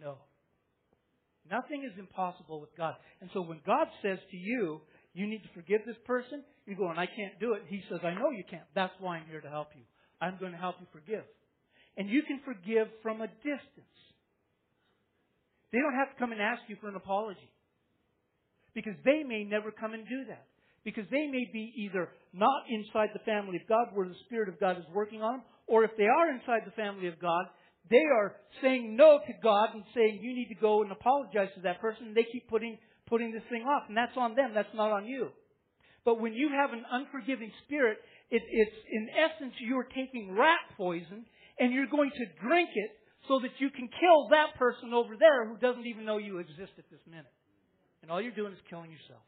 No. 0.00 0.18
Nothing 1.50 1.84
is 1.84 1.98
impossible 1.98 2.60
with 2.60 2.74
God. 2.76 2.94
And 3.20 3.30
so 3.32 3.40
when 3.40 3.60
God 3.66 3.86
says 4.02 4.18
to 4.30 4.36
you, 4.36 4.80
you 5.14 5.26
need 5.26 5.42
to 5.42 5.48
forgive 5.54 5.80
this 5.86 5.96
person, 6.04 6.42
you 6.66 6.76
go, 6.76 6.90
and 6.90 6.98
I 6.98 7.06
can't 7.06 7.38
do 7.40 7.54
it. 7.54 7.62
He 7.68 7.82
says, 7.88 8.00
I 8.02 8.14
know 8.14 8.30
you 8.30 8.44
can't. 8.48 8.66
That's 8.74 8.92
why 9.00 9.16
I'm 9.16 9.26
here 9.30 9.40
to 9.40 9.48
help 9.48 9.68
you. 9.74 9.82
I'm 10.20 10.38
going 10.38 10.52
to 10.52 10.58
help 10.58 10.76
you 10.80 10.86
forgive. 10.92 11.24
And 11.96 12.08
you 12.08 12.22
can 12.22 12.40
forgive 12.44 12.88
from 13.02 13.20
a 13.20 13.28
distance. 13.40 13.96
They 15.72 15.78
don't 15.78 15.94
have 15.94 16.12
to 16.12 16.18
come 16.18 16.32
and 16.32 16.40
ask 16.40 16.62
you 16.68 16.76
for 16.80 16.88
an 16.88 16.96
apology. 16.96 17.50
Because 18.74 18.94
they 19.04 19.22
may 19.22 19.44
never 19.44 19.70
come 19.70 19.94
and 19.94 20.04
do 20.08 20.24
that. 20.28 20.46
Because 20.84 21.04
they 21.10 21.26
may 21.26 21.48
be 21.52 21.72
either 21.76 22.10
not 22.32 22.62
inside 22.68 23.10
the 23.12 23.24
family 23.24 23.56
of 23.56 23.68
God 23.68 23.88
where 23.94 24.06
the 24.06 24.14
Spirit 24.26 24.48
of 24.48 24.60
God 24.60 24.78
is 24.78 24.84
working 24.94 25.22
on 25.22 25.38
them, 25.38 25.42
or 25.66 25.84
if 25.84 25.90
they 25.96 26.06
are 26.06 26.30
inside 26.30 26.62
the 26.64 26.76
family 26.76 27.08
of 27.08 27.18
God, 27.18 27.46
they 27.90 28.04
are 28.14 28.36
saying 28.62 28.96
no 28.96 29.18
to 29.26 29.32
God 29.42 29.70
and 29.74 29.82
saying 29.94 30.20
you 30.22 30.34
need 30.34 30.48
to 30.48 30.60
go 30.60 30.82
and 30.82 30.92
apologize 30.92 31.48
to 31.56 31.62
that 31.62 31.80
person. 31.80 32.08
And 32.08 32.16
they 32.16 32.26
keep 32.30 32.48
putting 32.48 32.78
putting 33.06 33.32
this 33.32 33.42
thing 33.50 33.62
off, 33.62 33.84
and 33.88 33.96
that's 33.96 34.16
on 34.16 34.34
them. 34.34 34.50
That's 34.54 34.74
not 34.74 34.90
on 34.90 35.06
you. 35.06 35.28
But 36.04 36.20
when 36.20 36.34
you 36.34 36.50
have 36.50 36.72
an 36.72 36.84
unforgiving 36.90 37.50
spirit, 37.64 37.98
it, 38.30 38.42
it's 38.50 38.76
in 38.90 39.08
essence 39.10 39.54
you're 39.60 39.86
taking 39.94 40.36
rat 40.36 40.60
poison 40.76 41.24
and 41.58 41.72
you're 41.72 41.86
going 41.86 42.10
to 42.10 42.46
drink 42.46 42.70
it 42.74 42.90
so 43.28 43.40
that 43.40 43.50
you 43.58 43.70
can 43.70 43.88
kill 43.88 44.28
that 44.30 44.58
person 44.58 44.92
over 44.92 45.16
there 45.18 45.46
who 45.46 45.56
doesn't 45.58 45.86
even 45.86 46.04
know 46.04 46.18
you 46.18 46.38
exist 46.38 46.72
at 46.78 46.88
this 46.90 47.00
minute. 47.08 47.32
And 48.02 48.10
all 48.10 48.20
you're 48.20 48.34
doing 48.34 48.52
is 48.52 48.58
killing 48.70 48.90
yourself. 48.90 49.22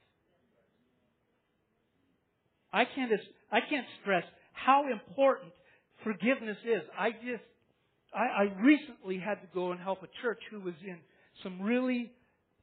I 2.72 2.84
can't 2.84 3.10
I 3.50 3.60
can't 3.68 3.86
stress 4.02 4.24
how 4.52 4.84
important 4.92 5.52
forgiveness 6.04 6.58
is. 6.64 6.82
I 6.98 7.10
just 7.10 7.42
I, 8.14 8.44
I 8.44 8.62
recently 8.62 9.18
had 9.18 9.40
to 9.40 9.48
go 9.54 9.72
and 9.72 9.80
help 9.80 10.02
a 10.02 10.08
church 10.22 10.40
who 10.50 10.60
was 10.60 10.74
in 10.86 10.98
some 11.42 11.62
really 11.62 12.12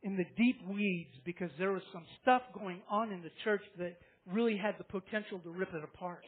in 0.04 0.16
the 0.16 0.26
deep 0.38 0.62
weeds 0.70 1.10
because 1.26 1.50
there 1.58 1.72
was 1.72 1.82
some 1.92 2.04
stuff 2.22 2.44
going 2.54 2.82
on 2.90 3.12
in 3.12 3.24
the 3.24 3.32
church 3.44 3.62
that 3.80 3.98
really 4.32 4.58
had 4.58 4.76
the 4.78 4.84
potential 4.84 5.40
to 5.40 5.50
rip 5.50 5.74
it 5.74 5.84
apart. 5.84 6.24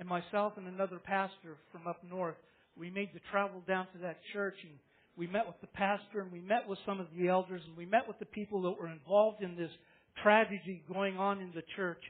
And 0.00 0.08
myself 0.08 0.54
and 0.56 0.66
another 0.66 0.98
pastor 0.98 1.56
from 1.72 1.86
up 1.86 2.02
north, 2.08 2.36
we 2.76 2.90
made 2.90 3.10
the 3.14 3.20
travel 3.30 3.62
down 3.66 3.86
to 3.92 3.98
that 4.02 4.18
church 4.32 4.56
and 4.62 4.72
we 5.16 5.26
met 5.26 5.46
with 5.46 5.60
the 5.60 5.68
pastor 5.68 6.20
and 6.20 6.32
we 6.32 6.40
met 6.40 6.68
with 6.68 6.78
some 6.84 7.00
of 7.00 7.06
the 7.16 7.28
elders 7.28 7.62
and 7.66 7.76
we 7.76 7.86
met 7.86 8.08
with 8.08 8.18
the 8.18 8.26
people 8.26 8.62
that 8.62 8.72
were 8.72 8.88
involved 8.88 9.42
in 9.42 9.56
this 9.56 9.70
tragedy 10.22 10.82
going 10.92 11.16
on 11.16 11.40
in 11.40 11.52
the 11.54 11.62
church. 11.76 12.02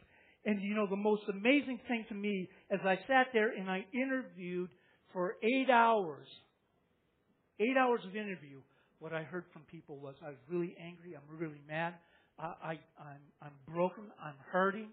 And 0.47 0.63
you 0.63 0.75
know, 0.75 0.87
the 0.89 0.97
most 0.97 1.23
amazing 1.31 1.81
thing 1.87 2.05
to 2.09 2.15
me, 2.15 2.49
as 2.71 2.81
I 2.85 2.99
sat 3.07 3.29
there 3.33 3.51
and 3.51 3.71
I 3.71 3.85
interviewed 3.93 4.71
for 5.13 5.37
eight 5.43 5.71
hours, 5.71 6.27
eight 7.61 7.77
hours 7.79 8.01
of 8.07 8.17
interview, 8.17 8.61
what 8.99 9.13
I 9.13 9.23
heard 9.23 9.45
from 9.53 9.63
people 9.71 9.99
was 9.99 10.15
I 10.25 10.31
was 10.31 10.39
really 10.51 10.75
angry, 10.81 11.15
I'm 11.15 11.39
really 11.39 11.61
mad, 11.69 11.95
I, 12.39 12.45
I, 12.45 12.73
I'm, 12.99 13.25
I'm 13.43 13.57
broken, 13.73 14.05
I'm 14.23 14.39
hurting, 14.51 14.89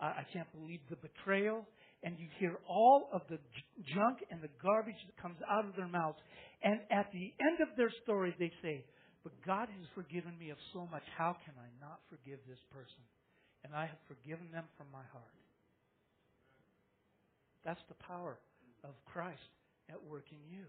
I, 0.00 0.06
I 0.06 0.26
can't 0.32 0.50
believe 0.52 0.80
the 0.90 0.96
betrayal. 0.96 1.66
And 2.02 2.18
you 2.18 2.26
hear 2.40 2.58
all 2.68 3.08
of 3.12 3.22
the 3.30 3.38
junk 3.94 4.26
and 4.30 4.42
the 4.42 4.50
garbage 4.60 4.98
that 5.06 5.14
comes 5.22 5.38
out 5.48 5.64
of 5.64 5.76
their 5.76 5.86
mouths. 5.86 6.18
And 6.62 6.80
at 6.90 7.12
the 7.14 7.30
end 7.38 7.62
of 7.62 7.70
their 7.76 7.90
story, 8.02 8.34
they 8.38 8.50
say, 8.60 8.84
But 9.22 9.32
God 9.46 9.70
has 9.70 9.86
forgiven 9.94 10.34
me 10.36 10.50
of 10.50 10.58
so 10.74 10.88
much. 10.90 11.06
How 11.16 11.36
can 11.46 11.54
I 11.54 11.70
not 11.78 12.02
forgive 12.10 12.42
this 12.48 12.58
person? 12.74 13.06
And 13.62 13.70
I 13.72 13.86
have 13.86 14.02
forgiven 14.10 14.50
them 14.50 14.64
from 14.76 14.90
my 14.90 15.06
heart. 15.14 15.30
That's 17.64 17.82
the 17.86 17.98
power 18.02 18.38
of 18.82 18.98
Christ 19.06 19.46
at 19.88 20.02
work 20.02 20.26
in 20.32 20.42
you. 20.50 20.66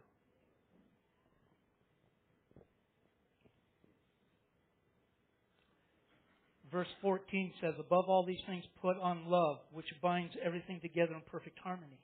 Verse 6.74 6.88
14 7.04 7.54
says, 7.62 7.76
Above 7.80 8.10
all 8.10 8.26
these 8.26 8.42
things, 8.48 8.64
put 8.82 8.98
on 8.98 9.28
love, 9.28 9.60
which 9.72 9.86
binds 10.02 10.34
everything 10.44 10.80
together 10.82 11.14
in 11.14 11.22
perfect 11.32 11.60
harmony. 11.60 12.00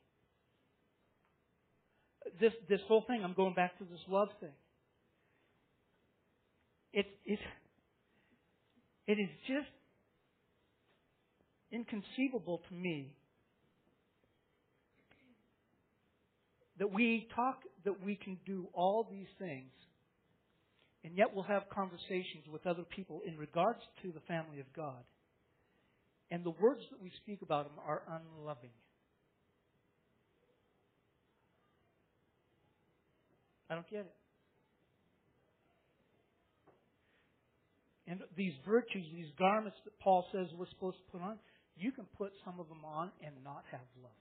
This, 2.39 2.53
this 2.69 2.79
whole 2.87 3.03
thing, 3.07 3.23
I'm 3.23 3.33
going 3.33 3.55
back 3.55 3.79
to 3.79 3.83
this 3.83 3.99
love 4.07 4.29
thing. 4.39 4.53
It, 6.93 7.07
it, 7.25 7.39
it 9.07 9.13
is 9.13 9.29
just 9.47 9.69
inconceivable 11.71 12.61
to 12.69 12.75
me 12.75 13.15
that 16.77 16.91
we 16.91 17.27
talk 17.35 17.57
that 17.85 18.03
we 18.05 18.15
can 18.15 18.37
do 18.45 18.67
all 18.73 19.07
these 19.09 19.27
things, 19.39 19.71
and 21.03 21.15
yet 21.15 21.27
we'll 21.33 21.43
have 21.43 21.63
conversations 21.69 22.43
with 22.51 22.67
other 22.67 22.83
people 22.83 23.21
in 23.25 23.37
regards 23.37 23.79
to 24.01 24.11
the 24.11 24.19
family 24.21 24.59
of 24.59 24.71
God. 24.75 25.03
And 26.31 26.43
the 26.43 26.51
words 26.51 26.81
that 26.91 27.01
we 27.01 27.11
speak 27.23 27.41
about 27.41 27.65
them 27.65 27.79
are 27.85 28.01
unloving. 28.07 28.69
I 33.69 33.75
don't 33.75 33.89
get 33.89 33.99
it. 33.99 34.13
And 38.07 38.21
these 38.35 38.53
virtues, 38.65 39.05
these 39.13 39.31
garments 39.37 39.77
that 39.85 39.97
Paul 39.99 40.25
says 40.31 40.47
we're 40.57 40.69
supposed 40.69 40.97
to 40.97 41.11
put 41.11 41.21
on, 41.21 41.37
you 41.77 41.91
can 41.91 42.05
put 42.17 42.31
some 42.43 42.59
of 42.59 42.67
them 42.67 42.83
on 42.83 43.11
and 43.23 43.33
not 43.43 43.63
have 43.71 43.85
love. 44.01 44.11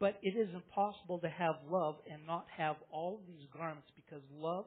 But 0.00 0.18
it 0.22 0.36
is 0.36 0.48
impossible 0.54 1.18
to 1.20 1.28
have 1.28 1.56
love 1.70 1.96
and 2.10 2.26
not 2.26 2.46
have 2.56 2.76
all 2.90 3.20
these 3.28 3.46
garments 3.56 3.88
because 3.94 4.22
love 4.32 4.64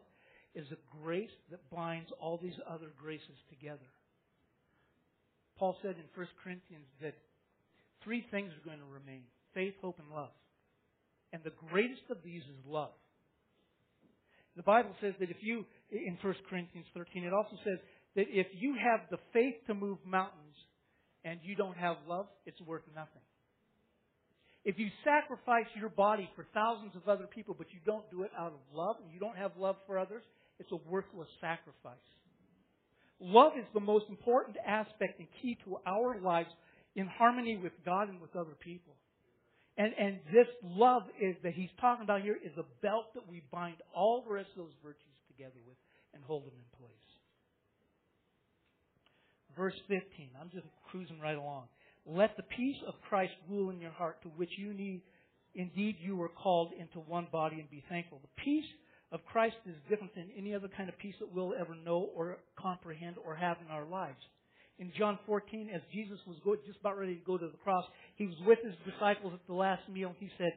is 0.56 0.66
a 0.72 1.04
grace 1.04 1.34
that 1.52 1.60
binds 1.70 2.10
all 2.20 2.40
these 2.42 2.58
other 2.68 2.92
graces 3.02 3.38
together. 3.50 3.90
Paul 5.58 5.76
said 5.82 5.96
in 5.96 6.08
1 6.16 6.28
Corinthians 6.44 6.88
that 7.02 7.16
three 8.04 8.26
things 8.32 8.52
are 8.54 8.66
going 8.66 8.80
to 8.80 8.86
remain 8.86 9.24
faith, 9.54 9.74
hope, 9.82 10.00
and 10.00 10.10
love. 10.10 10.32
And 11.34 11.44
the 11.44 11.54
greatest 11.70 12.04
of 12.10 12.18
these 12.24 12.42
is 12.42 12.66
love. 12.66 12.96
The 14.56 14.64
Bible 14.64 14.96
says 15.00 15.14
that 15.20 15.30
if 15.30 15.38
you, 15.42 15.66
in 15.92 16.18
1 16.22 16.36
Corinthians 16.50 16.88
13, 16.94 17.24
it 17.24 17.34
also 17.34 17.56
says 17.64 17.78
that 18.16 18.26
if 18.30 18.48
you 18.54 18.76
have 18.76 19.02
the 19.12 19.20
faith 19.32 19.56
to 19.68 19.74
move 19.74 20.00
mountains 20.06 20.56
and 21.24 21.40
you 21.44 21.56
don't 21.56 21.78
have 21.78 21.98
love, 22.08 22.26
it's 22.46 22.60
worth 22.62 22.84
nothing. 22.96 23.22
If 24.66 24.78
you 24.78 24.88
sacrifice 25.04 25.68
your 25.80 25.90
body 25.90 26.30
for 26.36 26.46
thousands 26.54 26.96
of 26.96 27.08
other 27.08 27.28
people, 27.28 27.56
but 27.58 27.68
you 27.72 27.80
don't 27.86 28.10
do 28.12 28.24
it 28.24 28.32
out 28.38 28.54
of 28.54 28.60
love 28.74 28.98
and 29.04 29.14
you 29.14 29.20
don't 29.20 29.38
have 29.38 29.52
love 29.58 29.76
for 29.88 29.98
others, 29.98 30.24
it's 30.60 30.72
a 30.72 30.90
worthless 30.90 31.28
sacrifice. 31.42 31.98
Love 33.20 33.54
is 33.58 33.66
the 33.74 33.80
most 33.80 34.06
important 34.10 34.58
aspect 34.66 35.20
and 35.20 35.28
key 35.42 35.58
to 35.66 35.78
our 35.86 36.20
lives 36.20 36.50
in 36.96 37.08
harmony 37.08 37.58
with 37.58 37.74
God 37.86 38.10
and 38.10 38.22
with 38.22 38.36
other 38.36 38.56
people. 38.60 38.94
And, 39.78 39.94
and 39.98 40.20
this 40.34 40.48
love 40.64 41.04
is 41.22 41.36
that 41.44 41.54
he's 41.54 41.70
talking 41.80 42.04
about 42.04 42.22
here 42.22 42.38
is 42.44 42.52
a 42.58 42.66
belt 42.82 43.14
that 43.16 43.30
we 43.30 43.42
bind 43.52 43.78
all 43.96 44.24
the 44.28 44.34
rest 44.34 44.50
of 44.52 44.66
those 44.66 44.76
virtues 44.84 45.16
together 45.28 45.60
with 45.66 45.78
and 46.14 46.24
hold 46.24 46.44
them 46.44 46.54
in 46.54 46.78
place. 46.78 46.92
Verse 49.56 49.76
15. 49.88 50.30
I'm 50.40 50.50
just 50.50 50.68
cruising 50.90 51.20
right 51.20 51.38
along. 51.38 51.66
Let 52.06 52.36
the 52.38 52.44
peace 52.44 52.78
of 52.88 52.94
Christ 53.08 53.34
rule 53.50 53.70
in 53.70 53.80
your 53.80 53.92
heart, 53.92 54.22
to 54.24 54.30
which 54.30 54.52
you 54.58 54.74
need, 54.74 55.02
indeed 55.56 55.98
you 56.02 56.16
were 56.16 56.30
called 56.30 56.72
into 56.78 57.00
one 57.00 57.28
body 57.32 57.60
and 57.60 57.70
be 57.70 57.84
thankful. 57.90 58.20
The 58.22 58.44
peace 58.44 58.66
of 59.12 59.26
Christ 59.26 59.56
is 59.66 59.76
different 59.90 60.14
than 60.16 60.30
any 60.38 60.54
other 60.54 60.70
kind 60.76 60.90
of 60.90 60.98
peace 61.00 61.16
that 61.20 61.34
we'll 61.34 61.54
ever 61.60 61.76
know 61.76 62.10
or 62.16 62.38
comprehend 62.60 63.16
or 63.26 63.36
have 63.36 63.58
in 63.66 63.72
our 63.72 63.86
lives. 63.86 64.22
in 64.78 64.92
John 64.98 65.20
14, 65.26 65.70
as 65.76 65.82
Jesus 65.92 66.20
was 66.26 66.38
just 66.66 66.80
about 66.80 66.98
ready 66.98 67.16
to 67.16 67.26
go 67.26 67.38
to 67.38 67.48
the 67.48 67.58
cross, 67.64 67.84
he 68.16 68.26
was 68.26 68.36
with 68.46 68.60
his 68.64 68.76
disciples 68.86 69.34
at 69.34 69.46
the 69.46 69.54
last 69.54 69.82
meal. 69.90 70.16
He 70.20 70.30
said, 70.38 70.54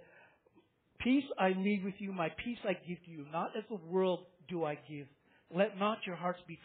Peace 1.01 1.25
I 1.39 1.49
leave 1.49 1.83
with 1.83 1.95
you, 1.99 2.13
my 2.13 2.29
peace 2.45 2.59
I 2.65 2.75
give 2.87 3.03
to 3.05 3.11
you. 3.11 3.27
Not 3.33 3.51
as 3.59 3.65
the 3.69 3.81
world 3.91 4.21
do 4.49 4.65
I 4.65 4.79
give. 4.89 5.07
Let 5.51 5.77
not 5.77 5.99
your 6.07 6.15
hearts 6.15 6.39
be 6.47 6.59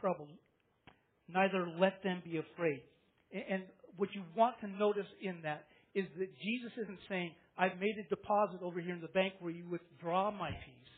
troubled, 0.00 0.28
neither 1.32 1.68
let 1.78 2.02
them 2.02 2.20
be 2.24 2.38
afraid. 2.38 2.82
And 3.32 3.62
what 3.96 4.08
you 4.14 4.22
want 4.36 4.58
to 4.60 4.66
notice 4.66 5.06
in 5.22 5.40
that 5.42 5.66
is 5.94 6.06
that 6.18 6.28
Jesus 6.42 6.72
isn't 6.82 6.98
saying, 7.08 7.30
I've 7.56 7.78
made 7.78 7.96
a 7.98 8.08
deposit 8.08 8.60
over 8.60 8.80
here 8.80 8.94
in 8.94 9.00
the 9.00 9.08
bank 9.08 9.34
where 9.38 9.52
you 9.52 9.64
withdraw 9.70 10.30
my 10.32 10.50
peace. 10.50 10.94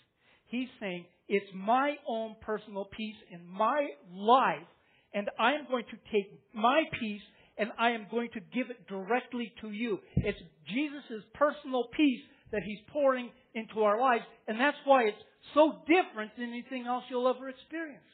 He's 0.49 0.69
saying, 0.81 1.05
it's 1.29 1.47
my 1.55 1.95
own 2.09 2.37
personal 2.41 2.89
peace 2.97 3.17
in 3.31 3.45
my 3.47 3.89
life, 4.13 4.67
and 5.13 5.29
I 5.39 5.53
am 5.53 5.67
going 5.69 5.85
to 5.85 6.13
take 6.13 6.31
my 6.55 6.83
peace 7.01 7.23
and 7.59 7.71
I 7.79 7.91
am 7.91 8.07
going 8.11 8.29
to 8.35 8.41
give 8.55 8.71
it 8.71 8.87
directly 8.87 9.53
to 9.63 9.71
you. 9.71 9.99
It's 10.17 10.39
Jesus' 10.69 11.25
personal 11.35 11.85
peace 11.97 12.21
that 12.53 12.63
He's 12.63 12.79
pouring 12.93 13.31
into 13.55 13.81
our 13.81 13.99
lives, 13.99 14.25
and 14.47 14.61
that's 14.61 14.77
why 14.85 15.05
it's 15.05 15.17
so 15.55 15.81
different 15.89 16.33
than 16.37 16.51
anything 16.51 16.87
else 16.87 17.05
you'll 17.09 17.29
ever 17.29 17.49
experience. 17.49 18.05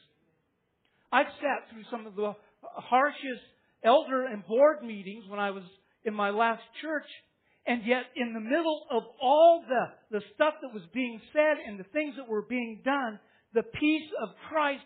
I've 1.11 1.27
sat 1.41 1.69
through 1.69 1.83
some 1.91 2.07
of 2.07 2.15
the 2.15 2.33
harshest 2.61 3.43
elder 3.83 4.25
and 4.25 4.45
board 4.47 4.83
meetings 4.83 5.25
when 5.27 5.39
I 5.39 5.51
was 5.51 5.63
in 6.05 6.13
my 6.13 6.29
last 6.29 6.63
church, 6.81 7.05
and 7.65 7.81
yet 7.85 8.03
in 8.15 8.33
the 8.33 8.39
middle 8.39 8.83
of 8.91 9.03
all 9.21 9.63
the, 9.67 10.19
the 10.19 10.23
stuff 10.35 10.55
that 10.61 10.73
was 10.73 10.83
being 10.93 11.21
said 11.31 11.57
and 11.65 11.79
the 11.79 11.85
things 11.93 12.15
that 12.17 12.27
were 12.27 12.41
being 12.41 12.81
done, 12.83 13.19
the 13.53 13.63
peace 13.63 14.09
of 14.21 14.29
Christ 14.49 14.83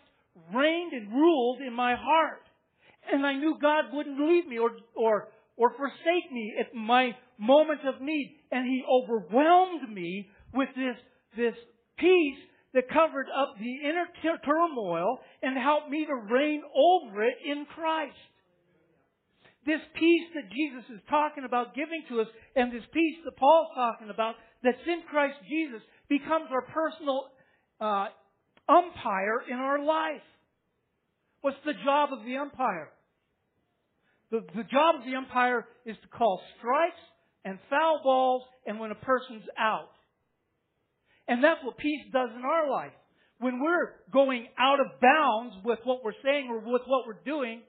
reigned 0.54 0.92
and 0.92 1.12
ruled 1.12 1.60
in 1.60 1.72
my 1.72 1.96
heart. 1.96 2.42
And 3.10 3.26
I 3.26 3.34
knew 3.34 3.56
God 3.60 3.86
wouldn't 3.92 4.20
leave 4.20 4.46
me 4.46 4.58
or, 4.58 4.70
or, 4.94 5.28
or 5.56 5.74
forsake 5.76 6.30
me 6.32 6.54
at 6.60 6.74
my 6.74 7.16
moment 7.38 7.80
of 7.84 8.00
need. 8.00 8.36
And 8.52 8.64
He 8.66 8.84
overwhelmed 8.88 9.90
me 9.92 10.28
with 10.54 10.68
this, 10.76 10.96
this 11.36 11.54
peace 11.98 12.38
that 12.74 12.88
covered 12.90 13.26
up 13.34 13.54
the 13.58 13.88
inner 13.88 14.06
turmoil 14.44 15.18
and 15.42 15.56
helped 15.56 15.90
me 15.90 16.06
to 16.06 16.14
reign 16.32 16.62
over 16.76 17.24
it 17.24 17.36
in 17.44 17.66
Christ. 17.74 18.14
This 19.68 19.84
peace 20.00 20.32
that 20.32 20.48
Jesus 20.48 20.88
is 20.96 21.00
talking 21.10 21.44
about 21.44 21.74
giving 21.74 22.00
to 22.08 22.22
us 22.22 22.26
and 22.56 22.72
this 22.72 22.88
peace 22.90 23.20
that 23.26 23.36
Paul's 23.36 23.68
talking 23.74 24.08
about 24.08 24.34
that's 24.64 24.80
in 24.86 25.02
Christ 25.10 25.36
Jesus 25.44 25.84
becomes 26.08 26.48
our 26.50 26.62
personal 26.62 27.28
uh, 27.78 28.08
umpire 28.66 29.44
in 29.44 29.58
our 29.58 29.84
life. 29.84 30.24
What's 31.42 31.60
the 31.66 31.74
job 31.84 32.14
of 32.16 32.24
the 32.24 32.38
umpire? 32.38 32.88
The, 34.30 34.40
the 34.56 34.64
job 34.64 35.00
of 35.00 35.04
the 35.04 35.14
umpire 35.14 35.66
is 35.84 35.96
to 36.00 36.08
call 36.16 36.40
strikes 36.56 37.04
and 37.44 37.58
foul 37.68 38.00
balls 38.02 38.44
and 38.66 38.80
when 38.80 38.90
a 38.90 38.94
person's 38.94 39.44
out. 39.58 39.92
And 41.28 41.44
that's 41.44 41.60
what 41.62 41.76
peace 41.76 42.06
does 42.10 42.30
in 42.34 42.42
our 42.42 42.70
life. 42.70 42.96
When 43.38 43.60
we're 43.60 43.92
going 44.14 44.46
out 44.58 44.80
of 44.80 44.98
bounds 44.98 45.56
with 45.62 45.80
what 45.84 46.02
we're 46.02 46.16
saying 46.24 46.48
or 46.48 46.56
with 46.56 46.82
what 46.86 47.06
we're 47.06 47.22
doing, 47.26 47.60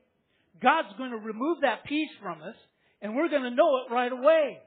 God's 0.62 0.90
going 0.98 1.12
to 1.12 1.18
remove 1.18 1.62
that 1.62 1.86
peace 1.86 2.10
from 2.22 2.42
us 2.42 2.56
and 3.02 3.16
we're 3.16 3.30
going 3.30 3.44
to 3.44 3.52
know 3.52 3.78
it 3.78 3.94
right 3.94 4.12
away. 4.12 4.60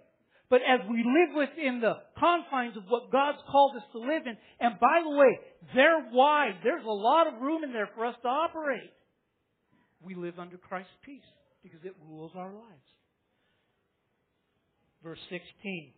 But 0.51 0.61
as 0.69 0.81
we 0.89 0.99
live 0.99 1.35
within 1.35 1.81
the 1.81 1.95
confines 2.19 2.77
of 2.77 2.85
what 2.89 3.11
God's 3.11 3.39
called 3.51 3.75
us 3.77 3.83
to 3.93 3.99
live 3.99 4.27
in, 4.27 4.37
and 4.61 4.79
by 4.79 5.01
the 5.03 5.17
way, 5.17 5.39
they're 5.75 6.09
wide. 6.13 6.61
There's 6.63 6.85
a 6.85 6.91
lot 6.91 7.27
of 7.27 7.41
room 7.41 7.65
in 7.65 7.73
there 7.73 7.89
for 7.95 8.05
us 8.05 8.15
to 8.23 8.29
operate. 8.29 8.91
We 10.03 10.15
live 10.15 10.39
under 10.39 10.59
Christ's 10.59 10.93
peace 11.05 11.25
because 11.63 11.81
it 11.85 11.95
rules 12.07 12.33
our 12.37 12.53
lives. 12.53 12.89
Verse 15.03 15.21
16. 15.31 15.93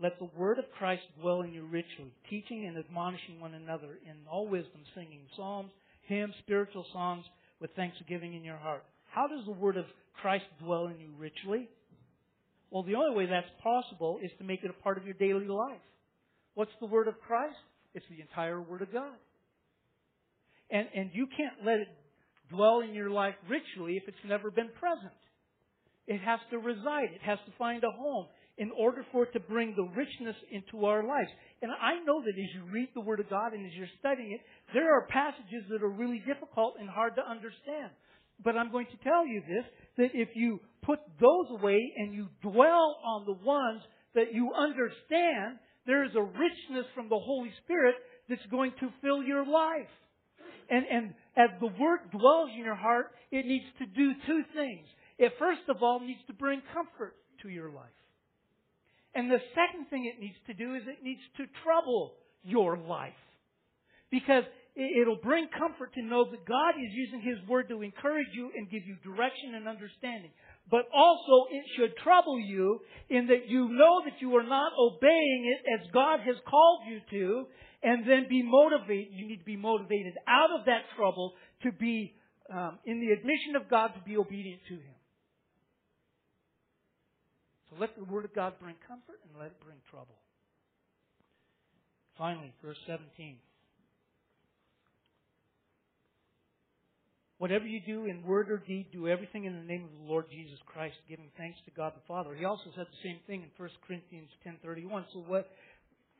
Let 0.00 0.18
the 0.18 0.28
word 0.36 0.58
of 0.58 0.64
Christ 0.76 1.02
dwell 1.20 1.42
in 1.42 1.52
you 1.52 1.64
richly, 1.64 2.12
teaching 2.28 2.66
and 2.66 2.76
admonishing 2.76 3.38
one 3.38 3.54
another 3.54 3.98
in 4.04 4.16
all 4.28 4.48
wisdom, 4.48 4.80
singing 4.94 5.20
psalms, 5.36 5.70
hymns, 6.02 6.34
spiritual 6.40 6.84
songs 6.92 7.24
with 7.60 7.70
thanksgiving 7.76 8.34
in 8.34 8.42
your 8.42 8.56
heart. 8.56 8.84
How 9.14 9.28
does 9.28 9.44
the 9.46 9.52
word 9.52 9.76
of 9.76 9.84
Christ 10.20 10.44
dwell 10.60 10.86
in 10.86 10.98
you 10.98 11.10
richly? 11.16 11.68
Well, 12.70 12.82
the 12.82 12.96
only 12.96 13.14
way 13.14 13.26
that's 13.26 13.46
possible 13.62 14.18
is 14.20 14.30
to 14.38 14.44
make 14.44 14.64
it 14.64 14.70
a 14.70 14.82
part 14.82 14.98
of 14.98 15.04
your 15.04 15.14
daily 15.14 15.46
life. 15.46 15.80
What's 16.54 16.72
the 16.80 16.86
word 16.86 17.06
of 17.06 17.14
Christ? 17.20 17.54
It's 17.94 18.04
the 18.10 18.20
entire 18.20 18.60
word 18.60 18.82
of 18.82 18.92
God. 18.92 19.14
And, 20.70 20.88
and 20.94 21.10
you 21.12 21.28
can't 21.36 21.64
let 21.64 21.78
it 21.78 21.88
dwell 22.50 22.80
in 22.80 22.92
your 22.92 23.10
life 23.10 23.34
richly 23.48 23.96
if 23.96 24.02
it's 24.08 24.24
never 24.26 24.50
been 24.50 24.70
present. 24.80 25.14
It 26.08 26.20
has 26.20 26.40
to 26.50 26.58
reside. 26.58 27.14
It 27.14 27.22
has 27.22 27.38
to 27.46 27.52
find 27.56 27.84
a 27.84 27.90
home 27.90 28.26
in 28.58 28.70
order 28.76 29.06
for 29.12 29.24
it 29.24 29.32
to 29.32 29.40
bring 29.40 29.74
the 29.76 29.86
richness 29.96 30.36
into 30.50 30.86
our 30.86 31.06
lives. 31.06 31.30
And 31.62 31.70
I 31.70 32.02
know 32.04 32.20
that 32.22 32.34
as 32.34 32.50
you 32.54 32.62
read 32.72 32.88
the 32.94 33.00
Word 33.00 33.20
of 33.20 33.30
God 33.30 33.52
and 33.52 33.66
as 33.66 33.72
you're 33.74 33.94
studying 33.98 34.32
it, 34.32 34.40
there 34.72 34.92
are 34.94 35.06
passages 35.06 35.64
that 35.70 35.82
are 35.82 35.90
really 35.90 36.22
difficult 36.26 36.74
and 36.78 36.88
hard 36.88 37.14
to 37.16 37.22
understand. 37.22 37.90
But 38.42 38.56
I'm 38.56 38.70
going 38.70 38.86
to 38.86 39.08
tell 39.08 39.26
you 39.26 39.40
this, 39.40 39.64
that 39.96 40.10
if 40.14 40.30
you 40.34 40.60
put 40.82 40.98
those 41.20 41.46
away 41.50 41.92
and 41.96 42.14
you 42.14 42.28
dwell 42.42 42.98
on 43.04 43.24
the 43.26 43.44
ones 43.44 43.82
that 44.14 44.32
you 44.32 44.52
understand, 44.52 45.58
there 45.86 46.04
is 46.04 46.10
a 46.16 46.22
richness 46.22 46.86
from 46.94 47.08
the 47.08 47.18
Holy 47.18 47.52
Spirit 47.64 47.94
that's 48.28 48.44
going 48.50 48.72
to 48.80 48.88
fill 49.02 49.22
your 49.22 49.46
life. 49.46 49.92
And, 50.70 50.84
and 50.90 51.14
as 51.36 51.50
the 51.60 51.66
Word 51.66 52.00
dwells 52.10 52.50
in 52.56 52.64
your 52.64 52.74
heart, 52.74 53.12
it 53.30 53.46
needs 53.46 53.66
to 53.78 53.86
do 53.86 54.12
two 54.26 54.42
things. 54.54 54.86
It 55.18 55.32
first 55.38 55.62
of 55.68 55.82
all 55.82 56.00
needs 56.00 56.20
to 56.26 56.32
bring 56.32 56.62
comfort 56.72 57.14
to 57.42 57.48
your 57.48 57.70
life. 57.70 57.84
And 59.14 59.30
the 59.30 59.38
second 59.54 59.86
thing 59.90 60.06
it 60.06 60.20
needs 60.20 60.36
to 60.46 60.54
do 60.54 60.74
is 60.74 60.82
it 60.86 61.04
needs 61.04 61.20
to 61.36 61.44
trouble 61.62 62.14
your 62.42 62.76
life. 62.76 63.12
Because 64.10 64.44
it'll 64.76 65.22
bring 65.22 65.48
comfort 65.56 65.94
to 65.94 66.02
know 66.02 66.24
that 66.30 66.44
God 66.44 66.74
is 66.76 66.90
using 66.92 67.20
His 67.20 67.38
Word 67.48 67.68
to 67.68 67.82
encourage 67.82 68.28
you 68.32 68.50
and 68.56 68.70
give 68.70 68.82
you 68.86 68.96
direction 69.04 69.54
and 69.54 69.68
understanding. 69.68 70.30
But 70.70 70.88
also 70.92 71.46
it 71.50 71.64
should 71.76 71.96
trouble 72.02 72.40
you 72.40 72.80
in 73.08 73.26
that 73.28 73.48
you 73.48 73.68
know 73.68 74.02
that 74.04 74.20
you 74.20 74.34
are 74.36 74.46
not 74.46 74.72
obeying 74.78 75.54
it 75.54 75.80
as 75.80 75.90
God 75.92 76.20
has 76.20 76.36
called 76.48 76.80
you 76.88 77.00
to 77.10 77.46
and 77.82 78.08
then 78.08 78.26
be 78.28 78.42
motivated. 78.42 79.12
You 79.12 79.28
need 79.28 79.38
to 79.38 79.44
be 79.44 79.56
motivated 79.56 80.14
out 80.26 80.50
of 80.58 80.66
that 80.66 80.82
trouble 80.96 81.34
to 81.62 81.70
be 81.70 82.14
um, 82.52 82.78
in 82.84 83.00
the 83.00 83.12
admission 83.12 83.56
of 83.56 83.70
God 83.70 83.88
to 83.94 84.00
be 84.00 84.16
obedient 84.16 84.60
to 84.68 84.74
Him. 84.74 84.98
So 87.70 87.76
let 87.78 87.96
the 87.96 88.04
Word 88.04 88.24
of 88.24 88.34
God 88.34 88.54
bring 88.60 88.74
comfort 88.88 89.20
and 89.28 89.38
let 89.38 89.48
it 89.48 89.60
bring 89.64 89.78
trouble. 89.90 90.16
Finally, 92.16 92.52
verse 92.62 92.78
17. 92.86 93.36
Whatever 97.44 97.66
you 97.66 97.80
do 97.84 98.06
in 98.06 98.24
word 98.24 98.50
or 98.50 98.56
deed, 98.56 98.86
do 98.90 99.06
everything 99.06 99.44
in 99.44 99.52
the 99.52 99.68
name 99.68 99.84
of 99.84 99.90
the 100.00 100.10
Lord 100.10 100.24
Jesus 100.30 100.56
Christ, 100.64 100.96
giving 101.10 101.28
thanks 101.36 101.58
to 101.66 101.70
God 101.76 101.92
the 101.94 102.00
Father. 102.08 102.34
He 102.34 102.46
also 102.46 102.72
said 102.74 102.86
the 102.88 103.04
same 103.06 103.20
thing 103.26 103.42
in 103.42 103.50
1 103.58 103.68
Corinthians 103.86 104.30
10:31. 104.46 105.04
So 105.12 105.18
what, 105.18 105.50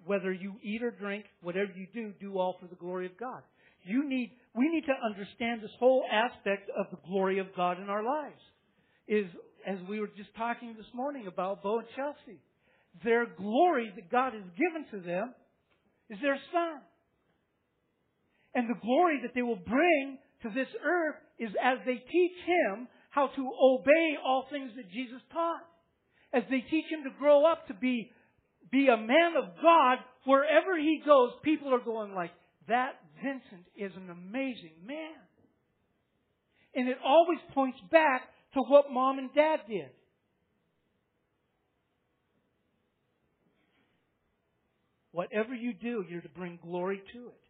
whether 0.05 0.31
you 0.35 0.57
eat 0.63 0.83
or 0.83 0.91
drink, 0.91 1.25
whatever 1.41 1.73
you 1.75 1.87
do, 1.95 2.13
do 2.21 2.39
all 2.39 2.59
for 2.61 2.67
the 2.67 2.77
glory 2.77 3.07
of 3.07 3.17
God. 3.17 3.41
You 3.85 4.07
need, 4.07 4.33
we 4.55 4.69
need 4.69 4.85
to 4.85 4.93
understand 5.03 5.63
this 5.63 5.71
whole 5.79 6.05
aspect 6.13 6.69
of 6.77 6.91
the 6.91 6.99
glory 7.09 7.39
of 7.39 7.47
God 7.57 7.81
in 7.81 7.89
our 7.89 8.05
lives. 8.05 8.43
Is 9.09 9.25
as 9.67 9.79
we 9.89 10.01
were 10.01 10.11
just 10.19 10.35
talking 10.37 10.75
this 10.77 10.93
morning 10.93 11.27
about 11.27 11.63
Bo 11.63 11.79
and 11.79 11.89
Chelsea. 11.97 12.39
Their 13.03 13.25
glory 13.25 13.91
that 13.97 14.11
God 14.11 14.35
has 14.35 14.45
given 14.61 14.85
to 14.91 15.01
them 15.01 15.33
is 16.11 16.19
their 16.21 16.39
son. 16.53 16.83
And 18.55 18.69
the 18.69 18.79
glory 18.79 19.21
that 19.23 19.33
they 19.35 19.41
will 19.41 19.57
bring 19.57 20.19
to 20.45 20.51
this 20.51 20.69
earth 20.85 21.17
is 21.39 21.51
as 21.63 21.79
they 21.85 21.97
teach 21.97 22.37
him 22.47 22.87
how 23.11 23.29
to 23.35 23.51
obey 23.61 24.17
all 24.25 24.47
things 24.51 24.71
that 24.77 24.91
Jesus 24.91 25.21
taught. 25.33 25.65
As 26.33 26.43
they 26.51 26.61
teach 26.71 26.85
him 26.91 27.05
to 27.05 27.19
grow 27.19 27.51
up 27.51 27.67
to 27.69 27.75
be, 27.75 28.11
be 28.71 28.89
a 28.89 28.97
man 28.97 29.35
of 29.37 29.57
God, 29.63 29.99
wherever 30.25 30.77
he 30.77 31.01
goes, 31.05 31.31
people 31.43 31.73
are 31.73 31.81
going 31.81 32.15
like, 32.15 32.31
that 32.69 33.01
Vincent 33.23 33.67
is 33.77 33.93
an 33.97 34.11
amazing 34.11 34.75
man. 34.87 35.17
And 36.75 36.89
it 36.89 36.99
always 37.05 37.39
points 37.55 37.79
back 37.91 38.23
to 38.55 38.61
what 38.61 38.91
mom 38.91 39.19
and 39.19 39.31
dad 39.35 39.61
did. 39.69 39.91
Whatever 45.13 45.55
you 45.55 45.73
do, 45.73 46.05
you're 46.09 46.21
to 46.21 46.29
bring 46.29 46.59
glory 46.61 47.01
to 47.13 47.19
it. 47.29 47.41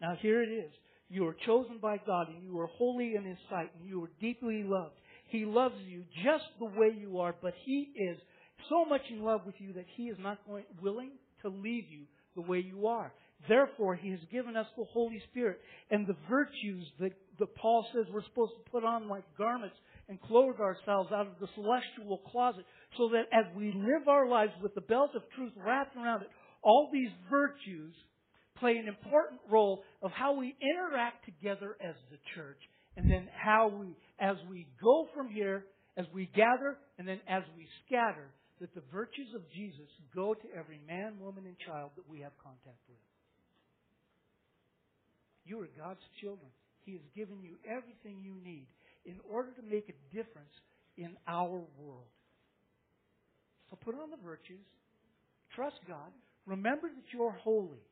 Now 0.00 0.16
here 0.20 0.42
it 0.42 0.48
is. 0.48 0.72
You 1.08 1.26
are 1.28 1.36
chosen 1.46 1.78
by 1.80 1.98
God 2.04 2.28
and 2.28 2.42
you 2.42 2.58
are 2.60 2.66
holy 2.66 3.14
in 3.14 3.24
His 3.24 3.38
sight 3.48 3.70
and 3.78 3.88
you 3.88 4.02
are 4.04 4.10
deeply 4.20 4.64
loved. 4.64 4.94
He 5.28 5.44
loves 5.44 5.76
you 5.86 6.04
just 6.24 6.44
the 6.58 6.66
way 6.66 6.92
you 6.98 7.20
are, 7.20 7.34
but 7.40 7.54
He 7.64 7.92
is 7.94 8.18
so 8.68 8.84
much 8.84 9.02
in 9.10 9.22
love 9.22 9.42
with 9.46 9.54
you 9.58 9.72
that 9.74 9.86
He 9.96 10.04
is 10.04 10.16
not 10.20 10.38
going, 10.46 10.64
willing 10.82 11.12
to 11.42 11.48
leave 11.48 11.84
you 11.88 12.04
the 12.34 12.42
way 12.42 12.58
you 12.58 12.86
are. 12.86 13.12
Therefore, 13.48 13.94
He 13.94 14.10
has 14.10 14.20
given 14.32 14.56
us 14.56 14.66
the 14.76 14.84
Holy 14.84 15.22
Spirit 15.30 15.60
and 15.90 16.06
the 16.06 16.16
virtues 16.28 16.84
that, 17.00 17.12
that 17.38 17.54
Paul 17.56 17.86
says 17.94 18.06
we're 18.12 18.24
supposed 18.24 18.52
to 18.64 18.70
put 18.70 18.84
on 18.84 19.08
like 19.08 19.24
garments 19.38 19.76
and 20.08 20.20
clothe 20.22 20.60
ourselves 20.60 21.10
out 21.12 21.26
of 21.26 21.34
the 21.40 21.48
celestial 21.54 22.18
closet 22.30 22.64
so 22.96 23.10
that 23.10 23.26
as 23.32 23.44
we 23.56 23.72
live 23.72 24.08
our 24.08 24.28
lives 24.28 24.52
with 24.62 24.74
the 24.74 24.80
belt 24.80 25.10
of 25.14 25.22
truth 25.34 25.52
wrapped 25.64 25.96
around 25.96 26.22
it, 26.22 26.28
all 26.62 26.88
these 26.92 27.10
virtues 27.30 27.94
play 28.56 28.76
an 28.76 28.88
important 28.88 29.40
role 29.50 29.82
of 30.02 30.10
how 30.12 30.34
we 30.34 30.56
interact 30.60 31.24
together 31.24 31.76
as 31.80 31.94
the 32.10 32.18
church 32.34 32.60
and 32.96 33.10
then 33.10 33.28
how 33.36 33.68
we, 33.68 33.96
as 34.18 34.36
we 34.50 34.66
go 34.82 35.06
from 35.14 35.28
here, 35.28 35.64
as 35.96 36.06
we 36.14 36.30
gather 36.34 36.76
and 36.98 37.06
then 37.06 37.20
as 37.28 37.42
we 37.56 37.66
scatter, 37.86 38.28
that 38.60 38.74
the 38.74 38.82
virtues 38.92 39.28
of 39.34 39.42
Jesus 39.54 39.88
go 40.14 40.32
to 40.32 40.46
every 40.56 40.80
man, 40.86 41.20
woman, 41.20 41.44
and 41.46 41.56
child 41.66 41.90
that 41.96 42.08
we 42.08 42.20
have 42.20 42.32
contact 42.42 42.80
with. 42.88 42.98
You 45.44 45.60
are 45.60 45.68
God's 45.78 46.00
children. 46.20 46.48
He 46.84 46.92
has 46.92 47.02
given 47.14 47.42
you 47.42 47.56
everything 47.68 48.22
you 48.24 48.34
need 48.42 48.66
in 49.04 49.16
order 49.30 49.50
to 49.52 49.62
make 49.62 49.88
a 49.88 50.14
difference 50.14 50.52
in 50.96 51.16
our 51.28 51.62
world. 51.78 52.10
So 53.70 53.76
put 53.84 53.94
on 53.94 54.10
the 54.10 54.16
virtues. 54.24 54.64
Trust 55.54 55.76
God. 55.86 56.10
Remember 56.46 56.88
that 56.88 57.12
you're 57.12 57.36
holy. 57.42 57.82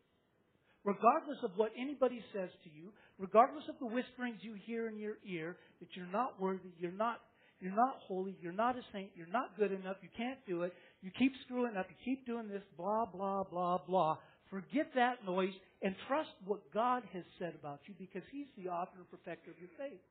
Regardless 0.85 1.39
of 1.43 1.51
what 1.57 1.73
anybody 1.79 2.23
says 2.33 2.51
to 2.63 2.71
you, 2.71 2.93
regardless 3.19 3.65
of 3.69 3.77
the 3.81 3.87
whisperings 3.87 4.39
you 4.43 4.55
hear 4.67 4.89
in 4.89 4.99
your 4.99 5.17
ear 5.27 5.57
that 5.81 5.89
you're 5.95 6.13
not 6.13 6.41
worthy, 6.41 6.73
you're 6.79 6.93
not 6.93 7.21
you're 7.61 7.75
not 7.75 7.97
holy, 8.07 8.37
you're 8.43 8.53
not 8.53 8.77
a 8.77 8.83
saint, 8.93 9.09
you're 9.15 9.31
not 9.33 9.57
good 9.57 9.73
enough, 9.73 9.97
you 10.03 10.11
can't 10.19 10.39
do 10.47 10.63
it, 10.63 10.75
you 11.01 11.11
keep 11.19 11.33
screwing 11.47 11.79
up, 11.79 11.87
you 11.89 11.97
keep 12.05 12.27
doing 12.27 12.49
this, 12.49 12.61
blah, 12.77 13.07
blah, 13.07 13.45
blah, 13.45 13.79
blah. 13.89 14.19
Forget 14.51 14.89
that 14.97 15.25
noise 15.25 15.55
and 15.81 15.95
trust 16.07 16.29
what 16.45 16.61
God 16.75 17.05
has 17.15 17.25
said 17.39 17.55
about 17.59 17.81
you 17.87 17.95
because 17.99 18.23
He's 18.31 18.49
the 18.59 18.69
author 18.69 18.99
and 18.99 19.11
perfecter 19.11 19.51
of 19.51 19.59
your 19.59 19.71
faith. 19.79 20.03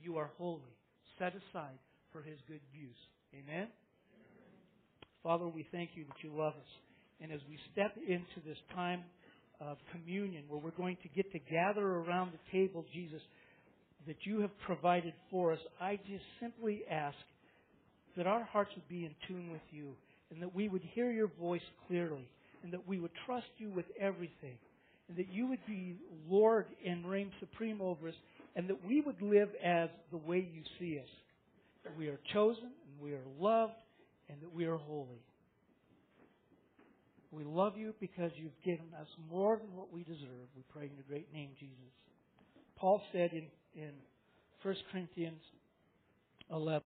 You 0.00 0.16
are 0.18 0.30
holy, 0.38 0.76
set 1.18 1.32
aside 1.34 1.78
for 2.12 2.22
His 2.22 2.38
good 2.46 2.60
use. 2.72 3.00
Amen? 3.34 3.66
Father, 5.22 5.48
we 5.48 5.66
thank 5.72 5.90
you 5.94 6.04
that 6.04 6.22
you 6.22 6.30
love 6.30 6.54
us. 6.54 6.72
And 7.20 7.32
as 7.32 7.40
we 7.48 7.58
step 7.72 7.96
into 7.96 8.40
this 8.46 8.56
time 8.74 9.02
of 9.60 9.76
communion 9.92 10.44
where 10.48 10.60
we're 10.60 10.70
going 10.70 10.96
to 11.02 11.08
get 11.08 11.30
to 11.32 11.38
gather 11.38 11.86
around 11.86 12.32
the 12.32 12.58
table, 12.58 12.84
Jesus, 12.92 13.20
that 14.06 14.16
you 14.24 14.40
have 14.40 14.50
provided 14.66 15.12
for 15.30 15.52
us, 15.52 15.58
I 15.80 15.96
just 15.96 16.24
simply 16.40 16.82
ask 16.90 17.16
that 18.16 18.26
our 18.26 18.44
hearts 18.44 18.70
would 18.74 18.88
be 18.88 19.04
in 19.04 19.14
tune 19.28 19.52
with 19.52 19.60
you 19.70 19.92
and 20.30 20.40
that 20.42 20.54
we 20.54 20.68
would 20.68 20.82
hear 20.94 21.10
your 21.10 21.30
voice 21.38 21.62
clearly 21.86 22.26
and 22.62 22.72
that 22.72 22.86
we 22.86 22.98
would 22.98 23.10
trust 23.26 23.46
you 23.58 23.70
with 23.70 23.86
everything 23.98 24.56
and 25.08 25.18
that 25.18 25.32
you 25.32 25.46
would 25.48 25.64
be 25.66 25.96
Lord 26.28 26.66
and 26.86 27.08
reign 27.08 27.30
supreme 27.40 27.80
over 27.80 28.08
us 28.08 28.14
and 28.56 28.68
that 28.68 28.84
we 28.86 29.00
would 29.00 29.20
live 29.20 29.48
as 29.62 29.88
the 30.10 30.16
way 30.16 30.48
you 30.52 30.62
see 30.78 30.98
us. 30.98 31.08
That 31.84 31.96
we 31.96 32.08
are 32.08 32.18
chosen 32.32 32.64
and 32.64 33.02
we 33.02 33.12
are 33.12 33.24
loved 33.38 33.72
and 34.28 34.40
that 34.40 34.54
we 34.54 34.66
are 34.66 34.76
holy. 34.76 35.22
We 37.32 37.44
love 37.44 37.76
you 37.76 37.94
because 38.00 38.32
you've 38.36 38.60
given 38.64 38.86
us 39.00 39.06
more 39.30 39.56
than 39.56 39.76
what 39.76 39.92
we 39.92 40.02
deserve. 40.02 40.50
We 40.56 40.62
pray 40.72 40.84
in 40.86 40.94
your 40.94 41.04
great 41.08 41.32
name, 41.32 41.50
Jesus. 41.58 41.76
Paul 42.76 43.02
said 43.12 43.32
in, 43.32 43.46
in 43.74 43.92
1 44.62 44.74
Corinthians 44.90 45.42
11, 46.50 46.78